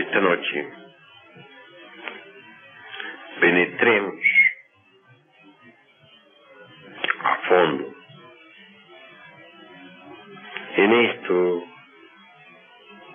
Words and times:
esta 0.00 0.20
noche 0.20 0.68
penetremos 3.40 4.20
a 7.24 7.36
fondo 7.48 7.94
en 10.76 10.92
esto 10.92 11.64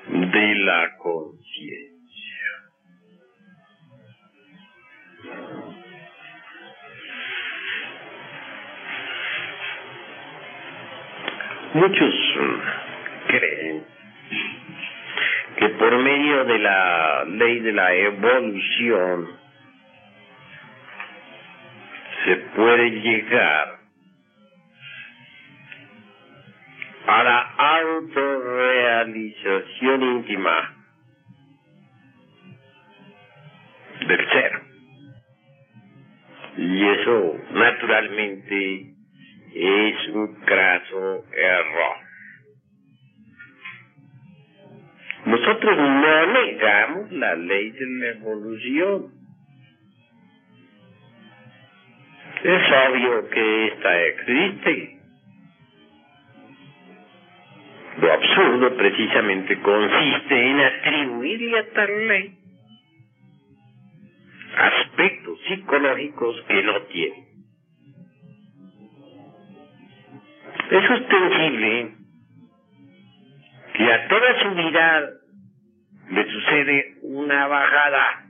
de 0.09 0.55
la 0.55 0.97
conciencia. 0.97 1.93
Muchos 11.75 12.13
creen 13.27 13.92
que 15.57 15.69
por 15.69 15.97
medio 15.97 16.45
de 16.45 16.59
la 16.59 17.23
ley 17.25 17.59
de 17.59 17.73
la 17.73 17.93
evolución 17.93 19.27
se 22.25 22.35
puede 22.55 22.89
llegar 22.89 23.79
a 27.05 27.23
la 27.23 27.41
autorrealización 27.57 30.03
íntima 30.03 30.73
del 34.07 34.29
ser. 34.29 34.61
Y 36.57 36.87
eso 36.87 37.35
naturalmente 37.51 38.93
es 39.53 40.07
un 40.09 40.35
craso 40.45 41.25
error. 41.31 42.02
Nosotros 45.25 45.77
no 45.77 46.25
negamos 46.33 47.11
la 47.13 47.35
ley 47.35 47.71
de 47.71 47.85
la 47.85 48.07
evolución. 48.09 49.11
Es 52.43 52.61
obvio 52.89 53.30
que 53.30 53.67
esta 53.67 54.02
existe. 54.02 54.99
Lo 58.02 58.11
absurdo 58.11 58.75
precisamente 58.75 59.59
consiste 59.61 60.49
en 60.49 60.59
atribuirle 60.59 61.59
a 61.59 61.69
tal 61.73 62.08
ley 62.08 62.37
aspectos 64.58 65.39
psicológicos 65.47 66.35
que 66.47 66.63
no 66.63 66.81
tiene. 66.83 67.27
Es 70.69 70.91
ostensible 70.91 72.02
que 73.73 73.91
a 73.91 74.07
toda 74.07 74.43
su 74.43 74.55
vida 74.55 75.09
le 76.11 76.31
sucede 76.31 76.95
una 77.02 77.47
bajada. 77.47 78.25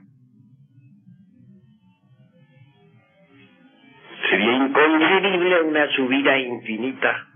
Sería 4.30 4.52
inconcebible 4.52 5.62
una 5.62 5.86
subida 5.88 6.38
infinita. 6.38 7.26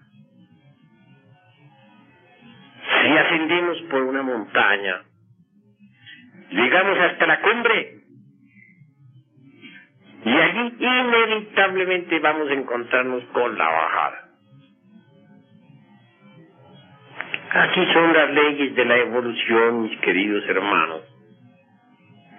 Si 3.03 3.09
ascendemos 3.17 3.79
por 3.91 4.03
una 4.03 4.23
montaña, 4.23 5.03
llegamos 6.51 6.99
hasta 6.99 7.27
la 7.27 7.41
cumbre 7.43 7.99
y 10.25 10.31
allí 10.31 10.75
inevitablemente 10.79 12.19
vamos 12.21 12.49
a 12.49 12.55
encontrarnos 12.55 13.23
con 13.33 13.57
la 13.57 13.69
bajada. 13.69 14.28
Así 17.51 17.87
son 17.95 18.13
las 18.13 18.31
leyes 18.31 18.75
de 18.75 18.85
la 18.85 18.97
evolución, 18.99 19.83
mis 19.83 19.99
queridos 20.01 20.45
hermanos, 20.49 21.01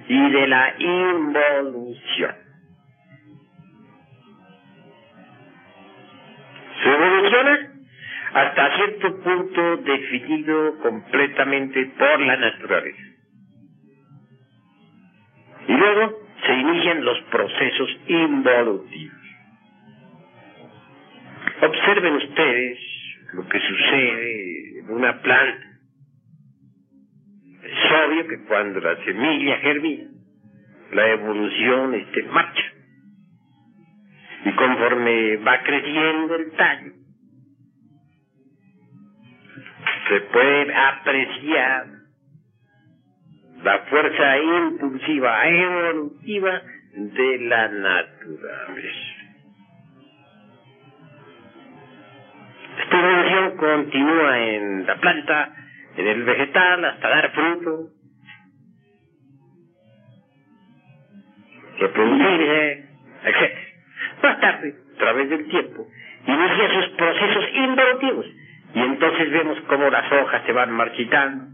y 0.07 0.31
de 0.31 0.47
la 0.47 0.75
involución. 0.77 2.35
Se 6.83 6.89
evoluciona 6.93 7.71
hasta 8.33 8.75
cierto 8.75 9.21
punto 9.21 9.77
definido 9.77 10.77
completamente 10.79 11.85
por 11.97 12.19
la 12.19 12.37
naturaleza. 12.37 13.03
Y 15.67 15.73
luego 15.73 16.19
se 16.45 16.53
inician 16.53 17.03
los 17.03 17.19
procesos 17.31 17.89
involutivos. 18.07 19.17
Observen 21.61 22.13
ustedes 22.13 22.79
lo 23.33 23.47
que 23.47 23.59
sucede 23.59 24.68
una 24.89 25.21
planta. 25.21 25.65
Es 27.63 27.91
obvio 27.91 28.27
que 28.27 28.45
cuando 28.45 28.79
la 28.79 28.95
semilla 29.03 29.57
germina, 29.57 30.09
la 30.91 31.07
evolución 31.09 31.93
está 31.93 32.19
en 32.19 32.31
marcha. 32.31 32.63
Y 34.45 34.51
conforme 34.53 35.37
va 35.37 35.63
creciendo 35.63 36.35
el 36.35 36.51
tallo, 36.51 36.93
se 40.07 40.21
puede 40.21 40.73
apreciar 40.73 41.87
la 43.63 43.79
fuerza 43.89 44.37
impulsiva, 44.37 45.47
evolutiva 45.47 46.61
de 46.93 47.39
la 47.39 47.67
naturaleza. 47.67 49.18
Esta 52.79 52.97
evolución 52.97 53.57
continúa 53.57 54.39
en 54.39 54.87
la 54.87 54.95
planta, 54.95 55.53
en 55.97 56.07
el 56.07 56.23
vegetal, 56.23 56.85
hasta 56.85 57.09
dar 57.09 57.31
fruto, 57.31 57.89
reproducirse, 61.77 62.85
etc. 63.25 63.57
Más 64.23 64.39
tarde, 64.39 64.75
a 64.95 64.97
través 64.97 65.29
del 65.29 65.49
tiempo, 65.49 65.87
inicia 66.25 66.73
sus 66.73 66.95
procesos 66.95 67.45
involutivos 67.53 68.25
y 68.73 68.79
entonces 68.79 69.29
vemos 69.29 69.59
cómo 69.67 69.89
las 69.89 70.09
hojas 70.13 70.41
se 70.45 70.53
van 70.53 70.71
marchitando. 70.71 71.45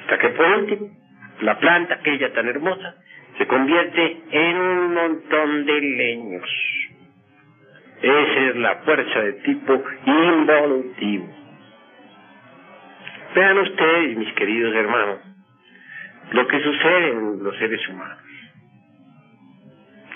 Hasta 0.00 0.18
que 0.18 0.28
por 0.28 0.46
último, 0.46 0.90
la 1.40 1.58
planta, 1.58 1.94
aquella 1.94 2.32
tan 2.34 2.48
hermosa, 2.48 2.96
se 3.38 3.46
convierte 3.46 4.20
en 4.30 4.56
un 4.58 4.94
montón 4.94 5.64
de 5.64 5.80
leños. 5.80 6.50
Esa 8.02 8.50
es 8.50 8.56
la 8.56 8.76
fuerza 8.78 9.20
de 9.20 9.32
tipo 9.44 9.82
involutivo. 10.06 11.28
Vean 13.34 13.58
ustedes, 13.58 14.16
mis 14.18 14.32
queridos 14.34 14.74
hermanos, 14.74 15.20
lo 16.32 16.46
que 16.48 16.60
sucede 16.60 17.10
en 17.10 17.44
los 17.44 17.56
seres 17.58 17.88
humanos. 17.88 18.18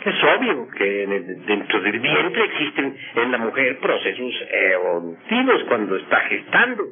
Es 0.05 0.15
obvio 0.23 0.69
que 0.69 1.07
dentro 1.47 1.81
del 1.81 1.99
vientre 1.99 2.45
existen 2.45 2.97
en 3.17 3.33
la 3.33 3.39
mujer 3.39 3.79
procesos 3.79 4.35
evolutivos 4.51 5.65
cuando 5.69 5.97
está 5.97 6.21
gestando. 6.23 6.85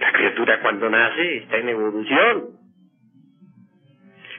La 0.00 0.12
criatura 0.12 0.60
cuando 0.60 0.90
nace 0.90 1.36
está 1.38 1.58
en 1.58 1.68
evolución. 1.68 2.44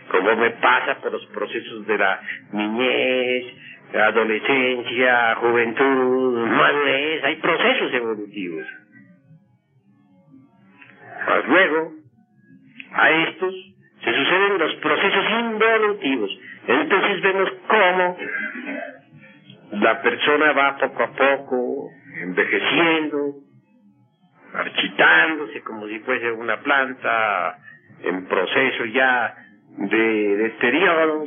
Como 0.09 0.35
me 0.35 0.51
pasa 0.51 0.99
por 1.01 1.11
los 1.13 1.25
procesos 1.27 1.87
de 1.87 1.97
la 1.97 2.21
niñez, 2.51 3.55
adolescencia, 4.01 5.35
juventud, 5.35 6.47
madurez, 6.47 7.23
hay 7.23 7.35
procesos 7.37 7.93
evolutivos. 7.93 8.65
Mas 11.27 11.47
luego, 11.47 11.91
a 12.93 13.09
estos 13.11 13.53
se 14.03 14.13
suceden 14.13 14.57
los 14.59 14.75
procesos 14.75 15.25
involutivos. 15.39 16.39
Entonces 16.67 17.21
vemos 17.21 17.49
cómo 17.67 18.17
la 19.71 20.01
persona 20.01 20.51
va 20.53 20.77
poco 20.77 21.03
a 21.03 21.11
poco 21.11 21.89
envejeciendo, 22.21 23.35
marchitándose 24.53 25.61
como 25.61 25.87
si 25.87 25.99
fuese 25.99 26.31
una 26.31 26.57
planta 26.61 27.57
en 28.03 28.25
proceso 28.27 28.85
ya 28.85 29.35
de 29.77 30.37
deterioro 30.37 31.25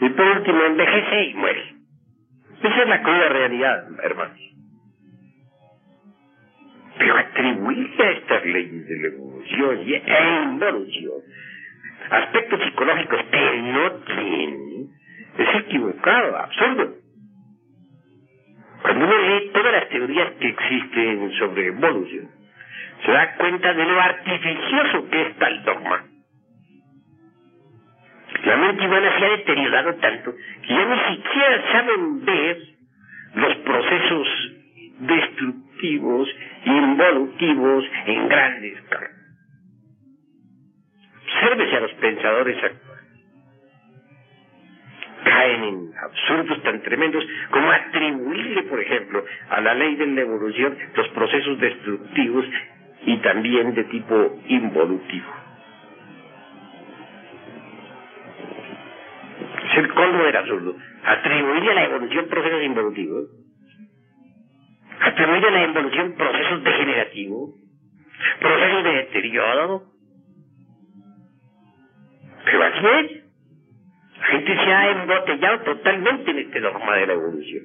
y 0.00 0.08
por 0.10 0.26
último 0.26 0.62
envejece 0.64 1.24
y 1.24 1.34
muere. 1.34 1.74
Esa 2.62 2.82
es 2.82 2.88
la 2.88 3.02
cruda 3.02 3.28
realidad, 3.28 3.86
hermanos. 4.02 4.38
Pero 6.98 7.16
atribuirle 7.16 8.04
a 8.04 8.10
estas 8.10 8.44
leyes 8.44 8.86
de 8.86 8.96
la 9.00 9.08
evolución 9.08 9.78
e 9.86 10.42
involución 10.44 11.22
aspectos 12.10 12.60
psicológicos 12.62 13.20
que 13.30 13.62
no 13.62 13.90
tienen 14.04 14.88
es 15.38 15.54
equivocado, 15.60 16.36
absurdo. 16.36 16.94
Cuando 18.82 19.04
uno 19.06 19.18
lee 19.18 19.50
todas 19.52 19.72
las 19.72 19.88
teorías 19.88 20.32
que 20.32 20.48
existen 20.48 21.32
sobre 21.38 21.66
evolución, 21.68 22.28
se 23.04 23.12
da 23.12 23.34
cuenta 23.36 23.72
de 23.72 23.84
lo 23.84 24.00
artificioso 24.00 25.08
que 25.10 25.22
es 25.22 25.36
tal 25.36 25.64
dogma. 25.64 26.04
La 28.44 28.56
mente 28.56 28.86
humana 28.86 29.18
se 29.18 29.24
ha 29.24 29.30
deteriorado 29.30 29.94
tanto 29.96 30.34
que 30.34 30.68
ya 30.68 30.84
ni 30.84 31.16
siquiera 31.16 31.72
saben 31.72 32.24
ver 32.24 32.58
los 33.34 33.56
procesos 33.58 34.28
destructivos, 35.00 36.28
involutivos 36.64 37.84
en 38.06 38.28
grandes 38.28 38.78
escala. 38.78 39.10
Obsérvese 41.22 41.76
a 41.76 41.80
los 41.80 41.92
pensadores 41.94 42.56
actuales. 42.56 42.92
Caen 45.24 45.64
en 45.64 45.92
absurdos 46.02 46.62
tan 46.62 46.82
tremendos 46.82 47.24
como 47.50 47.70
atribuirle, 47.70 48.62
por 48.64 48.80
ejemplo, 48.80 49.24
a 49.50 49.60
la 49.60 49.74
ley 49.74 49.94
de 49.96 50.06
la 50.06 50.20
evolución 50.20 50.76
los 50.94 51.08
procesos 51.10 51.58
destructivos 51.60 52.44
y 53.06 53.16
también 53.18 53.74
de 53.74 53.84
tipo 53.84 54.40
involutivo. 54.48 55.41
Es 59.72 59.78
el 59.78 59.88
colmo 59.94 60.22
del 60.24 60.36
absurdo. 60.36 60.76
Atribuirle 61.04 61.70
a 61.70 61.74
la 61.74 61.84
evolución 61.84 62.26
procesos 62.28 62.62
involutivos. 62.62 63.30
Atribuirle 65.00 65.48
a 65.48 65.50
la 65.50 65.62
evolución 65.64 66.14
procesos 66.14 66.62
degenerativos. 66.62 67.54
Procesos 68.38 68.84
de 68.84 68.90
deterioro. 68.90 69.82
Pero 72.44 72.64
así 72.64 72.86
es. 72.86 73.22
La 74.20 74.26
gente 74.26 74.54
se 74.54 74.72
ha 74.72 74.90
embotellado 74.90 75.60
totalmente 75.60 76.30
en 76.30 76.38
este 76.38 76.60
dogma 76.60 76.96
de 76.96 77.06
la 77.06 77.12
evolución. 77.14 77.64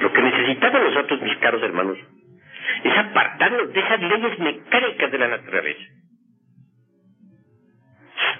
Lo 0.00 0.12
que 0.12 0.22
necesitamos 0.22 0.80
nosotros, 0.82 1.22
mis 1.22 1.36
caros 1.38 1.62
hermanos, 1.62 1.98
es 2.84 2.98
apartarnos 2.98 3.72
de 3.72 3.80
esas 3.80 4.00
leyes 4.00 4.38
mecánicas 4.38 5.12
de 5.12 5.18
la 5.18 5.28
naturaleza. 5.28 5.84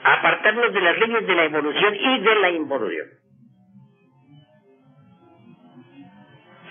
Apartarnos 0.02 0.72
de 0.72 0.80
las 0.80 0.98
leyes 0.98 1.26
de 1.26 1.34
la 1.34 1.44
evolución 1.44 1.94
y 1.94 2.20
de 2.20 2.34
la 2.36 2.50
involución. 2.50 3.06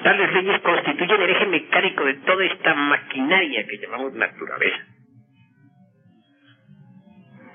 Tales 0.04 0.34
leyes 0.34 0.62
constituyen 0.62 1.22
el 1.22 1.30
eje 1.30 1.46
mecánico 1.48 2.06
de 2.06 2.14
toda 2.16 2.46
esta 2.46 2.74
maquinaria 2.76 3.66
que 3.66 3.78
llamamos 3.78 4.14
naturaleza. 4.14 4.86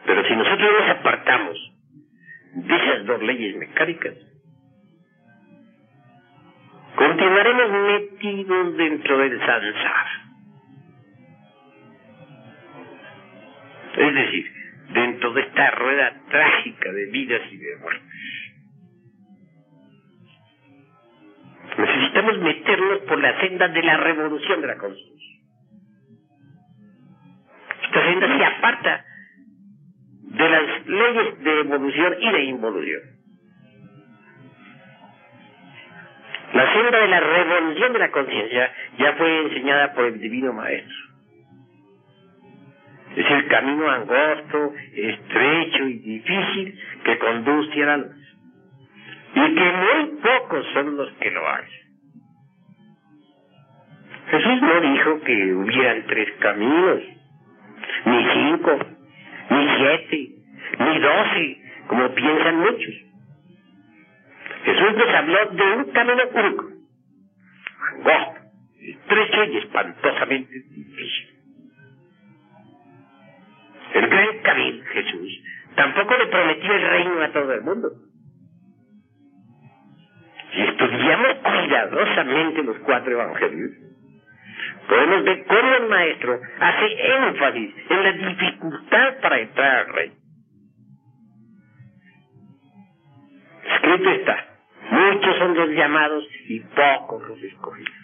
Pero 0.05 0.25
si 0.27 0.35
nosotros 0.35 0.71
nos 0.81 0.91
apartamos 0.91 1.73
de 2.55 2.77
esas 2.77 3.07
dos 3.07 3.23
leyes 3.23 3.57
mecánicas, 3.57 4.15
continuaremos 6.97 7.71
metidos 7.71 8.77
dentro 8.77 9.19
del 9.19 9.39
sansar. 9.41 10.07
Es 13.97 14.15
decir, 14.15 14.53
dentro 14.93 15.33
de 15.33 15.43
esta 15.43 15.71
rueda 15.73 16.13
trágica 16.31 16.93
de 16.93 17.07
vidas 17.07 17.43
y 17.51 17.57
de 17.57 17.77
muertes. 17.77 18.11
Necesitamos 21.79 22.39
meternos 22.39 22.99
por 23.01 23.19
la 23.19 23.41
senda 23.41 23.69
de 23.69 23.83
la 23.83 23.97
revolución 23.97 24.61
de 24.61 24.67
la 24.67 24.77
conciencia. 24.77 25.39
Esta 27.85 28.05
senda 28.05 28.39
se 28.39 28.45
aparta 28.45 29.05
de 30.23 30.49
las 30.49 30.87
leyes 30.87 31.45
de 31.45 31.61
evolución 31.61 32.15
y 32.21 32.33
de 32.33 32.45
involución. 32.45 33.20
La 36.61 36.71
senda 36.75 36.99
de 36.99 37.09
la 37.09 37.21
revolución 37.21 37.95
de 37.95 37.99
la 38.01 38.11
conciencia 38.11 38.71
ya 38.99 39.15
fue 39.15 39.47
enseñada 39.47 39.95
por 39.95 40.05
el 40.05 40.21
Divino 40.21 40.53
Maestro. 40.53 40.95
Es 43.17 43.31
el 43.31 43.47
camino 43.49 43.89
angosto, 43.89 44.75
estrecho 44.93 45.85
y 45.85 45.99
difícil 46.01 46.79
que 47.03 47.19
conduce 47.19 47.83
a 47.83 47.87
la 47.87 47.97
luz. 47.97 48.37
Y 49.37 49.55
que 49.55 49.73
muy 49.73 50.21
pocos 50.21 50.67
son 50.75 50.99
los 50.99 51.11
que 51.13 51.31
lo 51.31 51.49
hacen. 51.49 51.81
Jesús 54.31 54.61
no 54.61 54.81
dijo 54.83 55.21
que 55.23 55.55
hubieran 55.55 56.07
tres 56.09 56.31
caminos, 56.41 57.01
ni 58.05 58.33
cinco, 58.35 58.79
ni 59.49 59.69
siete, 59.79 60.29
ni 60.79 60.99
doce, 60.99 61.63
como 61.87 62.15
piensan 62.15 62.61
muchos. 62.61 63.10
Jesús 64.65 64.97
nos 64.97 65.15
habló 65.15 65.47
de 65.47 65.63
un 65.63 65.85
camino 65.93 66.23
único, 66.35 66.65
angosto, 67.93 68.41
estrecho 68.81 69.45
y 69.45 69.57
espantosamente 69.59 70.53
difícil. 70.71 71.31
El 73.95 74.07
gran 74.07 74.39
camino, 74.43 74.85
Jesús, 74.93 75.43
tampoco 75.75 76.17
le 76.17 76.27
prometió 76.27 76.73
el 76.73 76.91
reino 76.91 77.23
a 77.23 77.33
todo 77.33 77.53
el 77.53 77.63
mundo. 77.63 77.89
Si 80.53 80.61
estudiamos 80.61 81.35
cuidadosamente 81.43 82.63
los 82.63 82.79
cuatro 82.81 83.13
evangelios, 83.13 83.71
podemos 84.89 85.25
ver 85.25 85.45
cómo 85.47 85.75
el 85.75 85.89
maestro 85.89 86.41
hace 86.61 87.17
énfasis 87.17 87.75
en 87.89 88.03
la 88.03 88.13
dificultad 88.13 89.21
para 89.23 89.39
entrar 89.41 89.87
al 89.87 89.95
reino. 89.95 90.15
Escrito 93.65 94.11
está, 94.11 94.50
muchos 94.91 95.39
son 95.39 95.55
los 95.55 95.71
llamados 95.71 96.25
y 96.49 96.61
pocos 96.61 97.29
los 97.29 97.43
escogidos. 97.43 97.95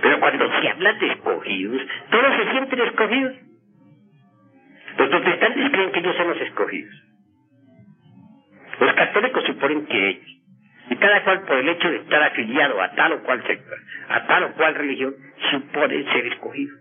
Pero 0.00 0.20
cuando 0.20 0.60
se 0.60 0.68
habla 0.68 0.92
de 0.94 1.12
escogidos, 1.12 1.82
todos 2.10 2.36
se 2.36 2.50
sienten 2.50 2.80
escogidos. 2.80 3.36
Los 4.98 5.08
protestantes 5.08 5.70
creen 5.70 5.92
que 5.92 5.98
ellos 6.00 6.16
son 6.16 6.28
los 6.28 6.40
escogidos. 6.40 6.94
Los 8.80 8.94
católicos 8.94 9.44
suponen 9.46 9.86
que 9.86 10.08
ellos. 10.10 10.28
Y 10.90 10.96
cada 10.96 11.22
cual 11.24 11.42
por 11.42 11.56
el 11.56 11.68
hecho 11.68 11.88
de 11.88 11.96
estar 11.96 12.22
afiliado 12.22 12.80
a 12.82 12.90
tal 12.92 13.12
o 13.12 13.22
cual 13.22 13.42
secta, 13.46 13.74
a 14.08 14.26
tal 14.26 14.44
o 14.44 14.52
cual 14.52 14.74
religión, 14.74 15.14
supone 15.50 16.04
ser 16.12 16.26
escogido. 16.26 16.76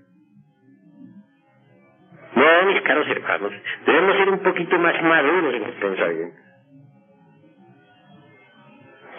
No, 2.35 2.65
mis 2.65 2.81
caros 2.81 3.07
hermanos, 3.07 3.53
debemos 3.85 4.17
ser 4.17 4.29
un 4.29 4.39
poquito 4.39 4.77
más 4.79 5.01
maduros 5.03 5.53
en 5.53 5.63
el 5.63 5.73
pensamiento. 5.73 6.50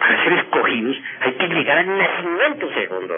Para 0.03 0.21
ser 0.21 0.33
escogidos 0.33 0.97
hay 1.21 1.33
que 1.35 1.47
llegar 1.47 1.77
al 1.77 1.97
nacimiento 1.97 2.73
segundo. 2.73 3.15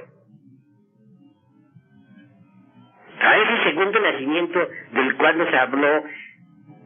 A 3.20 3.38
ese 3.38 3.64
segundo 3.64 4.00
nacimiento 4.00 4.70
del 4.92 5.16
cual 5.18 5.38
nos 5.40 5.52
habló 5.52 6.04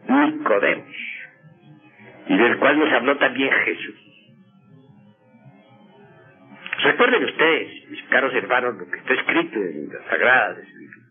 Nicodemos 0.08 0.96
y 2.28 2.38
del 2.38 2.58
cual 2.60 2.80
nos 2.80 2.94
habló 2.94 3.18
también 3.18 3.52
Jesús. 3.52 3.96
Recuerden 6.82 7.26
ustedes, 7.26 7.90
mis 7.90 8.04
caros 8.04 8.34
hermanos, 8.34 8.78
lo 8.78 8.90
que 8.90 9.00
está 9.00 9.14
escrito 9.16 9.60
en 9.60 9.90
las 9.90 10.06
Sagradas 10.06 10.60
Escrituras. 10.60 11.10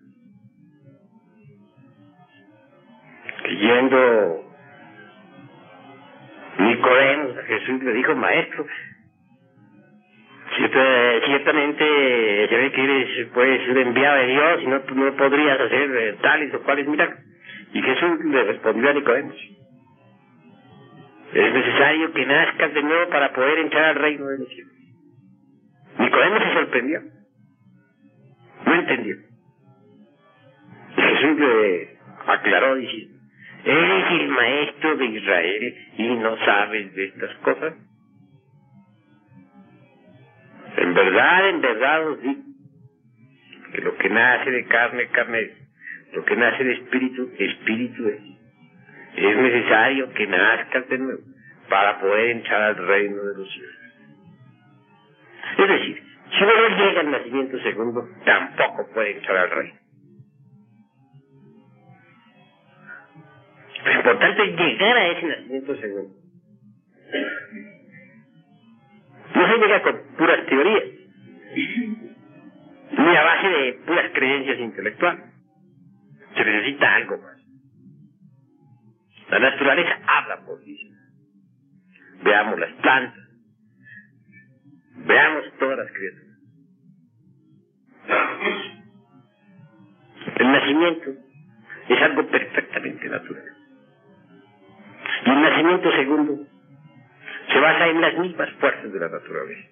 Que 3.42 4.47
a 6.58 7.42
Jesús 7.46 7.82
le 7.82 7.92
dijo, 7.92 8.14
maestro, 8.16 8.66
ciertamente 11.24 12.48
se 12.48 12.56
ve 12.56 12.72
que 12.72 12.84
eres 12.84 13.28
pues, 13.32 13.68
un 13.68 13.78
enviado 13.78 14.16
de 14.18 14.26
Dios 14.26 14.62
y 14.62 14.66
no, 14.66 14.80
no 14.94 15.16
podrías 15.16 15.60
hacer 15.60 15.96
eh, 15.96 16.16
tales 16.20 16.54
o 16.54 16.62
cuales 16.62 16.86
milagros. 16.88 17.18
Y 17.72 17.82
Jesús 17.82 18.24
le 18.24 18.44
respondió 18.44 18.90
a 18.90 18.92
Nicodemos, 18.94 19.36
es 21.32 21.52
necesario 21.52 22.12
que 22.12 22.26
nazcas 22.26 22.72
de 22.72 22.82
nuevo 22.82 23.10
para 23.10 23.32
poder 23.32 23.58
entrar 23.58 23.84
al 23.84 23.96
reino 23.96 24.26
de 24.26 24.38
los 24.38 24.48
cielos. 24.48 24.72
Nicodemo 25.98 26.38
se 26.38 26.52
sorprendió. 26.54 27.00
No 28.64 28.74
entendió. 28.74 29.16
Y 30.96 31.00
Jesús 31.00 31.38
le 31.38 31.98
aclaró 32.26 32.74
diciendo, 32.76 33.17
eres 33.68 34.10
el 34.22 34.28
maestro 34.28 34.96
de 34.96 35.04
Israel 35.06 35.74
y 35.98 36.08
no 36.16 36.36
sabes 36.44 36.94
de 36.94 37.04
estas 37.04 37.34
cosas. 37.36 37.74
En 40.76 40.94
verdad, 40.94 41.48
en 41.50 41.60
verdad 41.60 42.08
os 42.08 42.22
digo 42.22 42.42
que 43.72 43.80
lo 43.82 43.96
que 43.96 44.08
nace 44.08 44.50
de 44.50 44.64
carne, 44.66 45.08
carne 45.08 45.40
es, 45.40 45.52
Lo 46.12 46.24
que 46.24 46.36
nace 46.36 46.64
de 46.64 46.72
espíritu, 46.72 47.30
espíritu 47.38 48.08
es. 48.08 48.20
Es 49.16 49.36
necesario 49.36 50.12
que 50.14 50.26
nazcas 50.26 50.88
de 50.88 50.98
nuevo 50.98 51.20
para 51.68 52.00
poder 52.00 52.30
entrar 52.30 52.62
al 52.62 52.76
reino 52.76 53.22
de 53.22 53.36
los 53.36 53.52
cielos. 53.52 53.74
Es 55.58 55.68
decir, 55.68 56.02
si 56.30 56.44
uno 56.44 56.68
no 56.68 56.76
llega 56.76 57.00
al 57.00 57.10
nacimiento 57.10 57.58
segundo, 57.60 58.08
tampoco 58.24 58.88
puede 58.94 59.18
entrar 59.18 59.36
al 59.36 59.50
reino. 59.50 59.78
Lo 63.88 63.94
importante 63.94 64.42
es 64.42 64.56
llegar 64.56 64.96
a 64.98 65.06
ese 65.06 65.26
nacimiento 65.26 65.76
segundo. 65.76 66.14
No 69.34 69.46
se 69.46 69.58
llega 69.58 69.82
con 69.82 70.00
puras 70.18 70.46
teorías, 70.46 70.84
ni 72.98 73.16
a 73.16 73.22
base 73.22 73.48
de 73.48 73.72
puras 73.86 74.10
creencias 74.12 74.58
intelectuales. 74.58 75.24
Se 76.34 76.44
necesita 76.44 76.94
algo 76.96 77.16
más. 77.16 77.38
La 79.30 79.38
naturaleza 79.38 80.00
habla 80.06 80.44
por 80.44 80.62
sí. 80.64 80.76
Veamos 82.24 82.58
las 82.58 82.72
plantas, 82.74 83.28
veamos 84.96 85.44
todas 85.58 85.78
las 85.78 85.92
criaturas. 85.92 86.28
El 90.36 90.52
nacimiento 90.52 91.10
es 91.88 92.02
algo 92.02 92.26
perfectamente 92.28 93.08
natural. 93.08 93.57
Y 95.28 95.30
el 95.30 95.42
nacimiento 95.42 95.92
segundo 95.92 96.38
se 97.52 97.60
basa 97.60 97.86
en 97.88 98.00
las 98.00 98.16
mismas 98.16 98.50
fuerzas 98.52 98.90
de 98.90 98.98
la 98.98 99.08
naturaleza. 99.10 99.68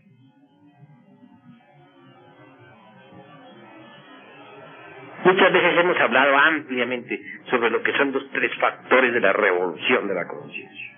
Muchas 5.24 5.52
veces 5.54 5.78
hemos 5.78 5.98
hablado 5.98 6.36
ampliamente 6.36 7.22
sobre 7.48 7.70
lo 7.70 7.82
que 7.82 7.92
son 7.96 8.12
los 8.12 8.30
tres 8.32 8.54
factores 8.56 9.14
de 9.14 9.20
la 9.20 9.32
revolución 9.32 10.06
de 10.06 10.14
la 10.14 10.28
conciencia. 10.28 10.94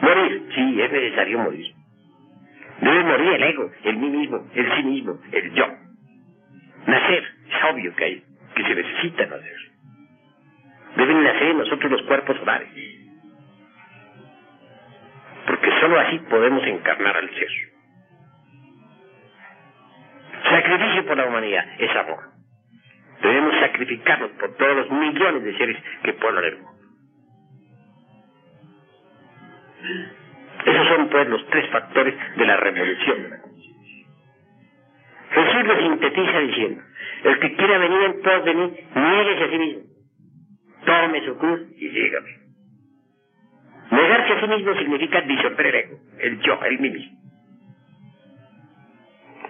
Morir, 0.00 0.48
sí, 0.54 0.80
es 0.80 0.90
necesario 0.90 1.38
morir. 1.40 1.74
Debe 2.80 3.04
morir 3.04 3.28
el 3.34 3.42
ego, 3.42 3.70
el 3.84 3.96
mí 3.98 4.08
mismo, 4.08 4.48
el 4.54 4.74
sí 4.74 4.82
mismo, 4.84 5.20
el 5.32 5.52
yo. 5.52 5.66
Nacer, 6.86 7.24
es 7.46 7.74
obvio 7.74 7.94
que 7.94 8.04
hay, 8.04 8.22
que 8.54 8.62
se 8.62 8.74
necesita 8.74 9.26
nacer. 9.26 9.68
Deben 10.96 11.22
nacer 11.22 11.48
en 11.48 11.58
nosotros 11.58 11.92
los 11.92 12.02
cuerpos 12.02 12.36
solares. 12.38 12.68
Porque 15.46 15.70
sólo 15.80 15.98
así 16.00 16.18
podemos 16.30 16.66
encarnar 16.66 17.16
al 17.16 17.30
ser. 17.30 17.48
Sacrificio 20.44 21.06
por 21.06 21.16
la 21.16 21.26
humanidad 21.26 21.64
es 21.78 21.96
amor. 21.96 22.38
Debemos 23.22 23.54
sacrificarnos 23.60 24.30
por 24.32 24.56
todos 24.56 24.76
los 24.76 24.90
millones 24.90 25.42
de 25.42 25.56
seres 25.58 25.76
que 26.02 26.12
pueblan 26.14 26.44
el 26.44 26.56
mundo. 26.58 26.78
Esos 30.64 30.88
son 30.88 31.08
pues 31.08 31.28
los 31.28 31.46
tres 31.48 31.68
factores 31.70 32.14
de 32.36 32.46
la 32.46 32.56
revolución. 32.56 33.48
Jesús 35.30 35.66
lo 35.66 35.76
sintetiza 35.78 36.38
diciendo, 36.38 36.82
el 37.24 37.38
que 37.40 37.56
quiera 37.56 37.78
venir 37.78 38.02
en 38.02 38.22
pos 38.22 38.44
de 38.44 38.54
mí, 38.54 38.74
nieguese 38.94 39.44
a 39.44 39.50
sí 39.50 39.58
mismo. 39.58 39.82
Tome 40.88 41.22
su 41.22 41.36
cruz 41.36 41.60
y 41.76 41.90
sígame. 41.90 42.38
Negarse 43.90 44.32
a 44.32 44.40
sí 44.40 44.48
mismo 44.48 44.74
significa 44.74 45.20
disolver 45.20 45.74
el 45.74 45.98
el 46.18 46.40
yo, 46.40 46.58
el 46.64 46.78
mí 46.78 46.88
mismo. 46.88 47.18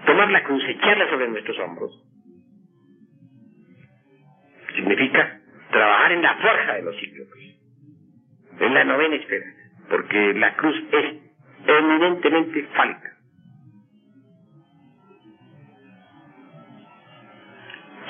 Tomar 0.05 0.33
la 0.33 0.43
cruz, 0.43 0.65
echarla 0.67 1.09
sobre 1.09 1.29
nuestros 1.29 1.57
hombros, 1.61 1.93
significa 4.75 5.41
trabajar 5.71 6.11
en 6.11 6.23
la 6.23 6.35
forja 6.39 6.75
de 6.75 6.83
los 6.83 6.97
ciclos, 6.97 7.29
en 8.59 8.75
la 8.75 8.83
novena 8.83 9.15
esfera, 9.15 9.47
porque 9.91 10.35
la 10.35 10.57
cruz 10.57 10.75
es 10.91 11.21
eminentemente 11.69 12.65
fálica. 12.75 13.17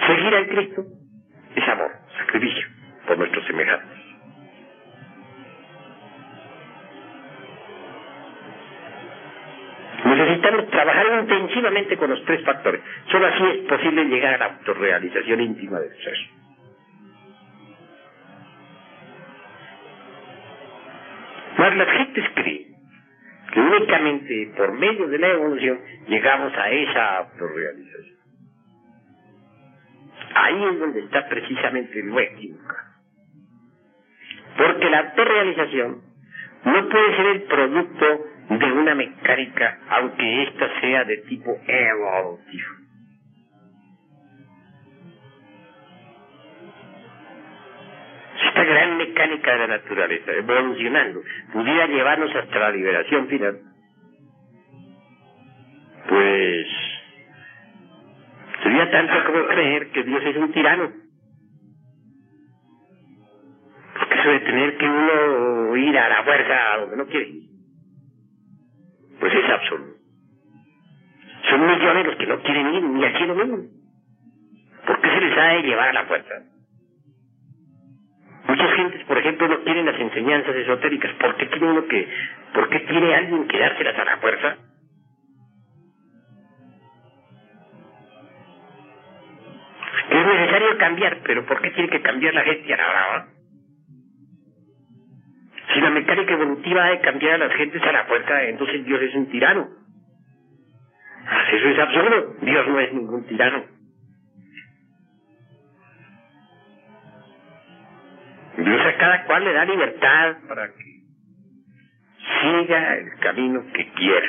Seguir 0.06 0.34
al 0.34 0.48
Cristo 0.48 0.86
es 1.56 1.68
amor, 1.68 1.90
sacrificio 2.20 2.77
por 3.08 3.18
nuestros 3.18 3.44
semejantes. 3.46 3.98
Necesitamos 10.04 10.70
trabajar 10.70 11.06
intensivamente 11.20 11.96
con 11.96 12.10
los 12.10 12.24
tres 12.24 12.44
factores. 12.44 12.80
Solo 13.10 13.26
así 13.26 13.44
es 13.44 13.66
posible 13.66 14.04
llegar 14.04 14.34
a 14.34 14.38
la 14.38 14.44
autorrealización 14.46 15.40
íntima 15.40 15.80
del 15.80 15.90
ser. 15.90 16.16
Mas 21.58 21.76
las 21.76 21.88
gentes 21.88 22.24
creen 22.34 22.68
que 23.52 23.60
únicamente 23.60 24.52
por 24.56 24.72
medio 24.72 25.08
de 25.08 25.18
la 25.18 25.28
evolución 25.28 25.80
llegamos 26.06 26.52
a 26.56 26.70
esa 26.70 27.16
autorrealización. 27.18 28.18
Ahí 30.34 30.64
es 30.64 30.78
donde 30.78 31.00
está 31.00 31.28
precisamente 31.28 32.02
lo 32.04 32.20
equivocado. 32.20 32.97
Porque 34.58 34.90
la 34.90 34.98
autorrealización 34.98 36.02
no 36.64 36.88
puede 36.88 37.16
ser 37.16 37.26
el 37.26 37.42
producto 37.42 38.26
de 38.50 38.72
una 38.72 38.94
mecánica, 38.96 39.78
aunque 39.88 40.42
ésta 40.42 40.80
sea 40.80 41.04
de 41.04 41.18
tipo 41.18 41.56
evolutivo. 41.66 42.66
Esta 48.48 48.64
gran 48.64 48.96
mecánica 48.96 49.52
de 49.52 49.58
la 49.58 49.66
naturaleza, 49.68 50.32
evolucionando, 50.32 51.20
pudiera 51.52 51.86
llevarnos 51.86 52.34
hasta 52.34 52.58
la 52.58 52.70
liberación 52.70 53.28
final, 53.28 53.60
pues 56.08 56.66
sería 58.62 58.90
tanto 58.90 59.24
como 59.24 59.46
creer 59.46 59.90
que 59.90 60.02
Dios 60.02 60.22
es 60.24 60.36
un 60.36 60.52
tirano. 60.52 60.97
De 64.28 64.40
tener 64.40 64.76
que 64.76 64.84
uno 64.86 65.76
ir 65.76 65.98
a 65.98 66.08
la 66.08 66.22
fuerza 66.22 66.74
a 66.74 66.78
donde 66.80 66.96
no 66.98 67.06
quiere 67.06 67.48
pues 69.18 69.34
es 69.34 69.50
absurdo. 69.50 69.86
Son 71.48 71.66
millones 71.66 72.06
los 72.06 72.16
que 72.16 72.26
no 72.26 72.40
quieren 72.42 72.74
ir 72.74 72.82
ni 72.82 73.04
aquí 73.04 73.24
lo 73.24 73.34
mismo. 73.34 73.58
¿Por 74.86 75.00
qué 75.00 75.08
se 75.08 75.20
les 75.20 75.38
ha 75.38 75.44
de 75.44 75.62
llevar 75.62 75.88
a 75.88 75.92
la 75.92 76.04
fuerza? 76.04 76.34
Muchas 78.46 78.74
gentes, 78.74 79.04
por 79.04 79.18
ejemplo, 79.18 79.48
no 79.48 79.62
quieren 79.64 79.86
las 79.86 80.00
enseñanzas 80.00 80.54
esotéricas. 80.56 81.12
¿Por 81.14 81.36
qué 81.36 81.46
tiene 81.46 81.70
uno 81.70 81.86
que, 81.86 82.08
por 82.54 82.68
qué 82.68 82.80
tiene 82.80 83.14
alguien 83.14 83.48
que 83.48 83.58
dárselas 83.58 83.98
a 83.98 84.04
la 84.04 84.16
fuerza? 84.18 84.56
Es 90.10 90.26
necesario 90.26 90.78
cambiar, 90.78 91.18
pero 91.24 91.44
¿por 91.44 91.60
qué 91.60 91.70
tiene 91.72 91.90
que 91.90 92.00
cambiar 92.00 92.34
la 92.34 92.44
gente 92.44 92.72
a 92.72 92.76
la 92.76 92.88
brava? 92.88 93.37
Si 95.72 95.80
la 95.80 95.90
mecánica 95.90 96.32
evolutiva 96.32 96.84
ha 96.84 96.90
de 96.90 97.00
cambiar 97.00 97.34
a 97.34 97.46
las 97.46 97.56
gentes 97.56 97.82
a 97.82 97.92
la 97.92 98.04
fuerza, 98.04 98.42
entonces 98.44 98.84
Dios 98.84 99.02
es 99.02 99.14
un 99.14 99.30
tirano. 99.30 99.68
Eso 101.52 101.68
es 101.68 101.78
absurdo. 101.78 102.36
Dios 102.40 102.68
no 102.68 102.80
es 102.80 102.92
ningún 102.92 103.26
tirano. 103.26 103.64
Dios 108.56 108.86
a 108.86 108.98
cada 108.98 109.24
cual 109.24 109.44
le 109.44 109.52
da 109.52 109.64
libertad 109.64 110.36
para 110.48 110.68
que 110.68 111.02
siga 112.40 112.96
el 112.96 113.18
camino 113.20 113.62
que 113.72 113.92
quiera. 113.92 114.28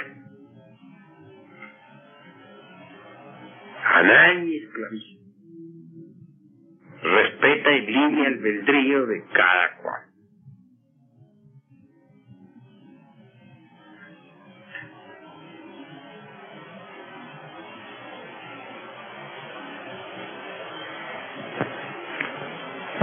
A 3.86 4.04
nadie 4.04 4.64
esclaviza. 4.64 5.20
Respeta 7.02 7.72
y 7.72 7.88
libre 7.88 8.28
albedrío 8.28 9.06
de 9.08 9.24
cada 9.34 9.78
cual. 9.82 10.09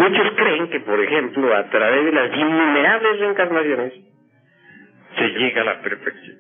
Muchos 0.08 0.34
creen 0.36 0.68
que, 0.70 0.78
por 0.80 1.00
ejemplo, 1.00 1.52
a 1.56 1.68
través 1.68 2.04
de 2.04 2.12
las 2.12 2.32
innumerables 2.32 3.18
reencarnaciones, 3.18 3.92
se 5.18 5.28
llega 5.30 5.62
a 5.62 5.64
la 5.64 5.80
perfección. 5.80 6.36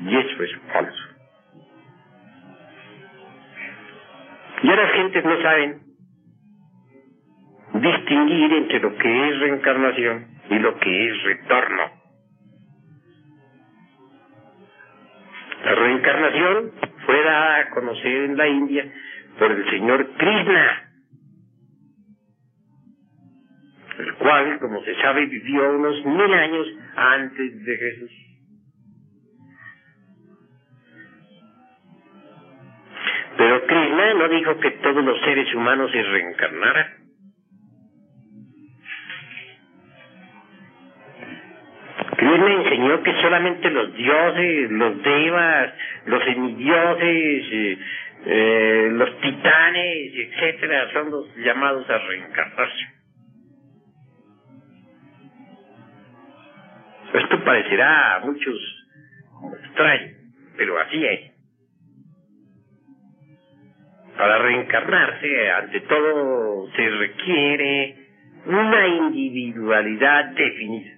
Y 0.00 0.16
eso 0.16 0.42
es 0.42 0.50
falso. 0.72 1.02
Ya 4.64 4.74
las 4.74 4.92
gentes 4.94 5.24
no 5.24 5.42
saben 5.42 5.80
distinguir 7.74 8.52
entre 8.52 8.80
lo 8.80 8.96
que 8.96 9.28
es 9.28 9.40
reencarnación 9.40 10.26
y 10.50 10.58
lo 10.58 10.76
que 10.80 11.08
es 11.08 11.22
retorno. 11.22 11.82
La 15.64 15.74
reencarnación 15.76 16.72
fue 17.06 17.22
dada 17.22 17.58
a 17.58 17.70
conocer 17.70 18.24
en 18.24 18.36
la 18.36 18.48
India 18.48 18.92
por 19.38 19.52
el 19.52 19.70
señor 19.70 20.04
Krishna, 20.16 20.91
el 24.02 24.14
cual, 24.14 24.58
como 24.58 24.82
se 24.82 24.94
sabe, 24.96 25.26
vivió 25.26 25.76
unos 25.76 26.04
mil 26.04 26.32
años 26.32 26.66
antes 26.96 27.64
de 27.64 27.76
Jesús. 27.76 28.10
Pero 33.36 33.66
Krishna 33.66 34.14
no 34.14 34.28
dijo 34.28 34.58
que 34.58 34.70
todos 34.72 35.04
los 35.04 35.20
seres 35.20 35.54
humanos 35.54 35.90
se 35.92 36.02
reencarnaran. 36.02 36.86
Krishna 42.16 42.54
enseñó 42.54 43.02
que 43.02 43.12
solamente 43.22 43.70
los 43.70 43.94
dioses, 43.94 44.70
los 44.70 45.02
devas, 45.02 45.74
los 46.06 46.24
semidioses, 46.24 47.44
eh, 47.52 47.78
eh, 48.26 48.88
los 48.92 49.20
titanes, 49.20 50.12
etcétera, 50.14 50.92
son 50.92 51.10
los 51.10 51.36
llamados 51.36 51.88
a 51.88 51.98
reencarnarse. 51.98 52.91
Esto 57.12 57.44
parecerá 57.44 58.16
a 58.16 58.20
muchos 58.20 58.56
extraño, 59.64 60.12
pero 60.56 60.80
así 60.80 61.04
es. 61.04 61.32
Para 64.16 64.38
reencarnarse, 64.38 65.50
ante 65.50 65.80
todo, 65.80 66.70
se 66.72 66.88
requiere 66.88 67.96
una 68.46 68.86
individualidad 68.86 70.26
definida. 70.34 70.90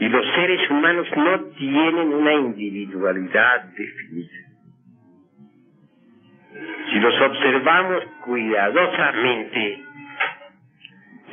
Y 0.00 0.08
los 0.08 0.24
seres 0.34 0.70
humanos 0.70 1.06
no 1.16 1.44
tienen 1.56 2.14
una 2.14 2.34
individualidad 2.34 3.64
definida. 3.64 4.48
Si 6.90 7.00
los 7.00 7.20
observamos 7.20 8.04
cuidadosamente, 8.24 9.84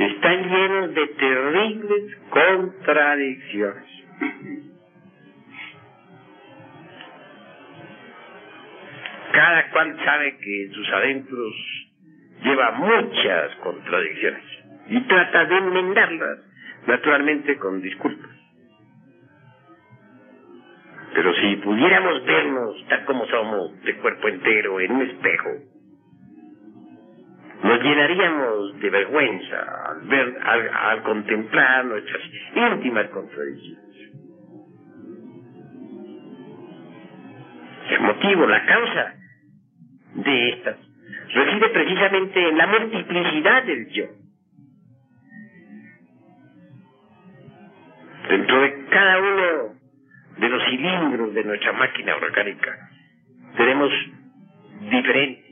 están 0.03 0.49
llenos 0.49 0.93
de 0.93 1.07
terribles 1.07 2.17
contradicciones. 2.29 3.83
Cada 9.31 9.69
cual 9.71 9.97
sabe 10.05 10.37
que 10.37 10.65
en 10.65 10.71
sus 10.73 10.89
adentros 10.89 11.53
lleva 12.43 12.71
muchas 12.71 13.55
contradicciones 13.57 14.43
y 14.87 14.99
trata 15.01 15.45
de 15.45 15.57
enmendarlas, 15.57 16.39
naturalmente 16.87 17.57
con 17.57 17.81
disculpas. 17.81 18.31
Pero 21.13 21.33
si 21.33 21.55
pudiéramos 21.57 22.25
vernos 22.25 22.85
tal 22.89 23.05
como 23.05 23.25
somos, 23.27 23.81
de 23.83 23.95
cuerpo 23.97 24.27
entero, 24.27 24.79
en 24.81 24.91
un 24.91 25.01
espejo, 25.03 25.49
nos 27.75 27.83
llenaríamos 27.83 28.79
de 28.79 28.89
vergüenza 28.89 29.89
al 29.89 30.01
ver, 30.07 30.37
al, 30.43 31.03
contemplar 31.03 31.85
nuestras 31.85 32.21
íntimas 32.55 33.09
contradicciones. 33.09 33.85
El 37.89 37.99
motivo, 38.01 38.47
la 38.47 38.65
causa 38.65 39.13
de 40.15 40.49
estas 40.49 40.77
reside 41.33 41.69
precisamente 41.69 42.49
en 42.49 42.57
la 42.57 42.67
multiplicidad 42.67 43.63
del 43.63 43.87
yo. 43.89 44.05
Dentro 48.29 48.61
de 48.61 48.85
cada 48.89 49.19
uno 49.19 49.75
de 50.37 50.49
los 50.49 50.63
cilindros 50.63 51.33
de 51.33 51.43
nuestra 51.43 51.73
máquina 51.73 52.15
orgánica 52.15 52.89
tenemos 53.57 53.91
diferentes. 54.89 55.44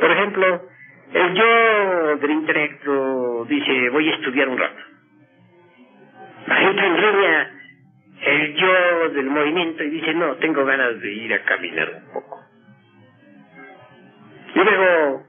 Por 0.00 0.10
ejemplo, 0.10 0.68
el 1.12 1.34
yo 1.34 2.16
del 2.18 2.30
intelecto 2.30 3.44
dice, 3.48 3.88
voy 3.90 4.08
a 4.08 4.14
estudiar 4.14 4.48
un 4.48 4.58
rato. 4.58 4.82
La 6.46 6.56
gente 6.56 6.86
en 6.86 6.96
el 8.20 8.54
yo 8.54 9.08
del 9.10 9.26
movimiento 9.26 9.82
y 9.84 9.90
dice, 9.90 10.14
no, 10.14 10.34
tengo 10.36 10.64
ganas 10.64 11.00
de 11.00 11.12
ir 11.12 11.32
a 11.34 11.44
caminar 11.44 12.02
un 12.02 12.12
poco. 12.12 12.44
Y 14.54 14.58
luego, 14.58 15.26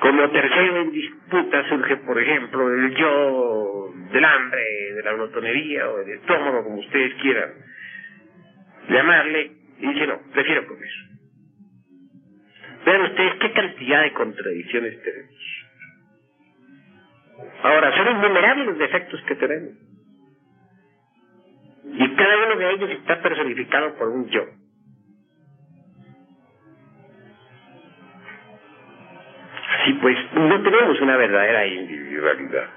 como 0.00 0.30
tercero 0.30 0.80
en 0.82 0.92
disputa 0.92 1.68
surge, 1.68 1.96
por 1.98 2.20
ejemplo, 2.20 2.72
el 2.72 2.94
yo 2.94 3.90
del 4.12 4.24
hambre, 4.24 4.62
de 4.94 5.02
la 5.02 5.12
glotonería 5.14 5.90
o 5.90 5.98
del 5.98 6.18
estómago, 6.18 6.64
como 6.64 6.76
ustedes 6.76 7.14
quieran 7.20 7.50
llamarle, 8.88 9.52
y 9.80 9.86
dice, 9.88 10.06
no, 10.06 10.20
prefiero 10.32 10.66
comer. 10.66 11.13
Vean 12.84 13.02
ustedes 13.02 13.34
qué 13.40 13.52
cantidad 13.52 14.02
de 14.02 14.12
contradicciones 14.12 15.02
tenemos. 15.02 15.34
Ahora, 17.62 17.96
son 17.96 18.16
innumerables 18.18 18.66
los 18.66 18.78
defectos 18.78 19.22
que 19.22 19.34
tenemos. 19.36 19.72
Y 21.84 22.14
cada 22.14 22.46
uno 22.46 22.56
de 22.56 22.70
ellos 22.72 22.90
está 22.90 23.22
personificado 23.22 23.94
por 23.96 24.08
un 24.08 24.28
yo. 24.28 24.44
Así 29.80 29.92
pues, 29.94 30.16
no 30.34 30.62
tenemos 30.62 31.00
una 31.00 31.16
verdadera 31.16 31.66
individualidad. 31.66 32.68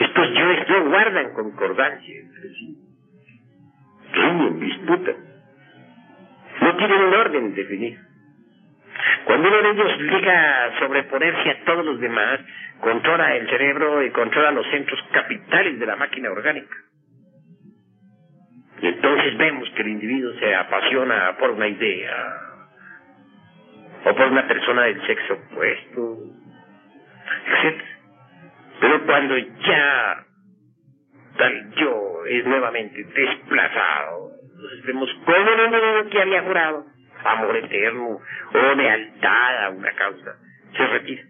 Estos 0.00 0.34
yoes 0.34 0.68
no 0.68 0.88
guardan 0.88 1.32
concordancia 1.34 2.20
entre 2.20 2.48
sí. 2.54 2.78
Ríen, 4.12 4.60
disputan. 4.60 5.16
No 6.60 6.76
tienen 6.76 7.02
un 7.02 7.14
orden 7.14 7.54
definido. 7.54 8.11
Cuando 9.24 9.48
uno 9.48 9.62
de 9.62 9.70
ellos 9.70 9.98
llega 9.98 10.64
a 10.64 10.78
sobreponerse 10.78 11.50
a 11.50 11.64
todos 11.64 11.84
los 11.84 12.00
demás, 12.00 12.40
controla 12.80 13.36
el 13.36 13.48
cerebro 13.48 14.02
y 14.02 14.10
controla 14.10 14.50
los 14.50 14.66
centros 14.70 15.00
capitales 15.12 15.78
de 15.78 15.86
la 15.86 15.96
máquina 15.96 16.30
orgánica. 16.30 16.76
Y 18.80 18.86
entonces 18.88 19.36
vemos 19.38 19.70
que 19.70 19.82
el 19.82 19.88
individuo 19.88 20.32
se 20.40 20.54
apasiona 20.54 21.36
por 21.38 21.50
una 21.50 21.68
idea 21.68 22.42
o 24.04 24.14
por 24.14 24.26
una 24.26 24.46
persona 24.48 24.82
del 24.82 25.06
sexo 25.06 25.34
opuesto, 25.34 26.18
etc. 27.46 27.82
Pero 28.80 29.06
cuando 29.06 29.38
ya 29.38 30.24
tal 31.38 31.74
yo 31.76 32.24
es 32.26 32.44
nuevamente 32.44 33.04
desplazado, 33.04 34.32
entonces 34.52 34.84
vemos 34.84 35.08
cómo 35.24 35.36
el 35.36 35.66
individuo 35.66 36.10
que 36.10 36.20
había 36.20 36.42
jurado 36.42 36.86
amor 37.24 37.56
eterno 37.56 38.18
o 38.54 38.74
lealtad 38.74 39.64
a 39.64 39.70
una 39.70 39.92
causa 39.92 40.36
se 40.76 40.86
retira, 40.86 41.22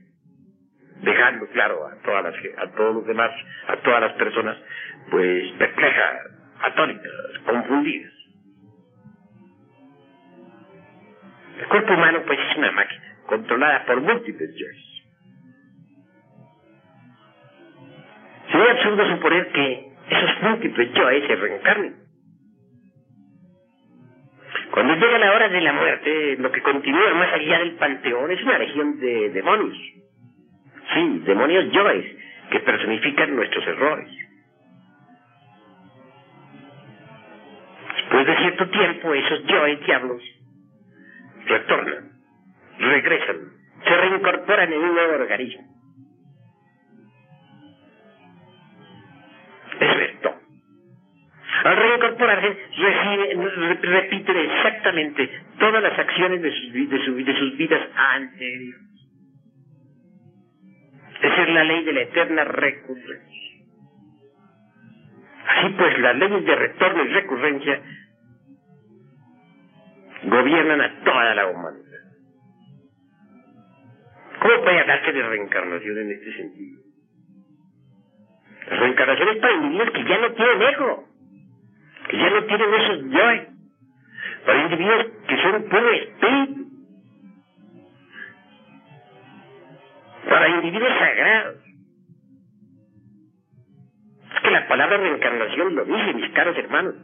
dejando 1.03 1.47
claro 1.49 1.87
a 1.87 1.97
todas 2.03 2.25
las, 2.25 2.35
a 2.59 2.71
todos 2.73 2.95
los 2.97 3.07
demás, 3.07 3.31
a 3.69 3.77
todas 3.77 4.01
las 4.01 4.13
personas, 4.13 4.57
pues 5.11 5.53
perplejas 5.59 6.21
atónitas, 6.63 7.13
confundidas. 7.45 8.13
El 11.59 11.69
cuerpo 11.69 11.95
humano 11.95 12.23
pues 12.27 12.39
es 12.39 12.57
una 12.57 12.73
máquina, 12.73 13.17
controlada 13.27 13.85
por 13.85 14.01
múltiples 14.01 14.51
yoes. 14.57 14.93
Sería 18.51 18.73
absurdo 18.73 19.17
suponer 19.17 19.49
que 19.53 19.93
esos 20.11 20.43
múltiples 20.43 20.93
yoes 20.93 21.27
se 21.27 21.37
reencarnen. 21.37 22.02
Cuando 24.73 24.95
llega 24.95 25.19
la 25.19 25.33
hora 25.33 25.49
de 25.51 25.61
la 25.61 25.73
muerte, 25.75 26.37
lo 26.39 26.51
que 26.51 26.63
continúa 26.63 27.13
más 27.13 27.31
allá 27.35 27.59
del 27.59 27.73
panteón 27.73 28.31
es 28.31 28.43
una 28.43 28.59
legión 28.59 28.99
de 29.01 29.29
demonios. 29.29 29.77
Sí, 30.95 31.23
demonios 31.27 31.71
yoes 31.71 32.07
que 32.51 32.61
personifican 32.61 33.37
nuestros 33.37 33.67
errores. 33.67 34.09
Después 37.97 38.27
de 38.27 38.37
cierto 38.39 38.69
tiempo, 38.71 39.13
esos 39.13 39.45
yo 39.45 39.69
y 39.69 39.77
diablos 39.77 40.23
retornan, 41.45 42.11
regresan, 42.79 43.37
se 43.85 43.97
reincorporan 43.97 44.73
en 44.73 44.81
un 44.81 44.95
nuevo 44.95 45.13
organismo. 45.15 45.72
Al 51.65 51.77
reincorporarse, 51.77 52.57
repiten 53.83 54.37
exactamente 54.37 55.31
todas 55.59 55.83
las 55.83 55.97
acciones 55.97 56.43
de 56.43 56.51
sus, 56.51 56.73
de, 56.73 57.25
de 57.25 57.39
sus 57.39 57.57
vidas 57.57 57.89
anteriores. 57.95 58.81
Esa 61.23 61.43
es 61.43 61.49
la 61.51 61.65
ley 61.65 61.85
de 61.85 61.93
la 61.93 62.01
eterna 62.01 62.45
recurrencia. 62.45 63.43
Así 65.47 65.69
pues, 65.79 65.99
las 66.01 66.17
leyes 66.17 66.45
de 66.45 66.57
retorno 66.57 67.05
y 67.05 67.09
recurrencia 67.09 67.81
gobiernan 70.25 70.81
a 70.81 71.05
toda 71.05 71.35
la 71.35 71.47
humanidad. 71.47 72.01
¿Cómo 74.41 74.65
puede 74.65 74.81
hablarse 74.81 75.13
de 75.13 75.23
reencarnación 75.23 75.99
en 75.99 76.11
este 76.11 76.37
sentido? 76.37 76.83
La 78.69 78.77
reencarnación 78.77 79.29
es 79.29 79.37
para 79.37 79.55
individuos 79.55 79.91
que 79.93 80.05
ya 80.05 80.19
no 80.19 80.33
tienen 80.33 80.63
ego, 80.63 81.12
que 82.09 82.17
ya 82.17 82.31
no 82.31 82.45
tienen 82.45 82.75
esos 82.75 83.05
yo, 83.11 83.53
para 84.45 84.63
individuos 84.63 85.07
que 85.29 85.43
son 85.43 85.63
puro 85.65 85.91
espíritu. 85.91 86.63
para 90.33 90.49
individuos 90.49 90.99
sagrados. 90.99 91.57
Es 94.35 94.41
que 94.43 94.51
la 94.51 94.67
palabra 94.67 94.97
reencarnación 94.97 95.75
lo 95.75 95.85
dice, 95.85 96.15
mis 96.15 96.31
caros 96.31 96.57
hermanos. 96.57 96.95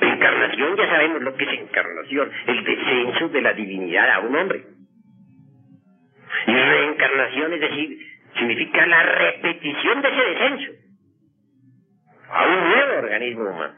Encarnación, 0.00 0.76
ya 0.76 0.86
sabemos 0.88 1.22
lo 1.22 1.34
que 1.34 1.44
es 1.44 1.60
encarnación, 1.60 2.30
el 2.46 2.64
descenso 2.64 3.28
de 3.28 3.42
la 3.42 3.52
divinidad 3.52 4.10
a 4.12 4.20
un 4.20 4.34
hombre. 4.34 4.64
Y 6.46 6.52
reencarnación, 6.52 7.52
es 7.52 7.60
decir, 7.60 7.98
significa 8.38 8.86
la 8.86 9.02
repetición 9.02 10.00
de 10.00 10.08
ese 10.08 10.22
descenso 10.22 10.87
a 12.30 12.46
un 12.46 12.68
nuevo 12.68 12.98
organismo 12.98 13.50
humano. 13.50 13.74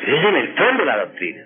Es 0.00 0.24
en 0.24 0.34
el 0.34 0.54
fondo 0.56 0.84
la 0.84 0.98
doctrina. 1.04 1.44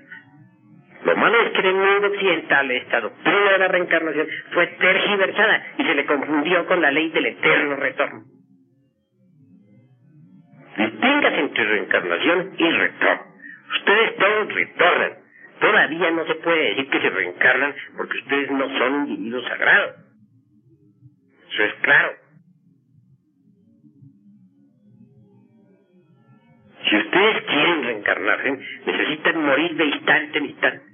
Lo 1.05 1.17
malo 1.17 1.39
es 1.43 1.51
que 1.53 1.59
en 1.59 1.67
el 1.67 1.75
mundo 1.75 2.07
occidental 2.09 2.71
esta 2.71 3.01
doctrina 3.01 3.53
de 3.53 3.59
la 3.59 3.69
reencarnación 3.69 4.27
fue 4.53 4.67
tergiversada 4.69 5.67
y 5.77 5.85
se 5.85 5.95
le 5.95 6.07
confundió 6.07 6.67
con 6.67 6.81
la 6.81 6.91
ley 6.91 7.11
del 7.11 7.27
eterno 7.27 7.77
retorno. 7.77 8.23
Distingas 10.79 11.35
entre 11.35 11.65
reencarnación 11.65 12.55
y 12.57 12.71
retorno. 12.71 13.23
Ustedes 13.77 14.17
todos 14.17 14.55
retornan. 14.55 15.13
Todavía 15.61 16.11
no 16.11 16.27
se 16.27 16.35
puede 16.37 16.69
decir 16.71 16.91
que 16.91 17.01
se 17.01 17.11
reencarnan 17.11 17.75
porque 17.97 18.19
ustedes 18.19 18.51
no 18.51 18.79
son 18.79 19.09
individuos 19.09 19.45
sagrados. 19.47 20.04
Eso 21.55 21.63
es 21.63 21.75
claro. 21.83 22.13
Si 26.89 26.97
ustedes 26.97 27.45
quieren 27.45 27.85
reencarnarse, 27.85 28.59
necesitan 28.87 29.45
morir 29.45 29.77
de 29.77 29.85
instante 29.85 30.39
en 30.39 30.47
instante. 30.47 30.85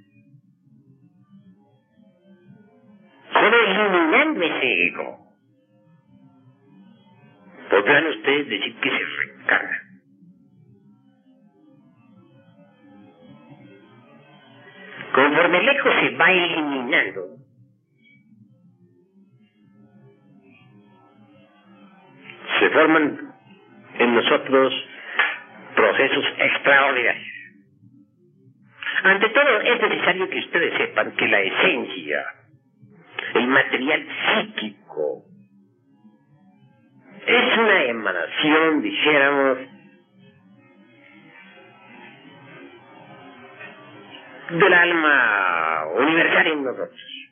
Solo 3.33 3.57
eliminando 3.57 4.41
ese 4.43 4.87
ego, 4.87 5.35
podrán 7.71 8.05
ustedes 8.05 8.47
decir 8.49 8.79
que 8.81 8.89
se 8.91 9.05
reencarnan. 9.17 9.81
Conforme 15.15 15.57
el 15.57 15.69
ego 15.69 15.89
se 16.01 16.15
va 16.17 16.31
eliminando, 16.31 17.40
se 22.59 22.69
forman 22.69 23.33
en 23.99 24.15
nosotros 24.15 24.73
procesos 25.75 26.25
extraordinarios. 26.37 27.27
Ante 29.03 29.29
todo, 29.29 29.61
es 29.61 29.81
necesario 29.81 30.29
que 30.29 30.39
ustedes 30.39 30.77
sepan 30.77 31.11
que 31.13 31.27
la 31.27 31.41
esencia, 31.41 32.25
el 33.33 33.47
material 33.47 34.05
psíquico, 34.05 35.23
es 37.25 37.57
una 37.57 37.83
emanación, 37.83 38.81
dijéramos, 38.81 39.57
del 44.49 44.73
alma 44.73 45.85
universal 45.97 46.47
en 46.47 46.63
nosotros. 46.63 47.31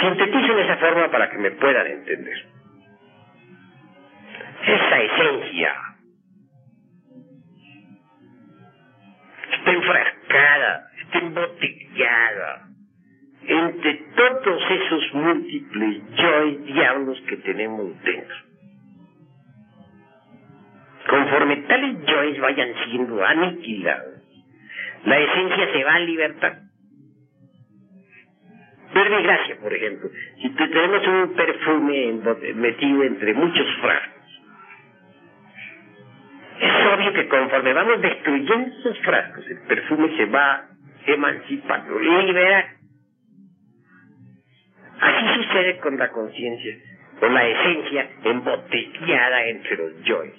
Sintetizo 0.00 0.54
de 0.54 0.62
esa 0.62 0.76
forma 0.76 1.10
para 1.10 1.30
que 1.30 1.38
me 1.38 1.52
puedan 1.52 1.86
entender. 1.86 2.53
Esa 4.66 5.02
esencia 5.02 5.74
está 9.52 9.72
enfrascada, 9.72 10.90
está 11.02 11.18
embotellada 11.18 12.68
entre 13.46 13.94
todos 14.16 14.62
esos 14.70 15.14
múltiples 15.14 16.02
yo 16.16 16.44
y 16.46 16.56
diablos 16.72 17.20
que 17.28 17.36
tenemos 17.38 18.02
dentro. 18.02 18.36
Conforme 21.08 21.56
tales 21.68 22.06
yoes 22.06 22.40
vayan 22.40 22.72
siendo 22.84 23.22
aniquilados, 23.24 24.14
la 25.04 25.18
esencia 25.18 25.72
se 25.72 25.84
va 25.84 25.94
a 25.94 26.00
libertar. 26.00 26.60
Verde 28.94 29.22
gracia, 29.22 29.56
por 29.60 29.74
ejemplo. 29.74 30.08
Si 30.40 30.48
tenemos 30.50 31.06
un 31.06 31.34
perfume 31.34 32.20
metido 32.54 33.02
entre 33.02 33.34
muchos 33.34 33.66
frascos, 33.82 34.23
es 36.84 36.92
obvio 36.92 37.12
que 37.12 37.28
conforme 37.28 37.72
vamos 37.72 38.00
destruyendo 38.00 38.76
esos 38.78 38.98
frascos, 39.00 39.46
el 39.48 39.58
perfume 39.62 40.16
se 40.16 40.26
va 40.26 40.68
emancipando, 41.06 41.98
libera. 41.98 42.76
Así 45.00 45.42
sucede 45.42 45.78
con 45.78 45.98
la 45.98 46.10
conciencia, 46.10 46.76
con 47.20 47.34
la 47.34 47.46
esencia 47.46 48.10
embotellada 48.24 49.46
entre 49.46 49.76
los 49.76 50.04
yoes. 50.04 50.34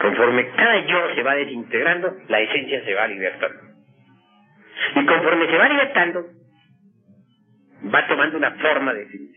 Conforme 0.00 0.48
cada 0.50 0.86
yo 0.86 1.14
se 1.14 1.22
va 1.22 1.34
desintegrando, 1.34 2.16
la 2.28 2.40
esencia 2.40 2.84
se 2.84 2.94
va 2.94 3.06
libertando. 3.06 3.60
Y 4.94 5.04
conforme 5.04 5.46
se 5.46 5.58
va 5.58 5.68
libertando, 5.68 6.26
va 7.94 8.06
tomando 8.06 8.38
una 8.38 8.52
forma 8.52 8.94
definitiva. 8.94 9.29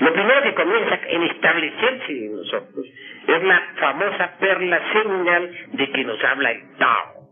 Lo 0.00 0.12
primero 0.12 0.42
que 0.42 0.54
comienza 0.54 0.98
en 1.08 1.22
establecerse 1.24 2.12
en 2.12 2.36
nosotros 2.36 2.86
es 3.26 3.42
la 3.42 3.62
famosa 3.78 4.38
perla 4.38 4.80
señal 4.92 5.50
de 5.72 5.90
que 5.90 6.04
nos 6.04 6.22
habla 6.24 6.50
el 6.50 6.76
Tao. 6.76 7.22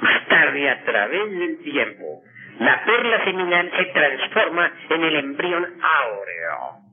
Más 0.00 0.28
tarde, 0.28 0.70
a 0.70 0.84
través 0.84 1.30
del 1.30 1.62
tiempo, 1.62 2.22
la 2.58 2.84
perla 2.84 3.24
seminal 3.24 3.70
se 3.76 3.84
transforma 3.86 4.72
en 4.90 5.04
el 5.04 5.16
embrión 5.16 5.64
áureo. 5.82 6.85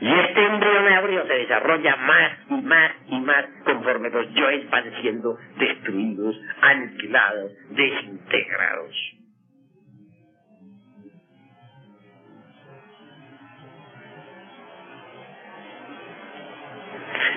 Y 0.00 0.08
este 0.08 0.46
embrión 0.46 0.88
áureo 0.94 1.26
se 1.26 1.34
desarrolla 1.34 1.94
más 1.96 2.32
y 2.48 2.54
más 2.62 2.92
y 3.06 3.20
más 3.20 3.44
conforme 3.64 4.08
los 4.08 4.32
yoes 4.32 4.70
van 4.70 4.90
siendo 5.02 5.36
destruidos, 5.58 6.40
aniquilados, 6.62 7.52
desintegrados. 7.68 8.96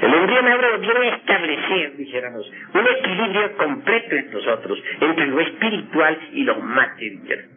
El 0.02 0.14
embrión 0.14 0.48
áureo 0.48 0.80
viene 0.80 1.10
a 1.10 1.16
establecer, 1.16 1.98
dijéramos, 1.98 2.50
un 2.74 2.88
equilibrio 2.98 3.58
completo 3.58 4.16
entre 4.16 4.40
nosotros, 4.40 4.80
entre 5.02 5.28
lo 5.28 5.40
espiritual 5.42 6.18
y 6.32 6.44
lo 6.44 6.56
material. 6.62 7.53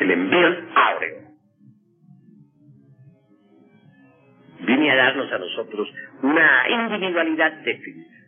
El 0.00 0.10
embrión 0.10 0.68
áureo. 0.74 1.18
Viene 4.60 4.90
a 4.90 4.96
darnos 4.96 5.32
a 5.32 5.38
nosotros 5.38 5.88
una 6.22 6.68
individualidad 6.68 7.52
definida. 7.64 8.18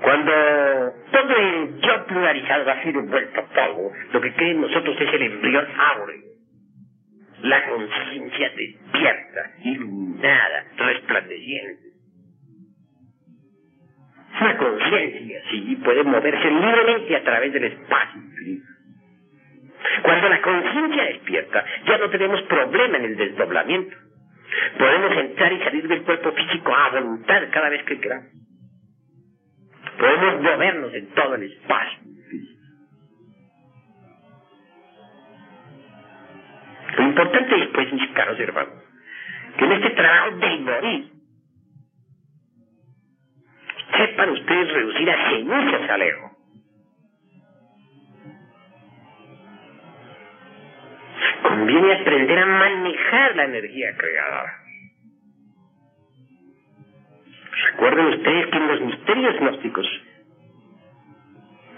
Cuando 0.00 0.32
todo 1.12 1.36
el 1.36 1.80
yo 1.80 2.06
pluralizado 2.06 2.66
va 2.66 2.72
a 2.72 2.82
ser 2.82 2.92
vuelto 2.94 3.44
polvo, 3.54 3.92
lo 4.12 4.20
que 4.20 4.34
queda 4.34 4.48
en 4.48 4.60
nosotros 4.60 4.96
es 5.00 5.14
el 5.14 5.22
embrión 5.22 5.66
áureo. 5.76 6.24
La 7.42 7.68
conciencia 7.68 8.50
despierta, 8.50 9.50
iluminada, 9.64 10.64
resplandeciente. 10.76 11.84
Una 14.40 14.56
conciencia, 14.58 15.42
sí, 15.50 15.78
puede 15.84 16.02
moverse 16.02 16.50
libremente 16.50 17.16
a 17.16 17.22
través 17.22 17.52
del 17.52 17.64
espacio. 17.64 18.33
Cuando 20.02 20.28
la 20.28 20.40
conciencia 20.40 21.04
despierta, 21.04 21.64
ya 21.86 21.98
no 21.98 22.10
tenemos 22.10 22.42
problema 22.42 22.96
en 22.98 23.04
el 23.04 23.16
desdoblamiento. 23.16 23.96
Podemos 24.78 25.16
entrar 25.16 25.52
y 25.52 25.58
salir 25.62 25.88
del 25.88 26.02
cuerpo 26.02 26.32
físico 26.32 26.74
a 26.74 26.90
voluntad 26.90 27.42
cada 27.50 27.68
vez 27.68 27.82
que 27.84 28.00
queramos. 28.00 28.30
Podemos 29.98 30.42
movernos 30.42 30.94
en 30.94 31.08
todo 31.14 31.34
el 31.34 31.42
espacio. 31.44 31.98
Lo 36.96 37.04
importante 37.04 37.62
es, 37.62 37.68
pues, 37.68 37.92
mis 37.92 38.10
caros 38.12 38.38
hermanos, 38.38 38.84
que 39.58 39.64
en 39.64 39.72
este 39.72 39.90
trabajo 39.90 40.36
de 40.36 40.58
morir, 40.58 41.12
sepan 43.96 44.30
ustedes 44.30 44.72
reducir 44.72 45.10
a 45.10 45.30
cenizas 45.30 45.90
al 45.90 46.02
ego. 46.02 46.33
Conviene 51.44 51.92
aprender 51.92 52.38
a 52.38 52.46
manejar 52.46 53.36
la 53.36 53.44
energía 53.44 53.96
creadora. 53.96 54.58
Recuerden 57.70 58.06
ustedes 58.06 58.46
que 58.46 58.56
en 58.56 58.66
los 58.68 58.80
misterios 58.80 59.40
gnósticos 59.40 59.86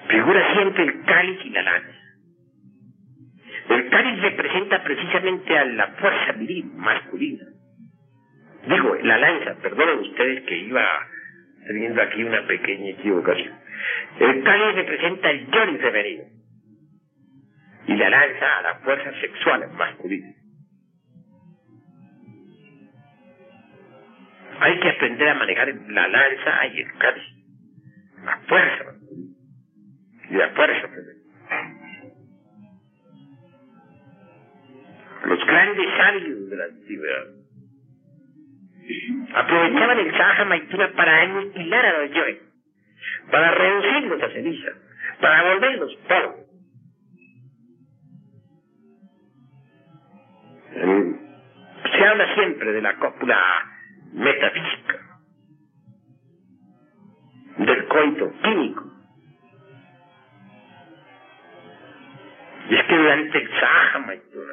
figura 0.08 0.52
siempre 0.54 0.84
el 0.84 1.04
cáliz 1.04 1.38
y 1.44 1.50
la 1.50 1.62
lanza. 1.62 1.96
El 3.68 3.88
cáliz 3.90 4.22
representa 4.22 4.84
precisamente 4.84 5.58
a 5.58 5.64
la 5.64 5.86
fuerza 5.88 6.32
viril 6.32 6.70
masculina. 6.76 7.44
Digo, 8.68 8.96
la 9.02 9.18
lanza, 9.18 9.56
perdonen 9.60 9.98
ustedes 9.98 10.44
que 10.44 10.58
iba 10.58 10.84
teniendo 11.66 12.02
aquí 12.02 12.22
una 12.22 12.46
pequeña 12.46 12.90
equivocación. 12.90 13.54
El 14.20 14.42
cáliz 14.44 14.74
representa 14.76 15.30
el 15.30 15.46
yo 15.46 15.78
femenino 15.78 16.35
y 17.86 17.96
la 17.96 18.10
lanza 18.10 18.58
a 18.58 18.62
la 18.62 18.74
fuerza 18.76 19.12
sexual 19.20 19.68
masculina. 19.72 20.34
Hay 24.58 24.80
que 24.80 24.88
aprender 24.88 25.28
a 25.28 25.34
manejar 25.34 25.74
la 25.88 26.08
lanza 26.08 26.66
y 26.66 26.80
el 26.80 26.92
cáliz, 26.98 27.24
la 28.24 28.38
fuerza 28.48 28.84
y 30.30 30.34
la 30.34 30.48
fuerza 30.50 30.88
femenina. 30.88 31.16
Los 35.24 35.46
grandes 35.46 35.86
sabios 35.96 36.50
de 36.50 36.56
la 36.56 36.64
antigüedad 36.64 37.24
aprovechaban 39.34 39.98
el 39.98 40.10
Sahaja 40.12 40.44
Maituna 40.44 40.92
para 40.92 41.22
aniquilar 41.22 41.86
a 41.86 41.98
los 41.98 42.10
yoes, 42.12 42.38
para 43.30 43.50
reducirlos 43.50 44.22
a 44.22 44.30
ceniza, 44.30 44.72
para 45.20 45.42
volverlos 45.42 45.96
polvo. 46.08 46.45
Habla 52.06 52.34
siempre 52.34 52.72
de 52.72 52.82
la 52.82 52.96
cópula 52.98 53.36
metafísica, 54.12 54.94
del 57.58 57.88
coito 57.88 58.32
químico. 58.42 58.84
Y 62.70 62.76
es 62.76 62.84
que 62.86 62.96
durante 62.96 63.38
el 63.38 63.50
Maituna, 64.06 64.52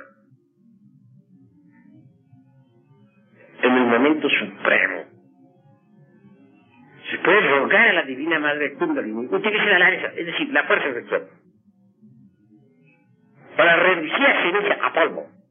en 3.62 3.74
el 3.74 3.86
momento 3.86 4.30
supremo. 4.30 5.04
Se 7.12 7.18
puede 7.20 7.60
rogar 7.60 7.88
a 7.88 7.94
la 7.94 8.02
Divina 8.04 8.40
Madre 8.40 8.74
Kundalini, 8.74 9.28
utilice 9.28 9.66
la 9.66 9.90
es 9.92 10.26
decir, 10.26 10.52
la 10.52 10.64
fuerza 10.64 10.92
sexual, 10.94 11.28
para 13.56 13.76
reducir 13.76 14.26
a 14.26 14.42
ceniza 14.42 14.86
a 14.86 14.94
polvo 14.94 15.43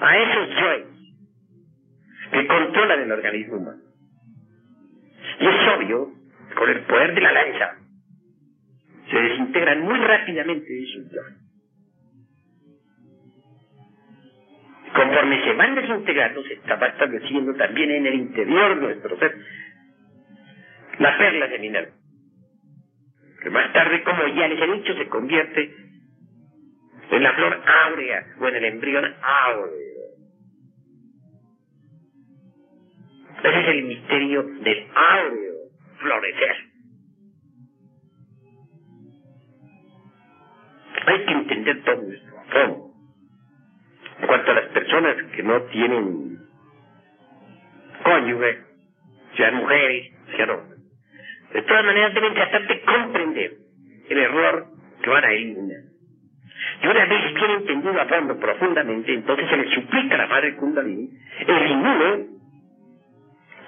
a 0.00 0.16
esos 0.16 0.48
yoes 0.56 0.86
que 2.32 2.46
controlan 2.46 3.00
el 3.00 3.12
organismo 3.12 3.56
humano. 3.56 3.82
Y 5.40 5.46
es 5.46 5.76
obvio, 5.76 6.08
con 6.56 6.70
el 6.70 6.80
poder 6.82 7.14
de 7.14 7.20
la 7.20 7.32
lanza, 7.32 7.76
se 9.10 9.16
desintegran 9.16 9.80
muy 9.82 9.98
rápidamente 9.98 10.82
esos 10.82 11.10
yoes. 11.10 11.36
Conforme 14.94 15.44
se 15.44 15.52
van 15.52 15.74
desintegrando, 15.74 16.42
se 16.44 16.54
está 16.54 16.74
estableciendo 16.86 17.54
también 17.54 17.90
en 17.90 18.06
el 18.06 18.14
interior 18.14 18.74
de 18.74 18.80
nuestro 18.80 19.18
ser 19.18 19.36
la 20.98 21.16
perla 21.16 21.48
seminal, 21.48 21.92
que 23.42 23.50
más 23.50 23.72
tarde, 23.72 24.02
como 24.02 24.26
ya 24.28 24.48
les 24.48 24.60
he 24.60 24.72
dicho, 24.74 24.94
se 24.94 25.08
convierte 25.08 25.74
en 27.10 27.22
la 27.22 27.32
flor 27.32 27.62
áurea 27.88 28.26
o 28.38 28.48
en 28.48 28.56
el 28.56 28.64
embrión 28.64 29.14
áureo. 29.22 29.89
Ese 33.42 33.60
es 33.60 33.68
el 33.68 33.82
misterio 33.84 34.42
del 34.42 34.86
áureo 34.94 35.54
florecer. 35.98 36.56
Hay 41.06 41.24
que 41.24 41.32
entender 41.32 41.82
todo 41.84 42.12
esto 42.12 42.38
a 42.38 42.52
fondo. 42.52 42.90
En 44.20 44.26
cuanto 44.26 44.50
a 44.50 44.54
las 44.54 44.66
personas 44.66 45.16
que 45.34 45.42
no 45.42 45.62
tienen 45.62 46.38
cónyuge, 48.04 48.58
sean 49.36 49.54
mujeres, 49.56 50.12
sean 50.36 50.50
hombres, 50.50 50.80
de 51.54 51.62
todas 51.62 51.84
maneras 51.84 52.14
deben 52.14 52.34
tratar 52.34 52.66
de 52.66 52.80
comprender 52.82 53.52
el 54.10 54.18
error 54.18 54.66
que 55.02 55.10
van 55.10 55.24
a 55.24 55.32
eliminar. 55.32 55.80
Y 56.82 56.86
una 56.86 57.06
vez 57.06 57.34
bien 57.34 57.50
entendido 57.52 58.00
a 58.00 58.06
fondo 58.06 58.38
profundamente, 58.38 59.14
entonces 59.14 59.48
se 59.48 59.56
le 59.56 59.74
suplica 59.74 60.14
a 60.14 60.18
la 60.18 60.26
Madre 60.26 60.56
Kundalini 60.56 61.08
elimine 61.46 62.39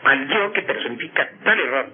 al 0.04 0.28
yo 0.28 0.52
que 0.52 0.62
personifica 0.62 1.30
tal 1.44 1.60
error 1.60 1.86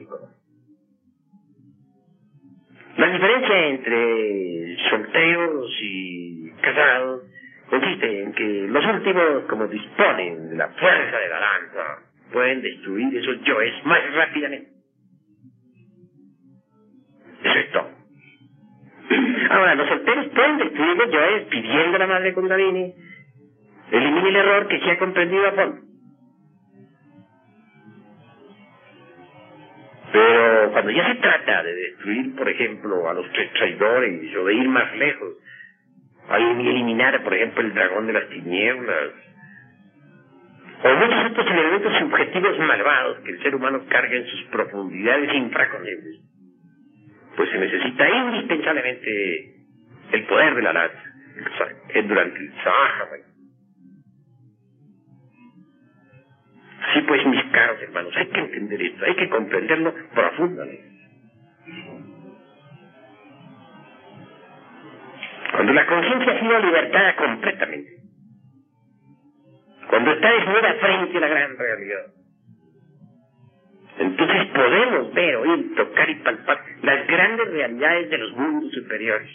La 2.97 3.07
diferencia 3.13 3.67
entre 3.69 4.77
solteros 4.91 5.71
y 5.83 6.51
casados 6.61 7.23
consiste 7.71 8.23
en 8.23 8.33
que 8.33 8.67
los 8.69 8.85
últimos, 8.85 9.45
como 9.49 9.67
disponen 9.67 10.51
de 10.51 10.57
la 10.57 10.69
fuerza 10.69 11.19
de 11.19 11.29
la 11.29 11.41
lanza, 11.41 12.03
pueden 12.33 12.63
destruir 12.63 13.17
esos 13.17 13.43
yoes 13.45 13.85
más 13.85 14.01
rápidamente. 14.15 14.71
Eso 17.45 17.59
es 17.59 17.71
todo. 17.73 17.91
Ahora, 19.51 19.75
los 19.75 19.89
solteros 19.89 20.27
pueden 20.29 20.59
destruir 20.59 20.97
los 20.97 21.11
yoes 21.11 21.45
pidiendo 21.45 21.97
a 21.97 21.99
la 22.01 22.07
madre 22.07 22.35
Kundalini 22.35 22.95
elimine 23.91 24.29
el 24.29 24.37
error 24.37 24.69
que 24.69 24.81
se 24.81 24.91
ha 24.91 24.99
comprendido 24.99 25.47
a 25.47 25.53
fondo. 25.53 25.88
Pero 30.13 30.73
cuando 30.73 30.91
ya 30.91 31.07
se 31.07 31.15
trata 31.17 31.63
de 31.63 31.75
destruir, 31.75 32.35
por 32.37 32.49
ejemplo, 32.49 33.09
a 33.11 33.15
los 33.15 33.27
traidores 33.31 34.37
o 34.37 34.45
de 34.45 34.55
ir 34.55 34.69
más 34.69 34.95
lejos, 34.97 35.35
hay 36.29 36.43
eliminar, 36.43 37.23
por 37.23 37.35
ejemplo, 37.35 37.63
el 37.63 37.75
dragón 37.75 38.07
de 38.07 38.13
las 38.13 38.29
tinieblas, 38.29 39.11
o 40.83 40.95
muchos 40.95 41.31
otros 41.33 41.47
elementos 41.51 41.93
subjetivos 41.99 42.59
malvados 42.61 43.19
que 43.21 43.33
el 43.33 43.43
ser 43.43 43.55
humano 43.55 43.83
carga 43.89 44.15
en 44.15 44.27
sus 44.27 44.43
profundidades 44.45 45.35
infraconcebibles, 45.35 46.21
pues 47.37 47.51
se 47.51 47.59
necesita 47.59 48.09
indispensablemente 48.09 49.55
el 50.13 50.25
poder 50.27 50.55
de 50.55 50.63
la 50.63 50.73
lanza 50.73 51.03
durante 52.05 52.39
el 52.39 52.53
Sahara. 52.63 53.28
Sí, 56.95 57.01
pues 57.03 57.27
mis 57.27 57.45
caros 57.47 57.83
hermanos, 57.83 58.13
hay 58.17 58.27
que 58.29 58.41
entender 58.41 58.83
esto, 58.83 59.05
hay 59.05 59.15
que 59.17 59.29
comprenderlo 59.29 59.95
profundamente. 60.15 60.89
Cuando 65.53 65.73
la 65.73 65.87
conciencia 65.87 66.33
ha 66.33 66.41
sido 66.41 66.59
libertada 66.61 67.17
completamente. 67.17 67.91
Cuando 69.89 70.13
está 70.13 70.31
desnuda 70.31 70.75
frente 70.75 71.17
a 71.17 71.21
la 71.21 71.29
gran 71.29 71.57
realidad. 71.57 72.07
Entonces 73.99 74.47
podemos 74.55 75.13
ver, 75.15 75.37
oír, 75.37 75.75
tocar 75.75 76.09
y 76.09 76.15
palpar 76.17 76.61
las 76.83 77.07
grandes 77.07 77.49
realidades 77.51 78.11
de 78.11 78.19
los 78.19 78.33
mundos 78.37 78.71
superiores. 78.73 79.31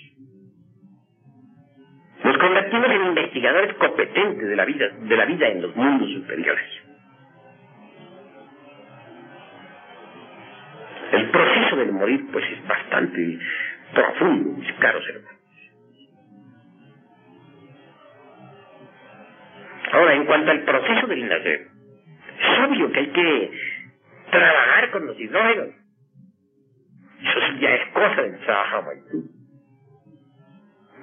Nos 2.23 2.37
convertimos 2.37 2.89
en 2.89 3.05
investigadores 3.07 3.73
competentes 3.75 4.47
de 4.47 4.55
la 4.55 4.63
vida, 4.63 4.87
de 4.87 5.17
la 5.17 5.25
vida 5.25 5.47
en 5.49 5.61
los 5.61 5.75
mundos 5.75 6.09
superiores. 6.13 6.82
El 11.13 11.29
proceso 11.29 11.75
del 11.75 11.91
morir, 11.91 12.25
pues, 12.31 12.43
es 12.51 12.67
bastante 12.67 13.39
profundo, 13.93 14.57
mis 14.57 14.73
caros 14.73 15.07
hermanos. 15.07 15.41
Ahora, 19.91 20.15
en 20.15 20.25
cuanto 20.25 20.49
al 20.49 20.63
proceso 20.63 21.05
del 21.05 21.29
nacer, 21.29 21.67
es 22.39 22.67
obvio 22.67 22.91
que 22.91 22.99
hay 22.99 23.07
que 23.09 23.51
trabajar 24.31 24.89
con 24.89 25.05
los 25.05 25.19
hidrógenos. 25.19 25.67
Eso 27.21 27.59
ya 27.59 27.75
es 27.75 27.87
cosa 27.91 28.21
del 28.23 28.39
Maitú. 28.41 29.29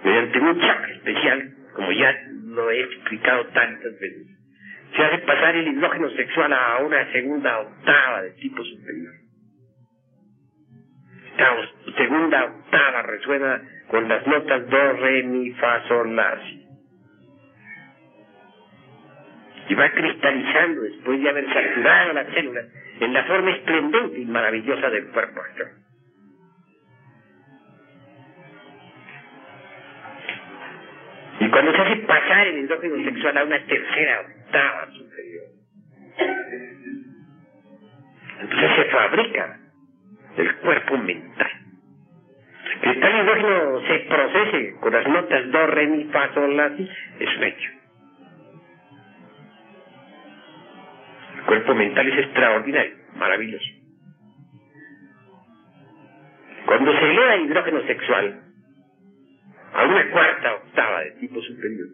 Mediante 0.03 0.41
un 0.41 0.61
chakra 0.61 0.93
especial, 0.93 1.55
como 1.77 1.93
ya 1.93 2.17
lo 2.47 2.69
he 2.73 2.81
explicado 2.81 3.47
tantas 3.47 3.93
veces, 4.01 4.27
se 4.97 5.05
hace 5.05 5.19
pasar 5.19 5.55
el 5.55 5.69
hidrógeno 5.69 6.11
sexual 6.11 6.53
a 6.53 6.79
una 6.79 7.13
segunda 7.13 7.61
octava 7.61 8.23
de 8.23 8.33
tipo 8.33 8.65
superior. 8.65 9.20
Esta 11.41 11.97
segunda 11.97 12.45
octava 12.45 13.01
resuena 13.01 13.63
con 13.89 14.07
las 14.07 14.27
notas 14.27 14.69
do, 14.69 14.93
re, 14.93 15.23
mi, 15.23 15.51
fa, 15.53 15.89
sol, 15.89 16.15
la, 16.15 16.37
si 16.45 16.61
y 19.71 19.75
va 19.75 19.89
cristalizando 19.89 20.83
después 20.83 21.23
de 21.23 21.31
haber 21.31 21.47
saturado 21.47 22.13
las 22.13 22.27
células 22.35 22.67
en 23.01 23.13
la 23.15 23.25
forma 23.25 23.53
esplendente 23.53 24.19
y 24.19 24.25
maravillosa 24.27 24.91
del 24.91 25.07
cuerpo 25.11 25.41
astral. 25.41 25.73
Y 31.39 31.49
cuando 31.49 31.73
se 31.73 31.79
hace 31.81 31.97
pasar 32.03 32.47
el 32.49 32.59
hidrógeno 32.59 33.05
sexual 33.05 33.39
a 33.39 33.45
una 33.45 33.65
tercera 33.65 34.21
octava 34.21 34.87
superior, 34.91 35.45
entonces 38.41 38.71
se 38.77 38.85
fabrica 38.91 39.60
el 40.41 40.57
cuerpo 40.57 40.97
mental, 40.99 41.51
que 42.83 42.93
Que 42.93 43.01
tal 43.01 43.23
hidrógeno 43.23 43.81
se 43.87 43.99
procese 44.01 44.75
con 44.81 44.93
las 44.93 45.07
notas 45.09 45.51
do, 45.51 45.67
re, 45.67 45.87
mi, 45.87 46.05
fa, 46.05 46.33
sol, 46.35 46.57
la, 46.57 46.77
si, 46.77 46.89
es 47.19 47.37
un 47.37 47.45
hecho. 47.45 47.71
El 51.37 51.43
cuerpo 51.47 51.75
mental 51.75 52.09
es 52.09 52.19
extraordinario, 52.25 52.97
maravilloso. 53.17 53.81
Cuando 56.67 56.93
se 56.93 57.11
eleva 57.11 57.35
el 57.35 57.47
hidrógeno 57.47 57.83
sexual 57.83 58.41
a 59.73 59.85
una 59.85 60.11
cuarta 60.11 60.55
octava 60.55 61.01
de 61.01 61.11
tipo 61.13 61.41
superior, 61.43 61.89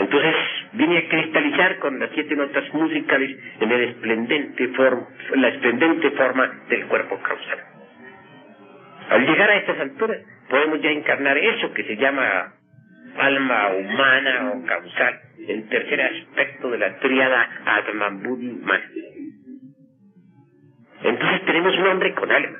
entonces 0.00 0.34
viene 0.72 0.96
a 0.96 1.08
cristalizar 1.08 1.78
con 1.78 1.98
las 1.98 2.08
siete 2.14 2.34
notas 2.34 2.72
musicales 2.72 3.36
en 3.60 3.70
el 3.70 3.82
esplendente 3.90 4.68
forma, 4.68 5.06
la 5.34 5.48
esplendente 5.48 6.10
forma 6.12 6.50
del 6.70 6.86
cuerpo 6.86 7.18
causal. 7.20 7.58
Al 9.10 9.26
llegar 9.26 9.50
a 9.50 9.56
estas 9.56 9.78
alturas, 9.78 10.18
podemos 10.48 10.80
ya 10.80 10.90
encarnar 10.90 11.36
eso 11.36 11.74
que 11.74 11.84
se 11.84 11.96
llama 11.96 12.54
alma 13.18 13.68
humana 13.74 14.52
o 14.54 14.64
causal, 14.64 15.20
el 15.46 15.68
tercer 15.68 16.00
aspecto 16.00 16.70
de 16.70 16.78
la 16.78 16.98
triada 17.00 17.50
Atman 17.66 18.22
Buddhi 18.22 18.58
Man. 18.62 18.80
Entonces 21.02 21.44
tenemos 21.44 21.76
un 21.76 21.86
hombre 21.88 22.14
con 22.14 22.30
alma, 22.30 22.58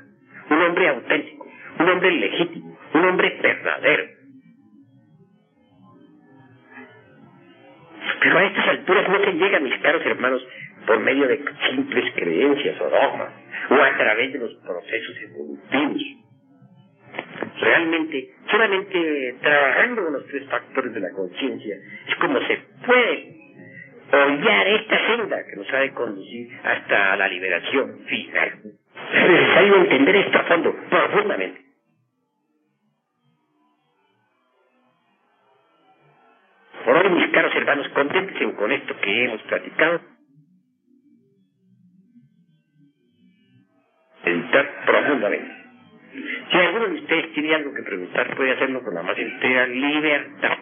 un 0.51 0.61
hombre 0.61 0.89
auténtico, 0.89 1.47
un 1.79 1.89
hombre 1.89 2.11
legítimo, 2.11 2.79
un 2.93 3.05
hombre 3.07 3.39
verdadero. 3.41 4.20
Pero 8.21 8.39
a 8.39 8.45
estas 8.45 8.69
alturas 8.69 9.09
no 9.09 9.25
se 9.25 9.33
llega, 9.33 9.61
mis 9.61 9.79
caros 9.79 10.05
hermanos, 10.05 10.47
por 10.87 10.99
medio 11.01 11.27
de 11.27 11.43
simples 11.71 12.13
creencias 12.15 12.81
o 12.81 12.91
dogmas, 12.91 13.33
o 13.71 13.75
a 13.75 13.97
través 13.97 14.33
de 14.33 14.39
los 14.39 14.55
procesos 14.57 15.17
evolutivos. 15.23 16.03
Realmente, 17.61 18.31
solamente 18.51 19.35
trabajando 19.41 20.05
con 20.05 20.13
los 20.15 20.27
tres 20.27 20.49
factores 20.49 20.95
de 20.95 21.01
la 21.01 21.11
conciencia, 21.11 21.77
es 22.09 22.15
como 22.17 22.39
se 22.47 22.59
puede 22.87 23.41
hollar 24.13 24.69
esta 24.69 25.07
senda 25.07 25.45
que 25.47 25.57
nos 25.57 25.73
ha 25.73 25.79
de 25.79 25.93
conducir 25.93 26.49
hasta 26.63 27.17
la 27.17 27.29
liberación 27.29 28.01
final. 28.07 28.53
Es 29.13 29.29
necesario 29.29 29.77
entender 29.77 30.17
esto 30.17 30.39
a 30.39 30.43
fondo, 30.45 30.77
profundamente. 30.89 31.70
Hermanos, 37.49 37.89
conténtense 37.89 38.55
con 38.55 38.71
esto 38.73 38.95
que 39.01 39.25
hemos 39.25 39.43
platicado. 39.43 40.01
Entrar 44.25 44.85
profundamente. 44.85 45.55
Si 46.51 46.57
alguno 46.59 46.89
de 46.89 46.95
ustedes 46.95 47.33
tiene 47.33 47.55
algo 47.55 47.73
que 47.73 47.83
preguntar, 47.83 48.37
puede 48.37 48.53
hacerlo 48.53 48.83
con 48.83 48.95
la 48.95 49.03
más 49.03 49.17
entera 49.17 49.67
libertad. 49.67 50.59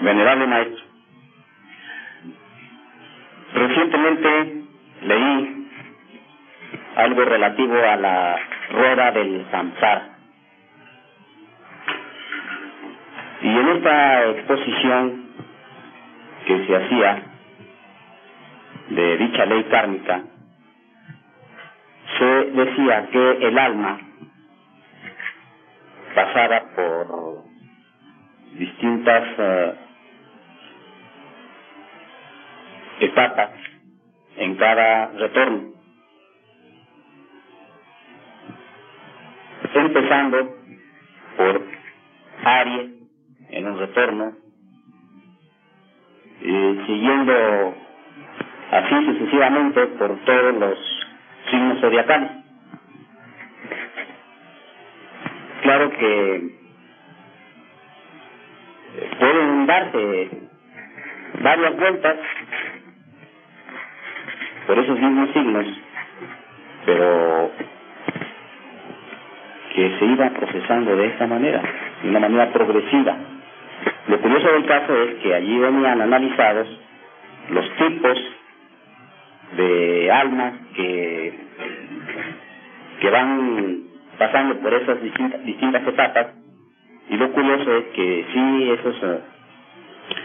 Venerable 0.00 0.46
Maestro, 0.46 0.84
recientemente 3.54 4.64
leí 5.02 5.61
algo 6.96 7.24
relativo 7.24 7.74
a 7.74 7.96
la 7.96 8.36
rueda 8.70 9.10
del 9.12 9.46
samsara. 9.50 10.08
Y 13.42 13.48
en 13.48 13.68
esta 13.68 14.24
exposición 14.30 15.26
que 16.46 16.66
se 16.66 16.76
hacía 16.76 17.22
de 18.90 19.16
dicha 19.16 19.46
ley 19.46 19.64
kármica, 19.64 20.22
se 22.18 22.24
decía 22.24 23.08
que 23.10 23.48
el 23.48 23.58
alma 23.58 23.98
pasaba 26.14 26.62
por 26.76 27.42
distintas 28.52 29.24
eh, 29.38 29.74
etapas 33.00 33.50
en 34.36 34.56
cada 34.56 35.06
retorno. 35.06 35.81
Empezando 39.74 40.56
por 41.36 41.62
Aries 42.44 42.90
en 43.50 43.66
un 43.66 43.78
retorno, 43.78 44.32
y 46.40 46.86
siguiendo 46.86 47.74
así 48.70 49.06
sucesivamente 49.06 49.86
por 49.98 50.18
todos 50.24 50.54
los 50.56 50.78
signos 51.50 51.80
zodiacales. 51.80 52.30
Claro 55.62 55.90
que 55.90 56.50
pueden 59.18 59.66
darse 59.66 60.30
varias 61.42 61.76
vueltas 61.76 62.16
por 64.66 64.78
esos 64.78 64.98
mismos 64.98 65.30
signos, 65.32 65.66
pero 66.84 67.52
que 69.74 69.98
se 69.98 70.04
iba 70.04 70.30
procesando 70.30 70.96
de 70.96 71.06
esta 71.06 71.26
manera, 71.26 71.62
de 72.02 72.08
una 72.08 72.20
manera 72.20 72.52
progresiva. 72.52 73.16
Lo 74.08 74.20
curioso 74.20 74.52
del 74.52 74.66
caso 74.66 74.94
es 75.02 75.14
que 75.16 75.34
allí 75.34 75.58
venían 75.58 76.00
analizados 76.00 76.68
los 77.50 77.70
tipos 77.76 78.18
de 79.56 80.10
almas 80.10 80.54
que, 80.74 81.34
que 83.00 83.10
van 83.10 83.80
pasando 84.18 84.56
por 84.60 84.72
esas 84.74 85.00
distintas, 85.02 85.86
etapas 85.86 86.28
y 87.10 87.16
lo 87.16 87.32
curioso 87.32 87.76
es 87.76 87.84
que 87.94 88.26
sí 88.32 88.70
esos 88.70 89.02
uh, 89.02 89.20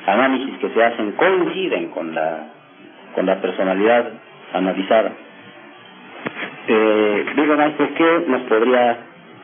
análisis 0.05 0.57
que 0.59 0.69
se 0.69 0.83
hacen 0.83 1.11
coinciden 1.13 1.89
con 1.89 2.13
la 2.13 2.53
con 3.15 3.25
la 3.25 3.41
personalidad 3.41 4.11
analizada. 4.53 5.11
Eh, 6.67 7.25
digo, 7.35 7.55
maestro, 7.55 7.89
¿qué 7.95 8.23
nos 8.27 8.41
podría 8.43 8.97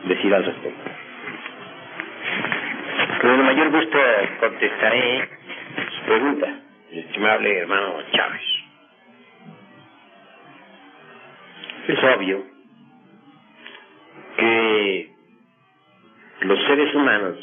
decir 0.06 0.34
al 0.34 0.44
respecto? 0.44 0.90
Con 3.20 3.30
el 3.30 3.42
mayor 3.42 3.70
gusto 3.70 3.98
contestaré 4.40 5.28
su 5.96 6.04
pregunta, 6.04 6.60
estimable 6.90 7.58
hermano 7.58 8.02
Chávez. 8.12 8.42
Es 11.88 11.98
obvio 12.16 12.44
que 14.36 15.10
los 16.40 16.58
seres 16.66 16.94
humanos 16.94 17.38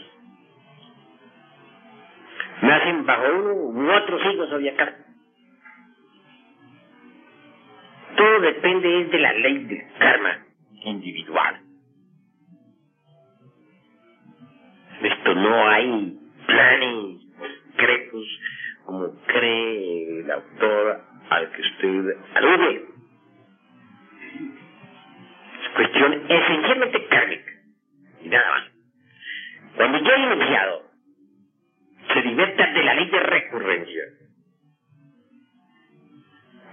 nacen 2.61 3.05
bajo 3.05 3.23
uno 3.33 3.53
u 3.53 3.91
otro 3.91 4.19
signo 4.23 4.47
zodiacal. 4.47 4.95
Todo 8.15 8.39
depende 8.41 9.05
de 9.05 9.19
la 9.19 9.33
ley 9.33 9.63
del 9.65 9.83
karma 9.97 10.45
individual. 10.83 11.70
Esto 15.03 15.33
no 15.33 15.69
hay 15.69 16.19
planes 16.45 17.21
secretos 17.71 18.39
como 18.85 19.15
cree 19.25 20.19
el 20.19 20.31
autor 20.31 21.01
al 21.29 21.51
que 21.51 21.61
usted 21.61 22.17
alude. 22.35 22.85
Es 25.63 25.69
cuestión 25.75 26.13
esencialmente 26.29 27.05
kármica 27.07 27.51
y 28.23 28.29
nada 28.29 28.51
más. 28.51 28.63
Cuando 29.75 29.97
yo 29.99 30.11
he 30.11 30.33
iniciado 30.33 30.83
se 32.13 32.21
liberta 32.21 32.67
de 32.67 32.83
la 32.83 32.93
ley 32.93 33.09
de 33.09 33.19
recurrencia. 33.19 34.03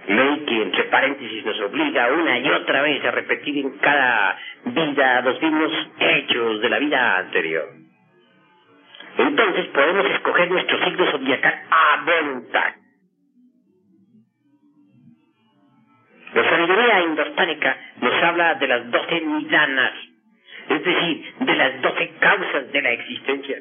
Ley 0.07 0.45
que, 0.45 0.61
entre 0.63 0.83
paréntesis, 0.85 1.45
nos 1.45 1.59
obliga 1.61 2.11
una 2.11 2.39
y 2.39 2.49
otra 2.49 2.81
vez 2.81 3.03
a 3.05 3.11
repetir 3.11 3.57
en 3.59 3.77
cada 3.77 4.37
vida 4.65 5.21
los 5.21 5.41
mismos 5.41 5.71
hechos 5.99 6.61
de 6.61 6.69
la 6.69 6.79
vida 6.79 7.17
anterior. 7.19 7.78
Entonces 9.19 9.67
podemos 9.67 10.05
escoger 10.05 10.49
nuestro 10.49 10.81
signo 10.81 11.11
zodiacal 11.11 11.53
a 11.69 12.03
voluntad. 12.05 12.73
La 16.33 16.49
sabiduría 16.49 17.01
indostánica 17.01 17.77
nos 17.99 18.23
habla 18.23 18.55
de 18.55 18.67
las 18.67 18.89
doce 18.89 19.19
nidanas, 19.19 19.93
es 20.69 20.85
decir, 20.85 21.33
de 21.37 21.55
las 21.55 21.81
doce 21.81 22.11
causas 22.19 22.71
de 22.71 22.81
la 22.81 22.91
existencia. 22.91 23.57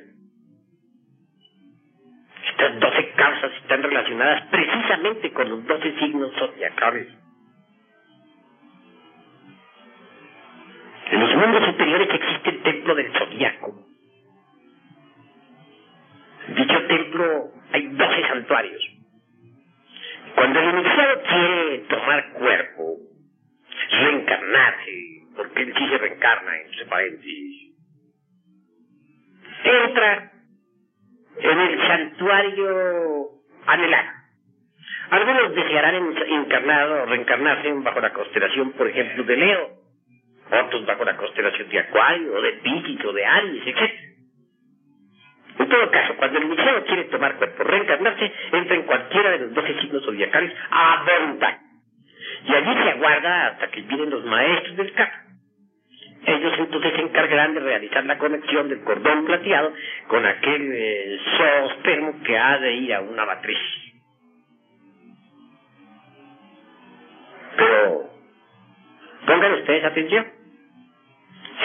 Estas 2.51 2.79
doce 2.79 3.11
causas 3.17 3.53
están 3.61 3.83
relacionadas 3.83 4.43
precisamente 4.53 5.33
con 5.33 5.51
los 5.51 5.67
doce 5.67 5.93
signos 5.99 6.33
zodiacales. 6.39 7.09
En 11.11 11.21
los 11.21 11.35
mundos 11.35 11.65
superiores 11.65 12.09
existe 12.15 12.51
el 12.51 12.63
templo 12.63 12.95
del 12.95 13.13
zodiaco. 13.13 13.88
Templo 16.89 17.53
hay 17.73 17.87
12 17.87 18.29
santuarios. 18.29 18.83
Cuando 20.35 20.61
el 20.61 20.79
iniciado 20.79 21.23
quiere 21.23 21.79
tomar 21.89 22.33
cuerpo, 22.33 22.97
reencarnarse, 23.91 24.93
porque 25.37 25.63
él 25.63 25.75
sí 25.77 25.89
se 25.89 25.99
reencarna 25.99 26.57
entre 26.61 26.87
paréntesis, 26.87 27.75
entra 29.65 30.33
en 31.41 31.59
el 31.61 31.87
santuario 31.87 33.29
anhelado. 33.67 34.19
Algunos 35.11 35.55
desearán 35.55 36.15
encarnado, 36.29 37.07
reencarnarse 37.07 37.73
bajo 37.73 38.01
la 38.01 38.13
constelación, 38.13 38.73
por 38.73 38.89
ejemplo, 38.89 39.25
de 39.25 39.37
Leo, 39.37 39.71
otros 40.65 40.87
bajo 40.87 41.05
la 41.05 41.17
constelación 41.17 41.69
de 41.69 41.79
Acuario, 41.79 42.43
de 42.43 42.53
Piscis, 42.53 42.99
de 43.15 43.25
Aries, 43.25 43.67
etc. 43.67 44.09
En 45.59 45.69
todo 45.69 45.91
caso, 45.91 46.15
cuando 46.17 46.39
el 46.39 46.45
iniciado 46.45 46.85
quiere 46.85 47.05
tomar 47.05 47.37
cuerpo, 47.37 47.65
reencarnarse, 47.65 48.33
entra 48.53 48.77
en 48.77 48.83
cualquiera 48.83 49.31
de 49.31 49.39
los 49.39 49.55
doce 49.55 49.81
signos 49.81 50.05
zodiacales 50.05 50.53
a 50.71 51.05
voluntad. 51.05 51.59
Y 52.45 52.55
allí 52.55 52.83
se 52.83 52.91
aguarda 52.91 53.47
hasta 53.49 53.69
que 53.69 53.83
vienen 53.83 54.11
los 54.11 54.25
maestros 54.25 54.77
del 54.77 54.93
campo. 54.93 55.17
Ellos 56.27 56.53
entonces 56.59 56.93
se 56.95 57.01
encargarán 57.01 57.55
de 57.55 57.61
realizar 57.61 58.05
la 58.05 58.19
conexión 58.19 58.69
del 58.69 58.83
cordón 58.83 59.25
plateado 59.25 59.73
con 60.09 60.27
aquel 60.27 60.73
eh, 60.75 61.19
que 62.25 62.39
ha 62.39 62.59
de 62.59 62.75
ir 62.75 62.95
a 62.95 63.01
una 63.01 63.25
matriz. 63.25 63.59
Pero 67.57 68.11
pongan 69.27 69.55
ustedes 69.55 69.85
atención. 69.85 70.27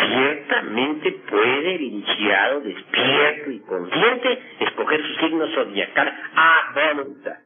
Ciertamente 0.07 1.12
puede 1.33 1.75
el 1.75 1.81
iniciado 1.81 2.61
despierto 2.61 3.49
y 3.49 3.59
consciente 3.61 4.39
escoger 4.59 5.01
su 5.01 5.15
signo 5.15 5.47
zodiacal 5.47 6.13
a 6.35 6.93
voluntad. 6.93 7.37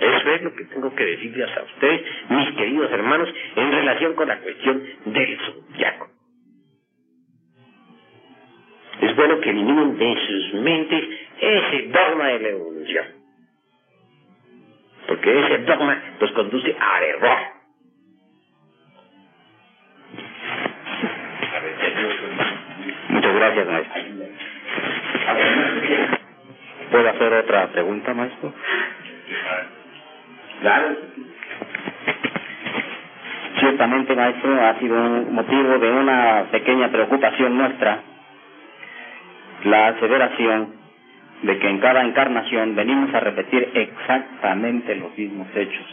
Eso 0.00 0.30
es 0.30 0.42
lo 0.42 0.54
que 0.54 0.64
tengo 0.64 0.94
que 0.94 1.04
decirles 1.04 1.50
a 1.58 1.62
ustedes, 1.62 2.02
mis 2.30 2.56
queridos 2.56 2.90
hermanos, 2.90 3.28
en 3.54 3.70
relación 3.70 4.14
con 4.14 4.28
la 4.28 4.38
cuestión 4.38 4.82
del 5.04 5.38
zodiaco. 5.40 6.08
Es 9.02 9.14
bueno 9.14 9.40
que 9.40 9.50
eliminen 9.50 9.98
de 9.98 10.16
sus 10.26 10.54
mentes 10.54 11.04
ese 11.38 11.88
dogma 11.88 12.28
de 12.28 12.40
la 12.40 12.48
evolución. 12.48 13.06
Porque 15.06 15.38
ese 15.38 15.58
dogma 15.64 16.02
los 16.18 16.32
conduce 16.32 16.74
al 16.80 17.02
error. 17.04 17.51
Gracias, 23.42 23.66
maestro. 23.66 24.02
¿Puedo 26.90 27.08
hacer 27.08 27.32
otra 27.32 27.66
pregunta, 27.68 28.14
maestro? 28.14 28.52
Claro. 30.60 30.96
Ciertamente, 33.58 34.14
maestro, 34.14 34.60
ha 34.66 34.78
sido 34.78 34.94
un 34.96 35.34
motivo 35.34 35.78
de 35.78 35.90
una 35.90 36.44
pequeña 36.50 36.88
preocupación 36.88 37.56
nuestra 37.58 38.00
la 39.64 39.88
aseveración 39.88 40.74
de 41.42 41.58
que 41.58 41.68
en 41.68 41.78
cada 41.78 42.02
encarnación 42.04 42.74
venimos 42.74 43.14
a 43.14 43.20
repetir 43.20 43.70
exactamente 43.74 44.94
los 44.96 45.16
mismos 45.16 45.48
hechos 45.54 45.86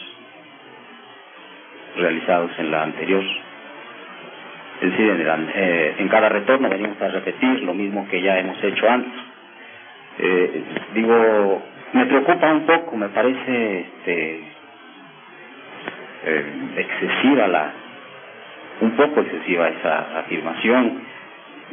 realizados 1.97 2.51
en 2.59 2.71
la 2.71 2.83
anterior. 2.83 3.23
Es 4.81 4.97
en, 4.97 5.51
eh, 5.55 5.95
en 5.97 6.07
cada 6.07 6.29
retorno 6.29 6.69
venimos 6.69 7.01
a 7.01 7.09
repetir 7.09 7.63
lo 7.63 7.73
mismo 7.73 8.07
que 8.09 8.21
ya 8.21 8.39
hemos 8.39 8.63
hecho 8.63 8.89
antes. 8.89 9.11
Eh, 10.19 10.63
digo, 10.93 11.63
me 11.93 12.05
preocupa 12.05 12.51
un 12.51 12.65
poco, 12.65 12.95
me 12.95 13.09
parece 13.09 13.79
este, 13.81 14.43
eh, 16.25 16.45
excesiva 16.77 17.47
la, 17.47 17.73
un 18.79 18.91
poco 18.91 19.19
excesiva 19.21 19.67
esa 19.67 20.19
afirmación. 20.19 21.01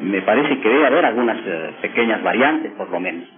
Me 0.01 0.23
parece 0.23 0.59
que 0.61 0.69
debe 0.69 0.87
haber 0.87 1.05
algunas 1.05 1.39
eh, 1.47 1.75
pequeñas 1.83 2.23
variantes, 2.25 2.73
por 2.73 2.91
lo 2.91 2.99
menos. 2.99 3.29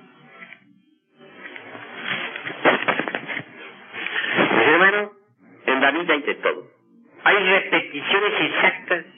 Hermano, 4.66 5.12
en 5.66 5.80
la 5.80 5.90
vida 5.90 6.14
hay 6.14 6.22
de 6.22 6.34
todo. 6.36 6.64
Hay 7.24 7.36
repeticiones 7.36 8.32
exactas 8.40 9.17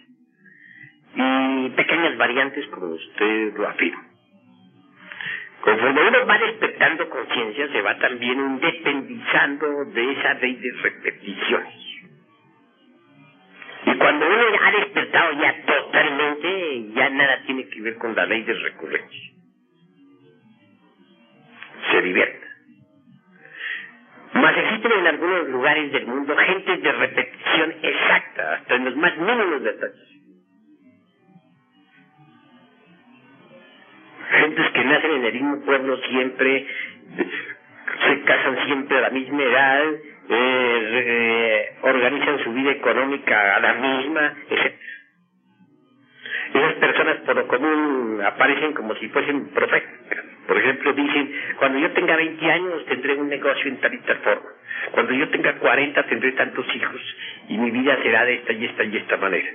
y 1.14 1.68
pequeñas 1.70 2.16
variantes, 2.16 2.66
como 2.68 2.86
usted 2.86 3.54
lo 3.56 3.68
afirma. 3.68 4.04
Conforme 5.61 6.08
uno 6.08 6.26
va 6.26 6.38
despertando 6.38 7.11
conciencia, 7.11 7.68
se 7.68 7.82
va 7.82 7.98
también 7.98 8.38
independizando 8.38 9.84
de 9.86 10.12
esa 10.12 10.34
ley 10.34 10.54
de 10.56 10.72
repeticiones. 10.82 11.74
Y 13.86 13.94
cuando 13.96 14.26
uno 14.26 14.58
ha 14.62 14.70
despertado 14.72 15.32
ya 15.40 15.64
totalmente, 15.64 16.92
ya 16.94 17.11
nada 17.11 17.42
tiene 17.44 17.68
que 17.68 17.80
ver 17.82 17.96
con 17.96 18.14
la 18.14 18.26
ley 18.26 18.42
de 18.42 18.54
recurrencia. 18.54 19.30
Se 21.90 22.02
divierte. 22.02 22.46
Mas 24.32 24.56
existen 24.56 24.92
en 24.92 25.06
algunos 25.08 25.48
lugares 25.48 25.92
del 25.92 26.06
mundo 26.06 26.36
gentes 26.36 26.82
de 26.82 26.92
repetición 26.92 27.74
exacta, 27.82 28.54
hasta 28.54 28.74
en 28.76 28.84
los 28.84 28.96
más 28.96 29.16
mínimos 29.18 29.62
detalles. 29.62 30.09
Gentes 34.30 34.70
que 34.70 34.84
nacen 34.84 35.10
en 35.10 35.24
el 35.24 35.32
mismo 35.32 35.64
pueblo 35.64 35.96
siempre, 36.08 36.66
se 37.16 38.20
casan 38.22 38.64
siempre 38.66 38.98
a 38.98 39.00
la 39.00 39.10
misma 39.10 39.42
edad, 39.42 39.84
eh, 40.28 41.72
organizan 41.82 42.38
su 42.44 42.52
vida 42.52 42.70
económica 42.70 43.56
a 43.56 43.60
la 43.60 43.74
misma, 43.74 44.34
etc. 44.48 44.74
Esas 46.54 46.74
personas 46.74 47.16
por 47.18 47.36
lo 47.36 47.48
común 47.48 48.20
aparecen 48.24 48.72
como 48.72 48.94
si 48.96 49.08
fuesen 49.08 49.48
profetas. 49.50 49.90
Por 50.46 50.58
ejemplo, 50.58 50.92
dicen, 50.92 51.32
cuando 51.58 51.78
yo 51.78 51.90
tenga 51.92 52.16
20 52.16 52.50
años 52.50 52.86
tendré 52.86 53.14
un 53.14 53.28
negocio 53.28 53.68
en 53.68 53.80
tal 53.80 53.94
y 53.94 53.98
tal 53.98 54.16
forma. 54.18 54.50
Cuando 54.92 55.12
yo 55.12 55.28
tenga 55.28 55.54
40 55.54 56.02
tendré 56.06 56.32
tantos 56.32 56.66
hijos 56.74 57.00
y 57.48 57.58
mi 57.58 57.70
vida 57.70 57.96
será 58.02 58.24
de 58.24 58.34
esta 58.34 58.52
y 58.52 58.64
esta 58.64 58.84
y 58.84 58.96
esta 58.96 59.16
manera. 59.16 59.48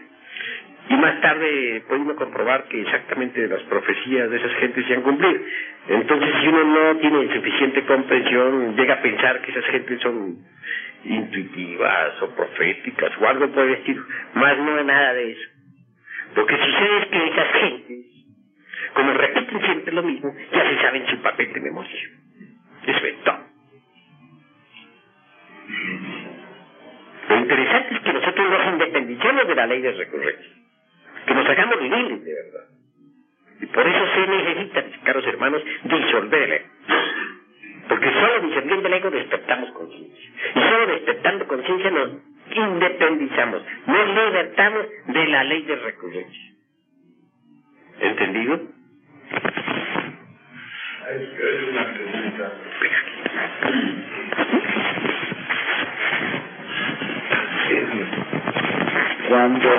Y 0.88 0.96
más 0.98 1.20
tarde 1.20 1.84
pudimos 1.88 2.16
comprobar 2.16 2.66
que 2.66 2.82
exactamente 2.82 3.48
las 3.48 3.62
profecías 3.64 4.30
de 4.30 4.38
esas 4.38 4.54
gentes 4.58 4.86
se 4.86 4.94
han 4.94 5.02
cumplido. 5.02 5.42
Entonces, 5.88 6.30
si 6.42 6.48
uno 6.48 6.64
no 6.64 7.00
tiene 7.00 7.34
suficiente 7.34 7.84
comprensión, 7.86 8.76
llega 8.76 8.96
a 8.96 9.02
pensar 9.02 9.42
que 9.42 9.52
esas 9.52 9.66
gentes 9.66 10.00
son 10.02 10.38
intuitivas 11.04 12.22
o 12.22 12.30
proféticas 12.36 13.12
o 13.20 13.28
algo 13.28 13.48
por 13.52 13.68
el. 13.68 14.06
Más 14.36 14.58
no 14.60 14.78
es 14.78 14.86
nada 14.86 15.14
de 15.14 15.32
eso. 15.32 15.50
Lo 16.36 16.46
que 16.46 16.56
sucede 16.56 16.98
es 17.00 17.06
que 17.08 17.28
esas 17.28 17.52
gentes, 17.54 18.06
como 18.94 19.14
repiten 19.14 19.62
siempre 19.62 19.94
lo 19.94 20.04
mismo, 20.04 20.36
ya 20.52 20.70
se 20.70 20.82
saben 20.82 21.08
su 21.08 21.18
papel 21.22 21.52
de 21.52 21.60
memoria. 21.62 22.00
Eso 22.86 23.06
es 23.06 23.24
todo. 23.24 23.40
Lo 27.30 27.38
interesante 27.38 27.96
es 27.96 28.00
que 28.02 28.14
nosotros 28.14 28.50
nos 28.52 28.74
independizamos 28.74 29.48
de 29.48 29.56
la 29.56 29.66
ley 29.66 29.82
de 29.82 29.92
recurrencia 29.94 30.65
que 31.26 31.34
nos 31.34 31.50
hagamos 31.50 31.82
libres 31.82 32.24
de 32.24 32.34
verdad. 32.34 32.66
Y 33.62 33.66
por 33.68 33.88
eso 33.88 34.06
se 34.14 34.28
necesita, 34.28 34.84
caros 35.04 35.26
hermanos, 35.26 35.64
disolver 35.84 36.44
el 36.44 36.52
ego. 36.54 36.66
Porque 37.88 38.12
solo 38.12 38.48
disolviendo 38.48 38.88
el 38.88 38.94
ego 38.94 39.12
despertamos 39.12 39.72
conciencia. 39.72 40.30
Y 40.56 40.60
solo 40.60 40.88
despertando 40.88 41.48
conciencia 41.48 41.92
nos 41.92 42.12
independizamos, 42.52 43.64
nos 43.88 44.08
libertamos 44.08 44.86
de 45.08 45.28
la 45.28 45.44
ley 45.44 45.62
de 45.64 45.76
recurrencia. 45.76 46.52
¿Entendido? 48.00 48.60
Hay 51.08 51.70
una 51.70 51.94
pregunta. 51.94 52.52
Cuando 59.28 59.70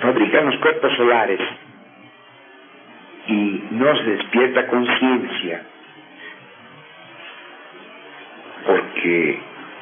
se 0.00 0.42
los 0.42 0.56
cuerpos 0.58 0.92
solares 0.96 1.40
y 3.28 3.62
no 3.70 3.96
se 3.96 4.04
despierta 4.04 4.66
conciencia, 4.68 5.62
porque, 8.66 9.38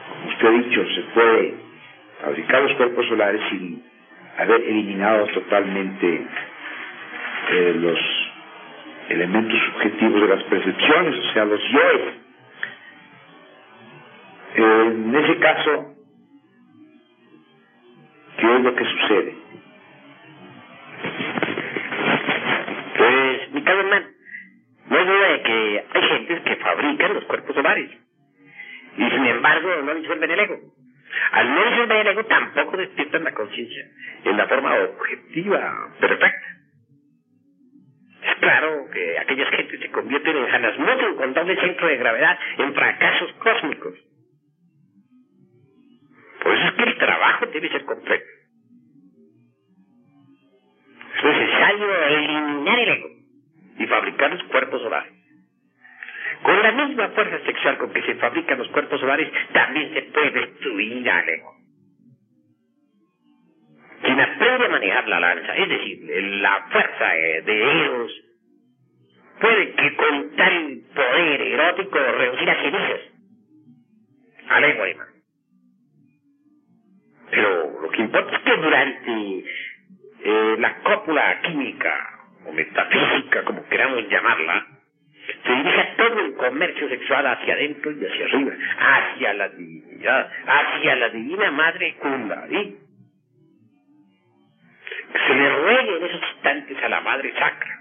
como 0.09 0.29
usted 0.31 0.47
ha 0.47 0.51
dicho, 0.51 0.87
se 0.95 1.01
puede 1.15 1.55
fabricar 2.23 2.63
los 2.63 2.73
cuerpos 2.75 3.07
solares 3.07 3.41
sin 3.51 3.85
haber 4.39 4.63
eliminado 4.63 5.27
totalmente 5.29 6.27
eh, 7.51 7.75
los 7.77 7.99
elementos 9.11 9.59
subjetivos 9.73 10.21
de 10.23 10.29
las 10.29 10.43
percepciones, 10.45 11.19
o 11.19 11.33
sea, 11.33 11.45
los 11.45 11.61
yoes. 11.71 12.15
En 14.55 15.15
ese 15.15 15.37
caso, 15.39 15.95
¿qué 18.39 18.57
es 18.57 18.61
lo 18.63 18.75
que 18.75 18.85
sucede? 18.85 19.45
No 29.95 30.01
disuelven 30.01 30.31
el 30.31 30.41
ego. 30.41 30.61
Al 31.33 31.55
no 31.55 31.71
disolver 31.71 31.97
el 31.99 32.07
ego 32.09 32.25
tampoco 32.25 32.77
despiertan 32.77 33.25
la 33.25 33.33
conciencia 33.33 33.85
en 34.25 34.37
la 34.37 34.49
forma 34.49 34.75
objetiva, 34.75 35.95
perfecta. 36.01 36.47
Es 38.23 38.35
claro 38.37 38.89
que 38.91 39.19
aquellas 39.19 39.51
gentes 39.51 39.81
se 39.81 39.91
convierten 39.91 40.37
en 40.37 40.51
Hanasmussen 40.51 41.17
con 41.17 41.35
doble 41.35 41.61
centro 41.61 41.87
de 41.87 41.97
gravedad, 41.97 42.39
en 42.59 42.75
fracasos 42.75 43.33
cósmicos. 43.35 43.95
Por 46.43 46.55
eso 46.55 46.69
es 46.69 46.75
que 46.75 46.83
el 46.85 46.99
trabajo 46.99 47.47
debe 47.47 47.69
ser 47.69 47.85
completo. 47.85 48.25
Es 51.17 51.25
necesario 51.25 52.07
eliminar 52.07 52.79
el 52.79 52.89
ego 52.89 53.09
y 53.79 53.87
fabricar 53.87 54.31
los 54.31 54.43
cuerpos 54.45 54.83
solares. 54.83 55.14
Con 56.45 56.63
la 56.63 56.73
misma 56.73 57.09
fuerza 57.09 57.43
sexual 57.47 57.79
con 57.79 57.91
que 57.91 58.03
se 58.03 58.17
fabrican 58.17 58.59
los 58.59 58.69
cuerpos 58.69 59.01
solares, 59.01 59.33
también 59.55 59.95
se 59.95 60.03
puede 60.03 60.31
destruir 60.31 61.09
al 61.09 61.27
ego. 61.27 61.55
Quien 64.03 64.21
aprende 64.21 64.67
a 64.67 64.69
manejar 64.69 65.09
la 65.09 65.21
lanza, 65.21 65.57
es 65.57 65.69
decir, 65.71 65.99
la 66.43 66.67
fuerza 66.71 67.09
de 67.47 67.85
Eros, 67.85 68.13
puede 69.41 69.73
que 69.73 69.97
con 69.97 70.37
tal 70.37 70.81
poder 70.95 71.41
erótico 71.41 71.99
reducir 71.99 72.51
a 72.51 72.63
cenizas 72.63 73.01
al 74.51 74.65
ego 74.65 74.85
hermano. 74.85 75.13
Pero 77.31 77.81
lo 77.81 77.89
que 77.89 78.03
importa 78.03 78.37
es 78.37 78.43
que 78.43 78.57
durante 78.57 79.45
eh, 80.25 80.57
la 80.59 80.83
cópula 80.83 81.41
química 81.41 82.21
o 82.45 82.53
metafísica, 82.53 83.45
como 83.45 83.67
queramos 83.67 84.07
llamarla, 84.11 84.74
se 85.45 85.53
dirige 85.53 85.95
todo 85.99 86.21
el 86.21 86.35
comercio 86.35 86.89
sexual 86.89 87.27
hacia 87.27 87.55
adentro 87.55 87.93
y 87.93 88.07
hacia 88.07 88.25
arriba, 88.25 88.55
hacia 88.79 89.35
la 89.35 89.49
divinidad, 89.51 90.31
hacia 90.47 90.97
la 90.97 91.09
divina 91.11 91.51
madre 91.51 91.95
Kundalini. 91.97 92.79
Se 95.13 95.35
le 95.35 95.57
ruegue 95.57 95.97
en 95.99 96.05
esos 96.05 96.23
instantes 96.35 96.83
a 96.83 96.89
la 96.89 97.01
madre 97.03 97.33
sacra. 97.39 97.81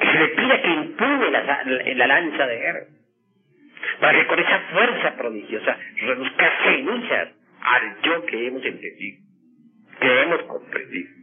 Que 0.00 0.06
se 0.06 0.18
le 0.18 0.28
pida 0.28 0.62
que 0.62 0.68
impune 0.68 1.30
la, 1.30 1.62
la, 1.64 2.06
lanza 2.06 2.46
de 2.46 2.58
guerra. 2.58 2.80
Para 4.00 4.18
que 4.18 4.26
con 4.26 4.38
esa 4.38 4.58
fuerza 4.72 5.16
prodigiosa 5.16 5.78
reduzca 5.96 6.52
cenizas 6.64 7.28
al 7.60 8.02
yo 8.02 8.26
que 8.26 8.46
hemos 8.46 8.64
entendido, 8.64 9.22
que 10.00 10.22
hemos 10.22 10.42
comprendido. 10.42 11.17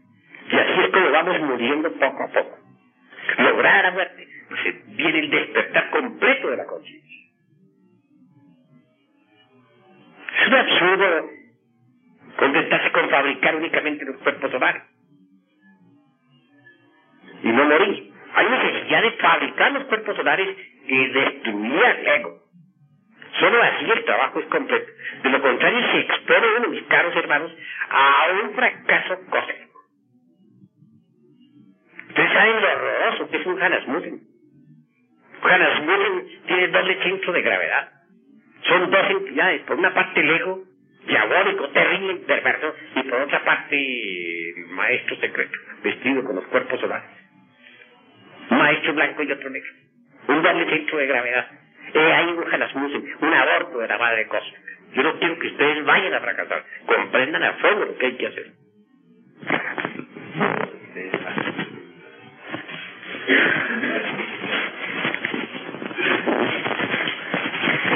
Y 0.51 0.55
así 0.55 0.79
es 0.81 0.89
como 0.89 1.11
vamos 1.11 1.39
muriendo 1.41 1.91
poco 1.93 2.23
a 2.23 2.27
poco. 2.27 2.57
Lograr 3.37 3.83
la 3.83 3.91
muerte. 3.91 4.27
viene 4.87 5.19
el 5.19 5.29
despertar 5.29 5.89
completo 5.89 6.49
de 6.49 6.57
la 6.57 6.65
conciencia. 6.65 7.15
Es 10.39 10.47
un 10.47 10.53
absurdo 10.53 11.29
contentarse 12.37 12.91
con 12.91 13.09
fabricar 13.09 13.55
únicamente 13.55 14.05
los 14.05 14.17
cuerpos 14.17 14.51
solares. 14.51 14.83
Y 17.43 17.47
no 17.47 17.65
morir. 17.65 18.11
Hay 18.35 18.49
necesidad 18.49 19.01
de 19.01 19.11
fabricar 19.11 19.71
los 19.71 19.85
cuerpos 19.85 20.15
solares 20.15 20.57
y 20.87 21.07
destruir 21.07 21.85
al 21.85 22.07
ego. 22.07 22.45
Solo 23.39 23.61
así 23.61 23.85
el 23.89 24.05
trabajo 24.05 24.39
es 24.39 24.45
completo. 24.47 24.91
De 25.23 25.29
lo 25.29 25.41
contrario, 25.41 25.79
se 25.91 25.99
expone 25.99 26.47
uno, 26.57 26.67
mis 26.69 26.83
caros 26.83 27.15
hermanos, 27.15 27.51
a 27.89 28.27
un 28.43 28.53
fracaso 28.53 29.19
cósmico. 29.29 29.64
Ustedes 32.15 32.31
saben 32.31 32.61
lo 32.61 32.71
horroroso 32.71 33.29
que 33.29 33.37
es 33.37 33.45
un 33.45 33.61
Hanasmussen. 33.61 34.21
Hanasmussen 35.41 36.45
tiene 36.47 36.67
doble 36.69 37.03
centro 37.03 37.33
de 37.33 37.41
gravedad. 37.41 37.89
Son 38.63 38.89
dos 38.89 39.09
entidades. 39.09 39.61
Por 39.63 39.77
una 39.77 39.93
parte 39.93 40.21
el 40.21 40.29
ego, 40.29 40.63
diabólico, 41.05 41.67
terrible, 41.71 42.15
perverso, 42.25 42.73
y 42.95 43.03
por 43.03 43.19
otra 43.19 43.43
parte 43.43 44.53
maestro 44.69 45.17
secreto, 45.17 45.57
vestido 45.83 46.23
con 46.23 46.37
los 46.37 46.45
cuerpos 46.45 46.79
solares. 46.79 47.09
Maestro 48.49 48.93
blanco 48.93 49.21
y 49.21 49.31
otro 49.33 49.49
negro. 49.49 49.71
Un 50.29 50.41
doble 50.41 50.69
centro 50.69 50.97
de 50.97 51.07
gravedad. 51.07 51.47
Eh, 51.95 52.13
hay 52.13 52.27
un 52.27 52.53
Hanasmussen, 52.53 53.13
un 53.19 53.33
aborto 53.33 53.77
de 53.79 53.87
la 53.89 53.97
madre 53.97 54.25
cósmica. 54.27 54.59
Yo 54.93 55.03
no 55.03 55.19
quiero 55.19 55.37
que 55.37 55.47
ustedes 55.47 55.83
vayan 55.83 56.13
a 56.13 56.21
fracasar. 56.21 56.63
Comprendan 56.85 57.43
a 57.43 57.53
fondo 57.55 57.85
lo 57.87 57.97
que 57.97 58.05
hay 58.05 58.15
que 58.15 58.27
hacer. 58.27 58.53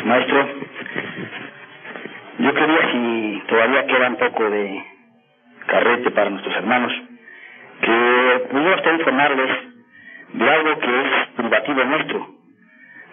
Maestro, 0.10 0.44
yo 2.40 2.54
quería, 2.56 2.92
si 2.92 3.44
todavía 3.48 3.86
queda 3.86 4.08
un 4.08 4.16
poco 4.16 4.50
de 4.50 4.84
carrete 5.68 6.10
para 6.10 6.32
nuestros 6.32 6.56
hermanos, 6.56 6.92
que 7.80 8.48
pudiera 8.50 8.76
usted 8.78 8.94
informarles 8.94 9.52
de 10.34 10.50
algo 10.50 10.80
que 10.80 11.02
es 11.02 11.28
privativo 11.36 11.84
nuestro, 11.84 12.28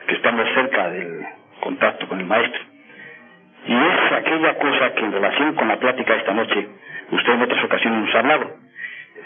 que 0.07 0.14
estamos 0.14 0.49
cerca 0.55 0.88
del 0.88 1.26
contacto 1.61 2.09
con 2.09 2.18
el 2.18 2.24
maestro. 2.24 2.62
Y 3.66 3.74
es 3.74 4.12
aquella 4.12 4.55
cosa 4.55 4.94
que 4.94 5.05
en 5.05 5.12
relación 5.12 5.55
con 5.55 5.68
la 5.68 5.76
plática 5.76 6.14
de 6.14 6.18
esta 6.20 6.32
noche, 6.32 6.68
usted 7.11 7.32
en 7.34 7.42
otras 7.42 7.62
ocasiones 7.62 8.07
nos 8.07 8.14
ha 8.14 8.18
hablado. 8.20 8.57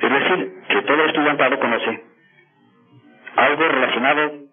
Es 0.02 0.10
decir, 0.10 0.52
que 0.70 0.82
todo 0.82 1.04
estudiantado 1.04 1.60
conoce 1.60 2.02
algo 3.36 3.68
relacionado 3.68 4.49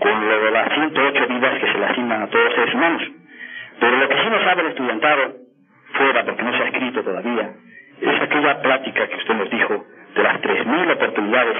con 0.00 0.28
lo 0.28 0.44
de 0.44 0.50
las 0.50 0.72
108 0.72 1.26
vidas 1.28 1.58
que 1.60 1.72
se 1.72 1.78
le 1.78 1.86
asignan 1.86 2.22
a 2.22 2.26
todos 2.28 2.44
los 2.44 2.54
seres 2.54 2.74
humanos. 2.74 3.02
Pero 3.80 3.96
lo 3.96 4.08
que 4.08 4.16
sí 4.16 4.30
no 4.30 4.44
sabe 4.44 4.62
el 4.62 4.68
estudiantado, 4.68 5.34
fuera 5.92 6.24
porque 6.24 6.42
no 6.42 6.52
se 6.52 6.62
ha 6.62 6.66
escrito 6.66 7.02
todavía, 7.02 7.50
es 8.00 8.20
aquella 8.20 8.62
plática 8.62 9.06
que 9.06 9.16
usted 9.16 9.34
nos 9.34 9.50
dijo 9.50 9.84
de 10.14 10.22
las 10.22 10.40
3.000 10.40 10.92
oportunidades 10.92 11.56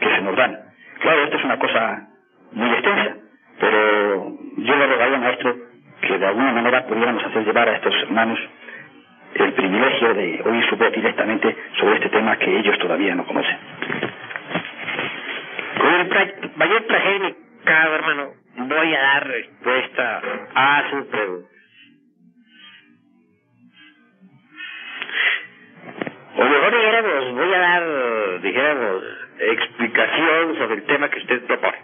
que 0.00 0.08
se 0.08 0.20
nos 0.22 0.36
dan. 0.36 0.58
Claro, 1.00 1.24
esto 1.24 1.36
es 1.36 1.44
una 1.44 1.58
cosa 1.58 2.08
muy 2.52 2.70
extensa, 2.70 3.16
pero 3.60 4.32
yo 4.56 4.76
le 4.76 4.86
rogaría, 4.86 5.18
maestro, 5.18 5.56
que 6.00 6.18
de 6.18 6.26
alguna 6.26 6.52
manera 6.52 6.86
pudiéramos 6.86 7.24
hacer 7.24 7.44
llevar 7.44 7.68
a 7.68 7.76
estos 7.76 7.94
hermanos 8.02 8.38
el 9.34 9.52
privilegio 9.52 10.14
de 10.14 10.42
oír 10.44 10.64
su 10.68 10.76
voz 10.76 10.92
directamente 10.92 11.56
sobre 11.78 11.96
este 11.96 12.08
tema 12.08 12.36
que 12.36 12.58
ellos 12.58 12.78
todavía 12.78 13.14
no 13.14 13.26
conocen. 13.26 13.56
Con 15.78 15.94
el 15.94 16.52
mayor 16.56 16.86
placer, 16.86 17.34
caro 17.68 17.94
hermano, 17.96 18.32
voy 18.56 18.94
a 18.94 19.00
dar 19.00 19.26
respuesta 19.28 20.22
a 20.54 20.90
su 20.90 21.06
pregunta. 21.08 21.48
O 26.36 26.44
mejor 26.44 26.72
dijéramos, 26.72 27.34
voy 27.34 27.52
a 27.52 27.58
dar, 27.58 28.40
dijéramos, 28.40 29.02
explicación 29.38 30.56
sobre 30.56 30.74
el 30.76 30.84
tema 30.86 31.10
que 31.10 31.18
usted 31.18 31.46
propone. 31.46 31.78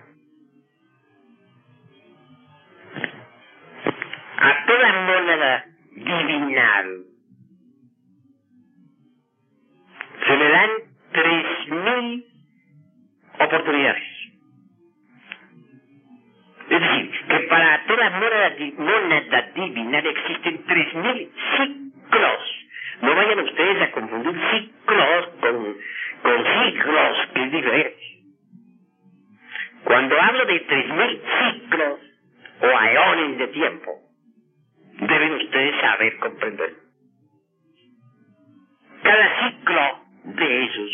A 4.39 4.67
toda 4.67 4.93
mónada 4.93 5.65
divinal 5.93 7.05
se 10.27 10.37
le 10.37 10.49
dan 10.49 10.71
tres 11.13 11.69
mil 11.69 12.25
oportunidades. 13.39 14.14
Es 16.71 16.81
decir, 16.81 17.11
que 17.29 17.41
para 17.41 17.85
toda 17.87 18.11
mónada 18.11 18.51
divina 18.51 19.99
existen 19.99 20.65
tres 20.67 20.95
mil 20.95 21.33
ciclos. 21.57 22.67
No 23.03 23.15
vayan 23.15 23.39
ustedes 23.41 23.83
a 23.83 23.91
confundir 23.93 24.35
ciclos 24.51 25.29
con, 25.41 25.77
con 26.23 26.45
ciclos, 26.45 27.29
que 27.35 27.43
es 27.43 27.53
diferente. 27.53 28.05
Cuando 29.85 30.21
hablo 30.21 30.47
de 30.47 30.61
tres 30.61 30.89
mil 30.89 31.23
ciclos 31.39 32.01
o 32.63 32.67
aeones 32.67 33.39
de 33.39 33.49
tiempo, 33.49 34.01
deben 35.01 35.33
ustedes 35.35 35.81
saber 35.81 36.17
comprender. 36.19 36.71
Cada 39.03 39.49
ciclo 39.49 39.99
de 40.25 40.65
esos 40.65 40.91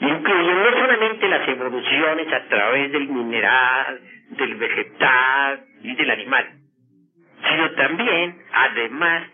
incluyen 0.00 0.62
no 0.62 0.70
solamente 0.70 1.28
las 1.28 1.48
evoluciones 1.48 2.32
a 2.32 2.48
través 2.48 2.92
del 2.92 3.08
mineral, 3.08 4.00
del 4.36 4.54
vegetal 4.56 5.64
y 5.82 5.94
del 5.94 6.10
animal, 6.10 6.46
sino 7.48 7.70
también, 7.72 8.38
además, 8.52 9.24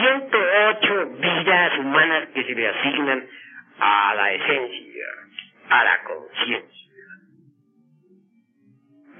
108 0.00 1.06
vidas 1.18 1.78
humanas 1.78 2.28
que 2.34 2.44
se 2.44 2.54
le 2.54 2.68
asignan 2.68 3.26
a 3.80 4.14
la 4.14 4.32
esencia, 4.32 5.06
a 5.70 5.84
la 5.84 6.02
conciencia. 6.04 6.88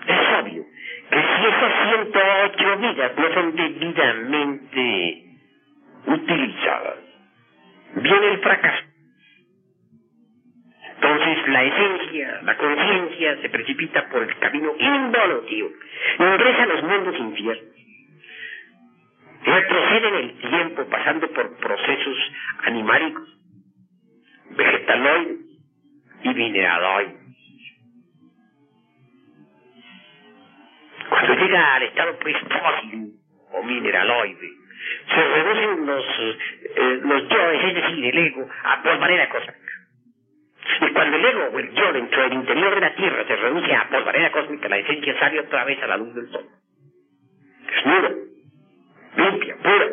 Es 0.06 0.40
obvio 0.40 0.64
que 1.10 1.16
si 1.16 1.46
esas 1.46 1.72
108 1.90 2.76
vidas 2.78 3.12
no 3.16 3.34
son 3.34 3.56
debidamente 3.56 5.24
utilizadas, 6.06 6.98
viene 7.94 8.28
el 8.28 8.38
fracaso. 8.38 8.87
Entonces 11.08 11.48
la 11.48 11.64
esencia, 11.64 12.40
la 12.42 12.56
conciencia 12.58 13.40
se 13.40 13.48
precipita 13.48 14.08
por 14.10 14.22
el 14.22 14.38
camino 14.40 14.74
involutivo, 14.78 15.70
ingresa 16.18 16.62
a 16.64 16.66
los 16.66 16.82
mundos 16.82 17.18
infiernos, 17.18 17.74
retrocede 19.42 20.08
en 20.08 20.14
el 20.14 20.38
tiempo 20.38 20.84
pasando 20.90 21.30
por 21.30 21.56
procesos 21.56 22.16
animáricos, 22.64 23.26
vegetaloides 24.50 25.38
y 26.24 26.28
mineraloides. 26.28 27.16
Cuando 31.08 31.34
llega 31.36 31.74
al 31.74 31.82
estado 31.84 32.18
fósil 32.18 33.14
o 33.52 33.62
mineraloide, 33.62 34.50
se 35.08 35.24
reducen 35.24 35.86
los, 35.86 36.04
eh, 36.76 37.00
los 37.02 37.28
yoes, 37.30 37.64
es 37.64 37.74
decir, 37.76 38.04
el 38.04 38.18
ego, 38.26 38.46
a 38.62 38.82
polvareda 38.82 39.28
cósmica. 39.30 39.67
Y 40.80 40.92
cuando 40.92 41.16
el 41.16 41.24
ego 41.24 41.44
o 41.52 41.58
el 41.58 41.74
yo 41.74 41.92
dentro 41.92 42.22
del 42.22 42.32
interior 42.34 42.74
de 42.74 42.80
la 42.80 42.94
Tierra 42.94 43.24
se 43.26 43.36
reduce 43.36 43.74
a 43.74 43.88
polvareda 43.88 44.30
cósmica, 44.30 44.68
la 44.68 44.78
esencia 44.78 45.18
sale 45.18 45.40
otra 45.40 45.64
vez 45.64 45.82
a 45.82 45.86
la 45.86 45.96
luz 45.96 46.14
del 46.14 46.30
sol. 46.30 46.44
Desnuda, 47.66 48.10
limpia, 49.16 49.56
pura, 49.56 49.88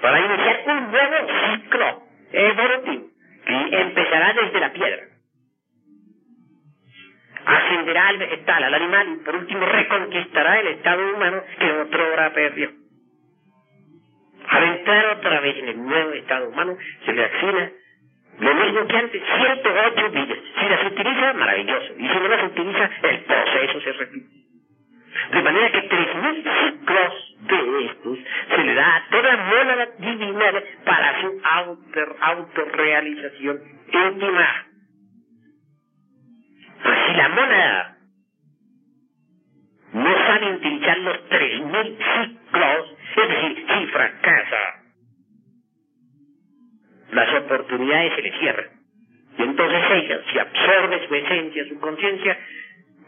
para 0.00 0.20
iniciar 0.20 0.62
un 0.66 0.90
nuevo 0.90 1.16
ciclo 1.54 2.02
evolutivo 2.32 3.06
que 3.46 3.80
empezará 3.80 4.32
desde 4.32 4.60
la 4.60 4.72
piedra. 4.72 5.02
Ascenderá 7.44 8.08
al 8.08 8.18
vegetal, 8.18 8.64
al 8.64 8.74
animal 8.74 9.08
y 9.08 9.24
por 9.24 9.36
último 9.36 9.66
reconquistará 9.66 10.60
el 10.60 10.68
estado 10.68 11.14
humano 11.14 11.42
que 11.58 11.70
otra 11.72 12.04
hora 12.04 12.32
perdió. 12.32 12.70
Al 14.48 15.18
otra 15.18 15.40
vez 15.40 15.56
en 15.58 15.68
el 15.68 15.82
nuevo 15.82 16.12
estado 16.12 16.48
humano, 16.48 16.76
se 17.04 17.12
le 17.12 17.24
asigna 17.24 17.70
lo 18.38 18.54
mismo 18.54 18.86
que 18.86 18.96
antes, 18.96 19.22
108 19.22 20.10
vidas. 20.10 20.38
Si 20.58 20.68
las 20.68 20.86
utiliza, 20.86 21.32
maravilloso. 21.34 21.94
Y 21.98 22.08
si 22.08 22.14
no 22.14 22.28
las 22.28 22.44
utiliza, 22.44 22.90
el 23.02 23.20
proceso 23.20 23.80
se 23.80 23.92
repite. 23.92 24.44
De 25.30 25.42
manera 25.42 25.70
que 25.70 25.88
3.000 25.88 26.42
ciclos 26.42 27.36
de 27.40 27.84
estos 27.86 28.18
se 28.48 28.64
le 28.64 28.74
da 28.74 28.96
a 28.96 29.08
toda 29.10 29.36
mónada 29.36 29.88
divina 29.98 30.52
para 30.84 31.20
su 31.20 31.40
auto, 31.44 32.16
autorrealización 32.20 33.60
íntima. 33.92 34.66
Pues 36.82 36.98
si 37.06 37.14
la 37.14 37.28
mónada 37.28 37.96
no 39.92 40.26
sabe 40.26 40.54
utilizar 40.54 40.98
los 40.98 41.30
3.000 41.30 41.96
ciclos, 41.96 42.96
es 43.16 43.28
decir, 43.28 43.66
si 43.68 43.86
fracasa, 43.86 44.73
las 47.14 47.42
oportunidades 47.42 48.12
se 48.14 48.22
le 48.22 48.38
cierran. 48.38 48.66
Y 49.38 49.42
entonces 49.42 49.80
ella, 49.92 50.20
si 50.30 50.38
absorbe 50.38 51.06
su 51.08 51.14
esencia, 51.14 51.68
su 51.68 51.80
conciencia, 51.80 52.38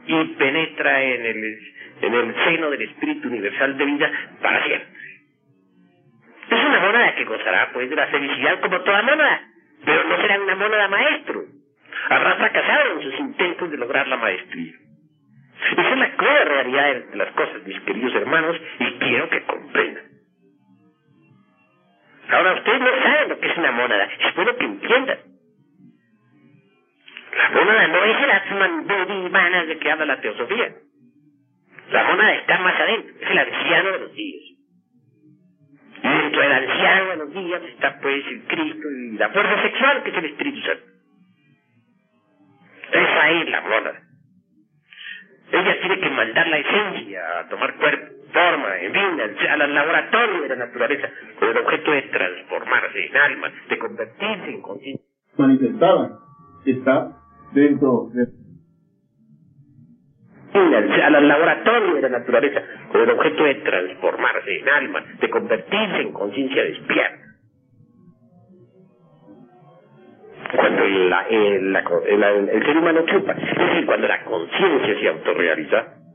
y 0.07 0.25
penetra 0.35 1.03
en 1.03 1.27
el, 1.27 1.59
en 2.03 2.15
el 2.15 2.35
seno 2.45 2.71
del 2.71 2.83
Espíritu 2.83 3.29
Universal 3.29 3.77
de 3.77 3.85
vida 3.85 4.11
para 4.41 4.65
siempre. 4.65 4.97
Es 6.49 6.65
una 6.65 6.81
monada 6.81 7.15
que 7.17 7.25
gozará 7.25 7.71
pues 7.73 7.91
de 7.91 7.97
la 7.97 8.07
felicidad 8.07 8.61
como 8.61 8.81
toda 8.83 9.03
monada, 9.03 9.41
pero 9.85 10.05
no 10.05 10.17
será 10.21 10.41
una 10.41 10.55
monada 10.55 10.89
maestro. 10.89 11.45
Habrá 12.09 12.37
fracasado 12.37 12.93
en 12.93 13.03
sus 13.03 13.21
intentos 13.21 13.71
de 13.71 13.77
lograr 13.79 14.07
la 14.07 14.17
maestría. 14.17 14.75
Esa 15.73 15.91
es 15.91 15.99
la 15.99 16.17
cruda 16.17 16.45
realidad 16.45 16.95
de 17.11 17.17
las 17.17 17.33
cosas, 17.33 17.67
mis 17.67 17.81
queridos 17.81 18.15
hermanos, 18.15 18.57
y 18.79 18.93
quiero 18.99 19.29
que 19.29 19.43
comprendan. 19.43 20.05
Ahora 22.29 22.55
ustedes 22.55 22.81
no 22.81 23.03
saben 23.03 23.29
lo 23.29 23.39
que 23.39 23.51
es 23.51 23.59
una 23.59 23.73
mónada, 23.73 24.05
es 24.05 24.35
bueno 24.35 24.57
que 24.57 24.65
entiendan. 24.65 25.19
La 27.37 27.51
mónada 27.51 27.87
no 27.89 28.05
es 28.05 28.23
el 28.23 28.31
Atman 28.31 28.87
Bodhimana 28.87 29.65
de 29.65 29.79
que 29.79 29.91
habla 29.91 30.07
la 30.07 30.21
teosofía. 30.21 30.75
La 31.91 32.05
mónada 32.05 32.35
está 32.35 32.59
más 32.59 32.81
adentro, 32.81 33.15
es 33.21 33.31
el 33.31 33.39
anciano 33.39 33.93
de 33.93 33.99
los 33.99 34.13
días. 34.15 34.43
Y 36.03 36.09
dentro 36.09 36.41
del 36.41 36.53
anciano 36.53 37.11
de 37.11 37.17
los 37.17 37.33
días 37.33 37.63
está 37.63 37.99
pues 38.01 38.27
el 38.27 38.43
Cristo 38.47 38.89
y 38.91 39.19
la 39.19 39.29
fuerza 39.29 39.63
sexual 39.63 40.03
que 40.03 40.11
es 40.11 40.17
el 40.17 40.25
Espíritu 40.25 40.61
Santo. 40.63 40.85
Es 42.93 43.49
la 43.51 43.61
mónada. 43.61 44.01
Ella 45.53 45.81
tiene 45.81 46.01
que 46.01 46.11
mandar 46.11 46.47
la 46.49 46.59
esencia 46.59 47.39
a 47.39 47.49
tomar 47.49 47.77
cuerpo, 47.77 48.16
forma, 48.37 48.77
en 48.81 48.93
fin, 48.93 49.49
al, 49.49 49.75
laboratorio 49.75 50.43
de 50.43 50.49
la 50.49 50.57
naturaleza, 50.57 51.09
con 51.39 51.49
el 51.49 51.57
objeto 51.57 51.91
de 51.91 52.03
transformarse 52.03 53.07
en 53.07 53.17
alma, 53.17 53.53
de 53.69 53.79
convertirse 53.79 54.51
en 54.51 54.61
conciencia. 54.61 55.07
Manifestada 55.39 56.19
está 56.67 57.13
dentro 57.53 58.11
de 58.13 58.27
al 60.55 61.29
laboratorio 61.29 61.95
de 61.97 62.03
la 62.03 62.09
naturaleza 62.09 62.63
con 62.91 63.01
el 63.03 63.11
objeto 63.11 63.45
de 63.45 63.55
transformarse 63.57 64.59
en 64.59 64.69
alma, 64.69 65.05
de 65.21 65.31
convertirse 65.31 65.97
en 66.01 66.13
conciencia 66.13 66.63
despierta. 66.63 67.27
Cuando 70.55 70.85
la, 70.85 71.27
el, 71.29 71.77
el, 71.77 72.63
ser 72.65 72.79
humano 72.79 73.05
chupa, 73.07 73.33
es 73.33 73.59
decir, 73.59 73.87
cuando 73.87 74.09
la 74.09 74.25
conciencia 74.25 74.99
se 74.99 75.09
autorrealiza, 75.09 76.06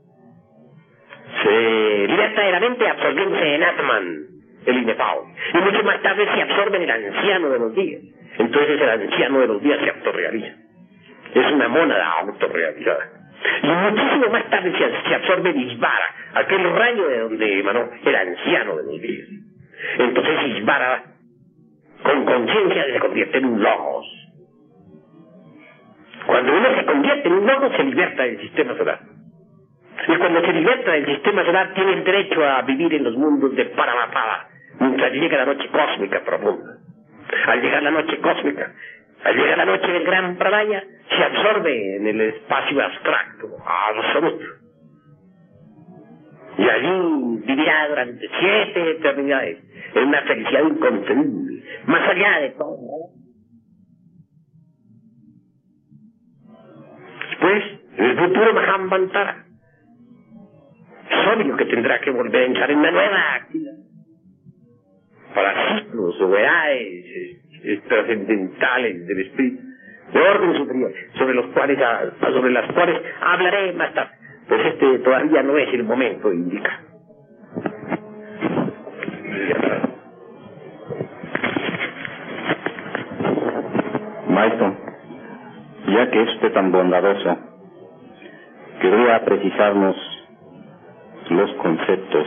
se 1.42 2.06
liberta 2.08 2.42
de 2.42 2.52
la 2.52 2.60
mente 2.60 2.88
absorbiéndose 2.88 3.54
en 3.54 3.62
Atman, 3.62 4.26
el 4.66 4.76
inefable. 4.78 5.34
Y 5.54 5.58
mucho 5.58 5.82
más 5.82 6.00
tarde 6.02 6.24
se 6.24 6.42
absorbe 6.42 6.76
en 6.76 6.82
el 6.82 6.90
anciano 6.90 7.48
de 7.50 7.58
los 7.58 7.74
días. 7.74 8.02
Entonces 8.38 8.80
el 8.80 8.88
anciano 8.88 9.40
de 9.40 9.46
los 9.46 9.62
días 9.62 9.78
se 9.80 9.90
autorrealiza. 9.90 10.54
Es 11.34 11.52
una 11.52 11.68
mónada 11.68 12.10
autorrealizada. 12.20 13.10
Y 13.62 13.66
muchísimo 13.66 14.28
más 14.30 14.48
tarde 14.50 14.72
se, 14.76 15.14
absorbe 15.14 15.50
Isvara, 15.50 16.14
aquel 16.34 16.70
rayo 16.70 17.08
de 17.08 17.18
donde 17.20 17.60
emanó 17.60 17.90
el 18.04 18.16
anciano 18.16 18.76
de 18.76 18.84
los 18.84 19.00
días. 19.00 19.28
Entonces 19.98 20.58
Isvara, 20.58 21.02
con 22.02 22.24
conciencia, 22.24 22.84
se 22.84 23.00
convierte 23.00 23.38
en 23.38 23.44
un 23.46 23.62
logos. 23.62 24.06
Cuando 26.26 26.52
uno 26.56 26.76
se 26.76 26.84
convierte 26.84 27.28
en 27.28 27.34
un 27.34 27.46
logos, 27.46 27.72
se 27.76 27.82
liberta 27.82 28.22
del 28.22 28.40
sistema 28.40 28.76
solar. 28.76 29.11
Y 30.08 30.16
cuando 30.16 30.40
se 30.40 30.52
liberta 30.52 30.92
del 30.92 31.06
sistema 31.06 31.44
solar, 31.44 31.74
tiene 31.74 31.92
el 31.92 32.04
derecho 32.04 32.44
a 32.44 32.62
vivir 32.62 32.92
en 32.94 33.04
los 33.04 33.16
mundos 33.16 33.54
de 33.54 33.66
Paramapada, 33.66 34.48
mientras 34.80 35.12
llega 35.12 35.38
la 35.38 35.46
noche 35.46 35.68
cósmica 35.68 36.20
profunda. 36.24 36.78
Al 37.46 37.62
llegar 37.62 37.82
la 37.82 37.90
noche 37.90 38.18
cósmica, 38.18 38.72
al 39.24 39.36
llegar 39.36 39.58
la 39.58 39.64
noche 39.64 39.86
del 39.86 40.04
gran 40.04 40.36
pradaya, 40.36 40.82
se 41.08 41.24
absorbe 41.24 41.96
en 41.96 42.06
el 42.06 42.20
espacio 42.20 42.82
abstracto, 42.82 43.46
absoluto. 43.64 44.44
Y 46.58 46.68
allí 46.68 47.42
vivirá 47.46 47.88
durante 47.88 48.28
siete 48.40 48.90
eternidades, 48.90 49.58
en 49.94 50.04
una 50.08 50.22
felicidad 50.22 50.62
inconcebible, 50.64 51.62
más 51.86 52.10
allá 52.10 52.40
de 52.40 52.50
todo. 52.50 52.78
Después, 57.30 57.64
en 57.96 58.04
el 58.04 58.18
futuro 58.18 58.52
Mahambantara, 58.52 59.41
es 61.12 61.36
obvio 61.36 61.56
que 61.56 61.64
tendrá 61.66 62.00
que 62.00 62.10
volver 62.10 62.42
a 62.42 62.46
entrar 62.46 62.70
en 62.70 62.78
una 62.78 62.90
nueva 62.90 63.34
actividad. 63.34 63.72
Para 65.34 65.78
ciclos 65.78 66.20
o 66.20 66.36
edades 66.36 67.82
trascendentales 67.88 69.06
del 69.06 69.20
espíritu, 69.20 69.62
de 70.12 70.20
orden 70.20 70.56
superior, 70.56 70.92
sobre 71.16 71.34
los 71.34 71.46
cuales 71.46 71.78
sobre 72.20 72.52
las 72.52 72.72
cuales 72.72 73.00
hablaré 73.20 73.72
más 73.74 73.94
tarde. 73.94 74.10
Pues 74.48 74.66
este 74.66 74.98
todavía 74.98 75.42
no 75.42 75.56
es 75.56 75.72
el 75.72 75.84
momento, 75.84 76.32
indica. 76.32 76.80
Maestro, 84.28 84.76
ya 85.86 86.10
que 86.10 86.22
es 86.22 86.28
usted 86.34 86.52
tan 86.52 86.72
bondadoso, 86.72 87.38
quería 88.80 89.24
precisarnos 89.24 90.11
los 91.36 91.52
conceptos. 91.54 92.26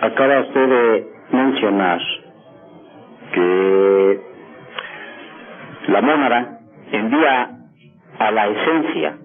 Acaba 0.00 0.40
usted 0.40 0.68
de 0.68 1.12
mencionar 1.32 2.00
que 3.32 4.20
la 5.88 6.00
mónada 6.00 6.60
envía 6.92 7.50
a 8.18 8.30
la 8.30 8.48
esencia 8.48 9.18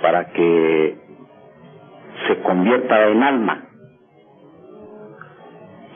para 0.00 0.26
que 0.32 0.96
se 2.26 2.42
convierta 2.42 3.08
en 3.08 3.22
alma. 3.22 3.64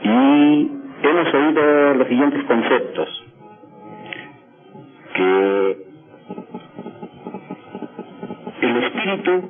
Y 0.03 0.73
hemos 1.03 1.35
oído 1.35 1.95
los 1.95 2.09
siguientes 2.09 2.45
conceptos, 2.45 3.09
que 5.15 5.88
espíritu 8.99 9.49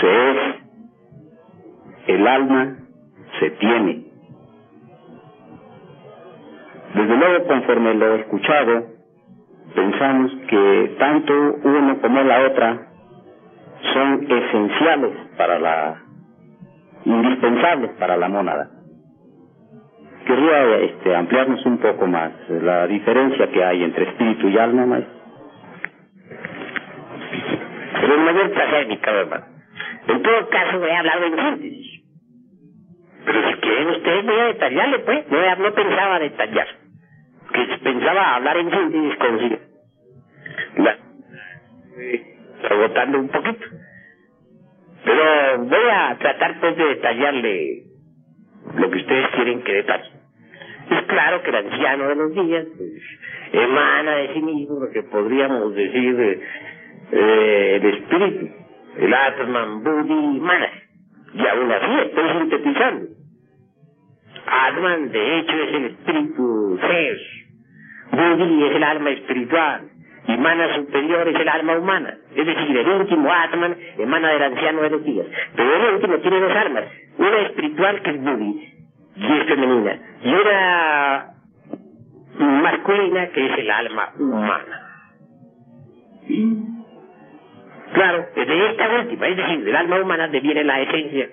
se 0.00 0.30
es, 0.30 0.36
el 2.06 2.26
alma 2.26 2.76
se 3.38 3.50
tiene. 3.50 4.04
Desde 6.94 7.16
luego, 7.16 7.46
conforme 7.46 7.94
lo 7.94 8.14
he 8.14 8.20
escuchado, 8.20 8.86
pensamos 9.74 10.32
que 10.48 10.96
tanto 10.98 11.32
uno 11.64 12.00
como 12.00 12.22
la 12.22 12.46
otra 12.46 12.88
son 13.92 14.26
esenciales 14.30 15.12
para 15.36 15.58
la, 15.58 16.02
indispensables 17.04 17.90
para 17.98 18.16
la 18.16 18.28
mónada. 18.28 18.70
Querría 20.26 20.76
este, 20.78 21.14
ampliarnos 21.14 21.64
un 21.66 21.78
poco 21.78 22.06
más 22.06 22.32
la 22.48 22.86
diferencia 22.86 23.50
que 23.50 23.64
hay 23.64 23.82
entre 23.82 24.10
espíritu 24.10 24.48
y 24.48 24.58
alma, 24.58 24.86
maestro. 24.86 25.17
Pero 28.08 28.20
el 28.20 28.24
mayor 28.24 28.50
placer, 28.52 28.86
mi 28.86 28.96
caro 28.96 29.20
hermano. 29.20 29.44
En 30.08 30.22
todo 30.22 30.48
caso, 30.48 30.86
he 30.86 30.96
hablado 30.96 31.24
en 31.24 31.36
síntesis. 31.36 32.02
Pero 33.26 33.50
si 33.50 33.54
quieren 33.60 33.88
ustedes, 33.88 34.24
voy 34.24 34.40
a 34.40 34.44
detallarle, 34.44 34.98
pues. 35.00 35.26
No, 35.30 35.74
pensaba 35.74 36.18
detallar. 36.18 36.68
Que 37.52 37.78
pensaba 37.84 38.36
hablar 38.36 38.56
en 38.56 38.70
síntesis 38.70 39.16
con 39.18 39.38
sí. 39.40 39.58
La, 40.78 40.96
agotando 42.70 43.18
un 43.18 43.28
poquito. 43.28 43.66
Pero 45.04 45.58
voy 45.64 45.90
a 45.92 46.16
tratar, 46.18 46.60
pues, 46.60 46.76
de 46.78 46.84
detallarle 46.86 47.82
lo 48.74 48.90
que 48.90 48.96
ustedes 48.96 49.28
quieren 49.34 49.62
que 49.64 49.72
detalle. 49.74 50.12
Es 50.90 51.02
claro 51.02 51.42
que 51.42 51.50
el 51.50 51.56
anciano 51.56 52.08
de 52.08 52.14
los 52.14 52.32
días 52.32 52.66
pues, 52.74 53.02
emana 53.52 54.12
de 54.12 54.32
sí 54.32 54.40
mismo 54.40 54.80
lo 54.80 54.90
que 54.90 55.02
podríamos 55.02 55.74
decir 55.74 56.16
eh, 57.12 57.80
el 57.82 57.94
espíritu, 57.94 58.48
el 58.98 59.14
Atman, 59.14 59.82
Buddhi, 59.82 60.40
Manas. 60.40 60.72
Y 61.34 61.46
aún 61.46 61.70
así 61.70 62.00
estoy 62.06 62.38
sintetizando. 62.38 63.06
Atman, 64.46 65.10
de 65.10 65.38
hecho, 65.38 65.52
es 65.52 65.74
el 65.74 65.84
espíritu 65.86 66.78
Zeus. 66.80 67.38
Buddhi 68.12 68.64
es 68.64 68.76
el 68.76 68.82
alma 68.82 69.10
espiritual. 69.10 69.90
Y 70.26 70.36
Mana 70.36 70.74
superior 70.76 71.26
es 71.26 71.40
el 71.40 71.48
alma 71.48 71.78
humana. 71.78 72.18
Es 72.36 72.46
decir, 72.46 72.76
el 72.76 72.88
último 72.88 73.32
Atman 73.32 73.76
emana 73.96 74.28
del 74.28 74.42
anciano 74.42 74.82
de 74.82 74.90
los 74.90 75.02
días. 75.02 75.26
Pero 75.56 75.74
el 75.74 75.94
último 75.94 76.18
tiene 76.18 76.40
dos 76.40 76.54
almas. 76.54 76.84
Una 77.16 77.38
espiritual 77.46 78.02
que 78.02 78.10
es 78.10 78.22
Buddhi 78.22 78.74
y 79.16 79.32
es 79.32 79.46
femenina. 79.46 79.98
Y 80.22 80.34
una 80.34 81.34
masculina 82.38 83.28
que 83.28 83.46
es 83.46 83.58
el 83.58 83.70
alma 83.70 84.12
humana. 84.18 84.82
Claro, 87.92 88.26
de 88.34 88.70
esta 88.70 88.88
última, 89.00 89.28
es 89.28 89.36
decir, 89.36 89.64
del 89.64 89.76
alma 89.76 90.00
humana 90.00 90.28
deviene 90.28 90.64
la 90.64 90.80
esencia. 90.80 91.28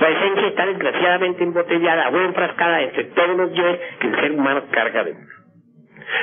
La 0.00 0.08
esencia 0.08 0.46
está 0.48 0.66
desgraciadamente 0.66 1.42
embotellada 1.42 2.08
o 2.10 2.20
enfrascada 2.20 2.82
entre 2.82 3.04
todos 3.04 3.36
los 3.36 3.52
yoes 3.54 3.80
que 3.98 4.06
el 4.08 4.16
ser 4.16 4.32
humano 4.32 4.64
carga 4.70 5.04
dentro. 5.04 5.40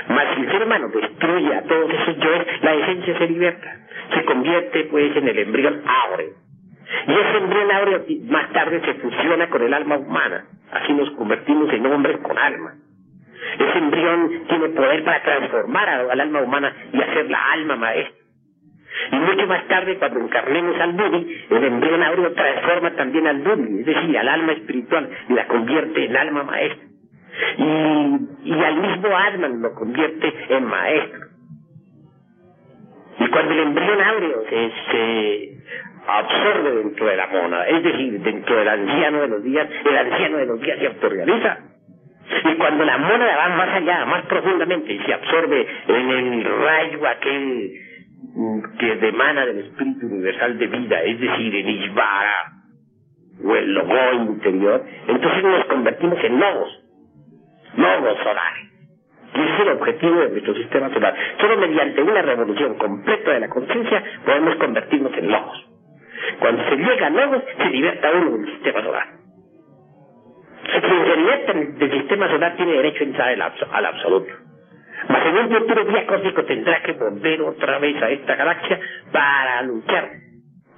Mas 0.09 0.35
si 0.35 0.41
el 0.41 0.51
ser 0.51 0.63
humano 0.63 0.89
destruye 0.89 1.55
a 1.55 1.63
todos 1.63 1.89
esos 1.91 2.17
yoes, 2.17 2.47
la 2.61 2.73
esencia 2.73 3.17
se 3.17 3.27
liberta. 3.27 3.75
Se 4.13 4.25
convierte 4.25 4.83
pues 4.85 5.15
en 5.15 5.27
el 5.27 5.39
embrión 5.39 5.81
áureo. 5.85 6.33
Y 7.07 7.11
ese 7.11 7.37
embrión 7.37 7.71
áureo 7.71 8.05
más 8.29 8.51
tarde 8.53 8.81
se 8.81 8.93
fusiona 8.95 9.49
con 9.49 9.61
el 9.61 9.73
alma 9.73 9.97
humana. 9.97 10.45
Así 10.71 10.93
nos 10.93 11.09
convertimos 11.11 11.71
en 11.73 11.85
hombres 11.85 12.17
con 12.17 12.37
alma. 12.37 12.75
Ese 13.59 13.77
embrión 13.77 14.43
tiene 14.47 14.69
poder 14.69 15.03
para 15.03 15.23
transformar 15.23 15.89
al 15.89 16.19
alma 16.19 16.41
humana 16.41 16.73
y 16.93 17.01
hacer 17.01 17.29
la 17.29 17.53
alma 17.53 17.75
maestra. 17.75 18.26
Y 19.11 19.15
mucho 19.15 19.47
más 19.47 19.67
tarde, 19.67 19.97
cuando 19.97 20.19
encarnemos 20.19 20.79
al 20.79 20.93
Buddhi, 20.93 21.45
el 21.49 21.63
embrión 21.63 22.03
áureo 22.03 22.33
transforma 22.33 22.91
también 22.91 23.27
al 23.27 23.39
Buddhi, 23.39 23.79
es 23.79 23.85
decir, 23.85 24.17
al 24.17 24.27
alma 24.27 24.51
espiritual, 24.53 25.09
y 25.29 25.33
la 25.33 25.47
convierte 25.47 26.05
en 26.05 26.17
alma 26.17 26.43
maestra. 26.43 26.87
Y, 27.57 28.19
y 28.45 28.63
al 28.63 28.75
mismo 28.77 29.15
Atman 29.15 29.61
lo 29.61 29.73
convierte 29.75 30.33
en 30.49 30.65
maestro. 30.65 31.27
Y 33.19 33.27
cuando 33.29 33.53
el 33.53 33.59
embrión 33.59 34.01
áureo 34.01 34.43
se, 34.49 34.71
se 34.91 35.57
absorbe 36.07 36.71
dentro 36.71 37.05
de 37.07 37.15
la 37.17 37.27
mona, 37.27 37.67
es 37.67 37.83
decir, 37.83 38.19
dentro 38.21 38.55
del 38.55 38.67
anciano 38.67 39.21
de 39.21 39.27
los 39.27 39.43
días, 39.43 39.67
el 39.85 39.97
anciano 39.97 40.37
de 40.37 40.45
los 40.45 40.61
días 40.61 40.79
se 40.79 40.87
autorrealiza. 40.87 41.57
Y 42.43 42.55
cuando 42.55 42.83
la 42.83 42.97
mónada 42.97 43.37
va 43.37 43.49
más 43.55 43.69
allá, 43.69 44.05
más 44.05 44.25
profundamente, 44.25 44.93
y 44.93 44.99
se 44.99 45.13
absorbe 45.13 45.65
en 45.87 46.09
el 46.09 46.43
rayo 46.43 47.07
aquel 47.07 47.86
que 48.79 48.95
demana 48.97 49.45
del 49.45 49.59
espíritu 49.59 50.05
universal 50.05 50.57
de 50.57 50.67
vida, 50.67 51.01
es 51.01 51.19
decir, 51.19 51.55
el 51.55 51.69
Ishvara, 51.69 52.53
o 53.43 53.55
el 53.55 53.73
logo 53.73 54.13
interior, 54.13 54.83
entonces 55.07 55.43
nos 55.43 55.65
convertimos 55.65 56.23
en 56.23 56.39
logos, 56.39 56.69
logos 57.75 58.17
solares. 58.23 58.67
Y 59.33 59.39
ese 59.41 59.53
es 59.53 59.59
el 59.59 59.69
objetivo 59.69 60.19
de 60.19 60.29
nuestro 60.29 60.53
sistema 60.55 60.93
solar. 60.93 61.15
Solo 61.39 61.57
mediante 61.57 62.01
una 62.01 62.21
revolución 62.21 62.75
completa 62.75 63.31
de 63.31 63.39
la 63.41 63.49
conciencia 63.49 64.03
podemos 64.25 64.55
convertirnos 64.55 65.13
en 65.17 65.31
logos. 65.31 65.67
Cuando 66.39 66.63
se 66.69 66.75
llega 66.77 67.07
a 67.07 67.09
logos, 67.09 67.43
se 67.57 67.69
liberta 67.69 68.11
uno 68.11 68.38
del 68.38 68.53
sistema 68.53 68.83
solar. 68.83 69.07
Quien 70.63 71.05
se 71.05 71.17
liberta 71.17 71.53
del 71.53 71.91
sistema 71.91 72.27
solar 72.29 72.55
tiene 72.55 72.71
derecho 72.73 73.03
a 73.03 73.07
entrar 73.07 73.29
al 73.71 73.85
absoluto. 73.85 74.46
Mas 75.10 75.26
en 75.26 75.38
un 75.38 75.49
futuro 75.49 75.86
día 75.86 76.05
cósmico 76.05 76.43
tendrá 76.43 76.82
que 76.82 76.93
volver 76.93 77.41
otra 77.41 77.80
vez 77.80 78.01
a 78.01 78.10
esta 78.10 78.36
galaxia 78.36 78.80
para 79.12 79.62
luchar 79.64 80.10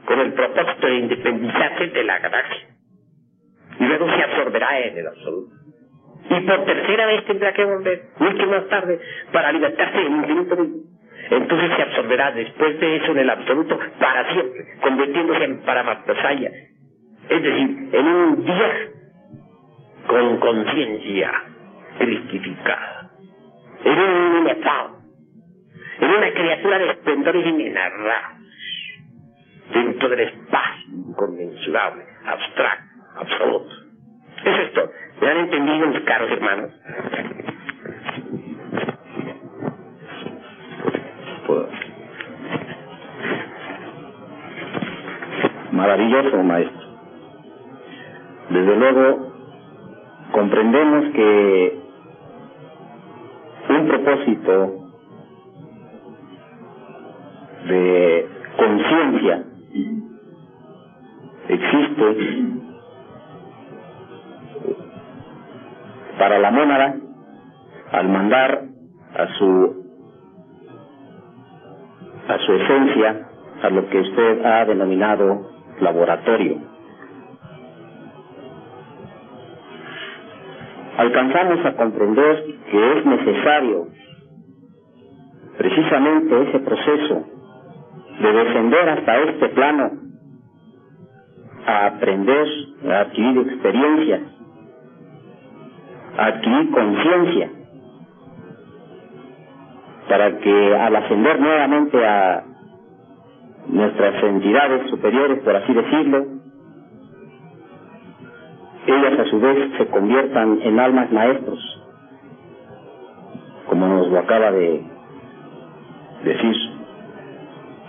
con 0.06 0.20
el 0.20 0.34
propósito 0.34 0.88
de 0.88 0.96
independizarse 0.96 1.88
de 1.88 2.04
la 2.04 2.20
galaxia. 2.20 2.68
Y 3.80 3.86
luego 3.86 4.08
se 4.08 4.24
absorberá 4.24 4.80
en 4.80 4.98
el 4.98 5.08
absoluto. 5.08 5.56
Y 6.30 6.42
por 6.42 6.66
tercera 6.66 7.06
vez 7.08 7.26
tendrá 7.26 7.54
que 7.54 7.64
volver, 7.64 8.02
mucho 8.20 8.46
más 8.48 8.68
tarde, 8.68 9.00
para 9.32 9.52
libertarse 9.52 9.98
del 9.98 10.12
infinito 10.12 10.56
mismo. 10.58 11.00
Entonces 11.32 11.72
se 11.76 11.82
absorberá 11.82 12.32
después 12.32 12.80
de 12.80 12.98
eso 12.98 13.12
en 13.12 13.20
el 13.20 13.30
absoluto 13.30 13.80
para 14.00 14.32
siempre, 14.34 14.66
convirtiéndose 14.82 15.44
en 15.44 15.62
Paramatmasaya. 15.62 16.52
Es 17.30 17.44
decir, 17.44 17.90
en 17.94 18.08
un 18.08 18.46
día 18.46 18.90
con 20.08 20.38
conciencia 20.38 21.32
cristificada. 22.00 22.99
En 23.84 24.00
un 24.00 24.38
inefable, 24.42 24.98
en 26.02 26.10
una 26.10 26.34
criatura 26.34 26.80
de 26.80 26.90
esplendores 26.92 27.46
inenarrables, 27.46 28.40
dentro 29.74 30.10
del 30.10 30.20
espacio 30.22 30.90
inconmensurable, 30.94 32.04
abstracto, 32.26 32.86
absoluto. 33.16 33.76
Eso 34.44 34.62
es 34.62 34.74
todo. 34.74 34.92
¿Me 35.22 35.28
han 35.30 35.38
entendido 35.38 35.88
mis 35.88 36.02
caros 36.02 36.32
hermanos? 36.32 36.72
Maravilloso, 45.72 46.44
maestro. 46.44 46.90
Desde 48.50 48.76
luego, 48.76 49.34
comprendemos 50.32 51.14
que 51.14 51.89
un 53.70 53.88
propósito 53.88 54.90
de 57.68 58.28
conciencia 58.58 59.44
existe 61.48 62.50
para 66.18 66.40
la 66.40 66.52
mónada 66.52 66.96
al 67.92 68.10
mandar 68.10 68.64
a 69.16 69.28
su 69.38 69.80
a 72.28 72.38
su 72.46 72.54
esencia 72.54 73.28
a 73.64 73.70
lo 73.70 73.90
que 73.90 74.00
usted 74.00 74.46
ha 74.46 74.66
denominado 74.66 75.50
laboratorio. 75.80 76.58
Alcanzamos 80.98 81.66
a 81.66 81.76
comprender 81.76 82.59
que 82.70 82.98
es 82.98 83.06
necesario 83.06 83.88
precisamente 85.58 86.42
ese 86.44 86.60
proceso 86.60 87.26
de 88.22 88.32
descender 88.34 88.90
hasta 88.90 89.18
este 89.20 89.50
plano 89.50 89.92
a 91.66 91.86
aprender, 91.88 92.48
a 92.90 93.00
adquirir 93.02 93.38
experiencias, 93.40 94.22
a 96.18 96.26
adquirir 96.26 96.72
conciencia, 96.72 97.50
para 100.08 100.38
que 100.40 100.76
al 100.76 100.96
ascender 100.96 101.40
nuevamente 101.40 102.06
a 102.06 102.44
nuestras 103.68 104.24
entidades 104.24 104.90
superiores, 104.90 105.40
por 105.44 105.56
así 105.56 105.74
decirlo, 105.74 106.26
ellas 108.88 109.20
a 109.20 109.26
su 109.26 109.40
vez 109.40 109.72
se 109.78 109.86
conviertan 109.88 110.62
en 110.64 110.80
almas 110.80 111.12
maestros, 111.12 111.79
lo 114.10 114.20
acaba 114.20 114.52
de 114.52 114.84
decir. 116.24 116.56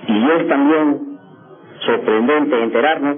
Y 0.09 0.31
es 0.31 0.49
también 0.49 1.19
sorprendente 1.81 2.63
enterarnos 2.63 3.17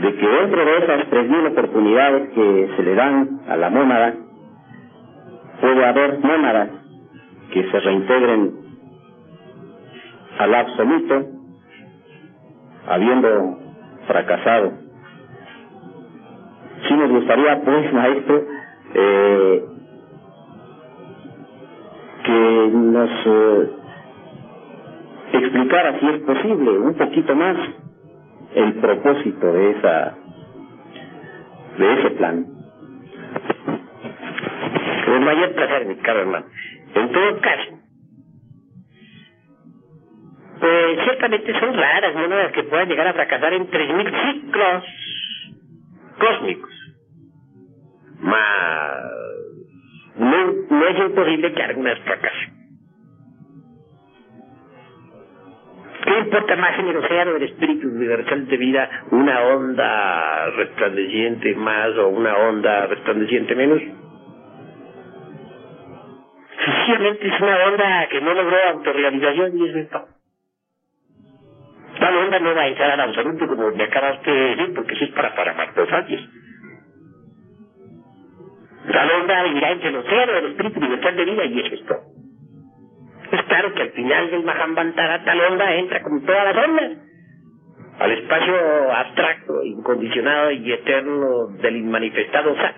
de 0.00 0.14
que 0.14 0.28
dentro 0.28 0.64
de 0.64 0.78
esas 0.78 1.10
tres 1.10 1.28
mil 1.28 1.46
oportunidades 1.46 2.30
que 2.30 2.70
se 2.76 2.82
le 2.82 2.94
dan 2.94 3.40
a 3.48 3.56
la 3.56 3.70
mónada, 3.70 4.14
puede 5.60 5.84
haber 5.84 6.18
mónadas 6.20 6.70
que 7.52 7.68
se 7.70 7.80
reintegren 7.80 8.52
al 10.38 10.54
absoluto, 10.54 11.26
habiendo 12.86 13.58
fracasado. 14.06 14.72
Sí 16.86 16.94
nos 16.94 17.10
gustaría, 17.10 17.60
pues, 17.62 17.92
maestro, 17.92 18.44
eh, 18.94 19.64
que 22.28 22.70
nos 22.74 23.10
eh, 23.24 23.70
explicara, 25.32 25.98
si 25.98 26.06
es 26.08 26.20
posible, 26.20 26.70
un 26.72 26.94
poquito 26.94 27.34
más 27.34 27.56
el 28.54 28.74
propósito 28.74 29.46
de 29.50 29.70
esa 29.70 30.14
de 31.78 31.92
ese 31.94 32.10
plan. 32.10 32.46
Con 35.06 35.24
mayor 35.24 35.54
placer, 35.54 35.86
mi 35.86 35.96
caro 35.96 36.20
hermano. 36.20 36.46
En 36.94 37.12
todo 37.12 37.40
caso, 37.40 37.78
pues 40.60 40.98
ciertamente 41.04 41.60
son 41.60 41.72
raras 41.72 42.14
monedas 42.14 42.52
que 42.52 42.64
puedan 42.64 42.88
llegar 42.88 43.06
a 43.06 43.14
fracasar 43.14 43.54
en 43.54 43.70
3.000 43.70 44.32
ciclos 44.32 44.84
cósmicos. 46.18 46.74
Mas 48.20 49.17
no, 50.18 50.52
no 50.70 50.86
es 50.86 50.98
imposible 50.98 51.52
que 51.52 51.62
algunas 51.62 51.98
fracasen. 52.00 52.58
¿Qué 56.04 56.18
importa 56.20 56.56
más 56.56 56.78
en 56.78 56.88
el 56.88 56.96
océano 56.96 57.32
del 57.34 57.42
espíritu 57.42 57.88
universal 57.88 58.46
de 58.46 58.56
vida 58.56 58.88
una 59.10 59.40
onda 59.42 60.50
resplandeciente 60.50 61.54
más 61.54 61.90
o 61.98 62.08
una 62.08 62.36
onda 62.36 62.86
resplandeciente 62.86 63.54
menos? 63.54 63.80
Sencillamente 66.64 67.28
es 67.28 67.40
una 67.40 67.64
onda 67.66 68.08
que 68.08 68.20
no 68.20 68.34
logró 68.34 68.56
autorrealización 68.70 69.58
y 69.58 69.68
es 69.68 69.76
esto. 69.76 70.04
Tal 72.00 72.16
onda 72.16 72.38
no 72.38 72.54
va 72.54 72.62
a 72.62 72.68
entrar 72.68 72.90
al 72.92 73.00
absoluto 73.00 73.46
como 73.46 73.70
me 73.72 73.84
acabaste 73.84 74.30
de 74.30 74.56
decir, 74.56 74.74
porque 74.74 74.94
eso 74.94 75.04
es 75.04 75.10
para 75.10 75.34
paramartosatis. 75.34 76.20
Tal 78.92 79.10
onda 79.10 79.46
irá 79.46 79.70
entre 79.72 79.88
el 79.88 79.96
océano 79.96 80.32
del 80.32 80.46
espíritu 80.46 80.80
universal 80.80 81.16
de 81.16 81.24
vida 81.24 81.44
y 81.44 81.60
es 81.60 81.72
esto. 81.72 81.96
Es 83.32 83.42
claro 83.42 83.74
que 83.74 83.82
al 83.82 83.90
final 83.90 84.30
del 84.30 84.44
Mahambantara 84.44 85.24
tal 85.24 85.40
onda 85.40 85.74
entra 85.74 86.02
como 86.02 86.20
todas 86.22 86.44
las 86.44 86.68
ondas 86.68 86.92
al 87.98 88.12
espacio 88.12 88.54
abstracto, 88.92 89.62
incondicionado 89.64 90.52
y 90.52 90.72
eterno 90.72 91.48
del 91.60 91.76
inmanifestado 91.76 92.54
Sat. 92.56 92.76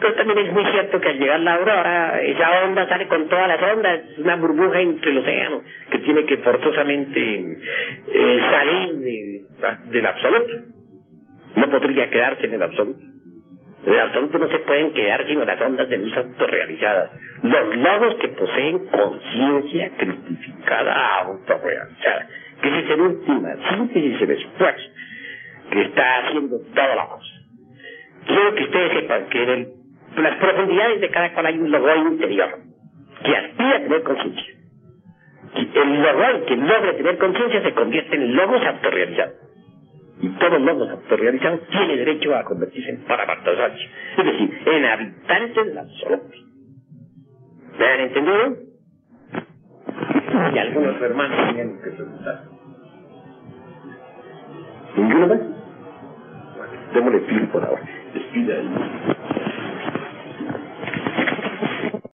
Pero 0.00 0.14
también 0.14 0.38
es 0.46 0.52
muy 0.52 0.64
cierto 0.72 1.00
que 1.00 1.08
al 1.10 1.18
llegar 1.18 1.40
la 1.40 1.54
aurora, 1.54 2.20
esa 2.22 2.64
onda 2.64 2.88
sale 2.88 3.06
con 3.06 3.28
todas 3.28 3.46
las 3.46 3.62
ondas, 3.62 4.00
es 4.10 4.18
una 4.18 4.36
burbuja 4.36 4.80
entre 4.80 5.10
el 5.10 5.18
océano 5.18 5.62
que 5.90 5.98
tiene 5.98 6.24
que 6.24 6.38
forzosamente 6.38 7.58
eh, 8.08 8.40
salir 8.50 8.94
de, 8.94 9.42
del 9.90 10.06
absoluto. 10.06 10.52
No 11.54 11.70
podría 11.70 12.10
quedarse 12.10 12.46
en 12.46 12.54
el 12.54 12.62
absoluto. 12.62 13.00
En 13.84 13.92
el 13.92 14.00
absoluto 14.00 14.38
no 14.38 14.48
se 14.48 14.58
pueden 14.60 14.92
quedar 14.92 15.26
sino 15.26 15.44
las 15.44 15.60
ondas 15.60 15.88
de 15.88 15.98
luz 15.98 16.16
autorrealizadas. 16.16 17.10
Los 17.42 17.76
logos 17.76 18.14
que 18.16 18.28
poseen 18.28 18.78
conciencia 18.86 19.90
cristificada 19.96 21.18
autorrealizada. 21.22 22.28
Que 22.62 22.78
es 22.78 22.88
la 22.88 22.94
última 22.94 23.48
síntesis 23.70 24.20
del 24.20 24.30
esfuerzo 24.30 24.90
que 25.70 25.82
está 25.82 26.18
haciendo 26.18 26.58
toda 26.74 26.94
la 26.94 27.06
cosa. 27.06 27.34
Quiero 28.26 28.54
que 28.54 28.64
ustedes 28.64 28.92
sepan 29.00 29.26
que 29.30 29.42
en 29.42 29.50
el, 29.50 29.68
las 30.16 30.36
profundidades 30.36 31.00
de 31.00 31.10
cada 31.10 31.32
cual 31.32 31.46
hay 31.46 31.58
un 31.58 31.70
logo 31.70 31.96
interior 31.96 32.58
que 33.24 33.36
aspira 33.36 33.76
a 33.76 33.80
tener 33.80 34.02
conciencia. 34.02 34.54
El 35.54 36.02
logo 36.02 36.46
que 36.46 36.56
logra 36.56 36.96
tener 36.96 37.18
conciencia 37.18 37.62
se 37.62 37.72
convierte 37.72 38.14
en 38.14 38.36
logos 38.36 38.64
autorrealizados 38.64 39.51
y 40.22 40.28
todos 40.38 40.60
los 40.60 40.88
autorrealizados 40.88 41.60
tienen 41.68 41.96
derecho 41.96 42.34
a 42.34 42.44
convertirse 42.44 42.90
en 42.90 43.04
paramartosachi, 43.04 43.84
es 44.18 44.24
decir, 44.24 44.58
en 44.66 44.84
habitantes 44.84 45.66
del 45.66 45.78
absoluto. 45.78 46.36
¿Me 47.78 47.86
han 47.86 48.00
entendido? 48.00 48.56
Y 50.54 50.58
algunos 50.58 51.02
hermanos 51.02 51.54
tienen 51.54 51.82
que 51.82 51.90
preguntar. 51.90 52.44
¿Ninguno 54.96 55.26
más? 55.26 55.38
Bueno, 55.38 56.72
démosle 56.94 57.20
fin 57.20 57.46
por 57.48 57.64
ahora. 57.64 57.82
Despida 58.14 58.54
ahí. 58.54 58.70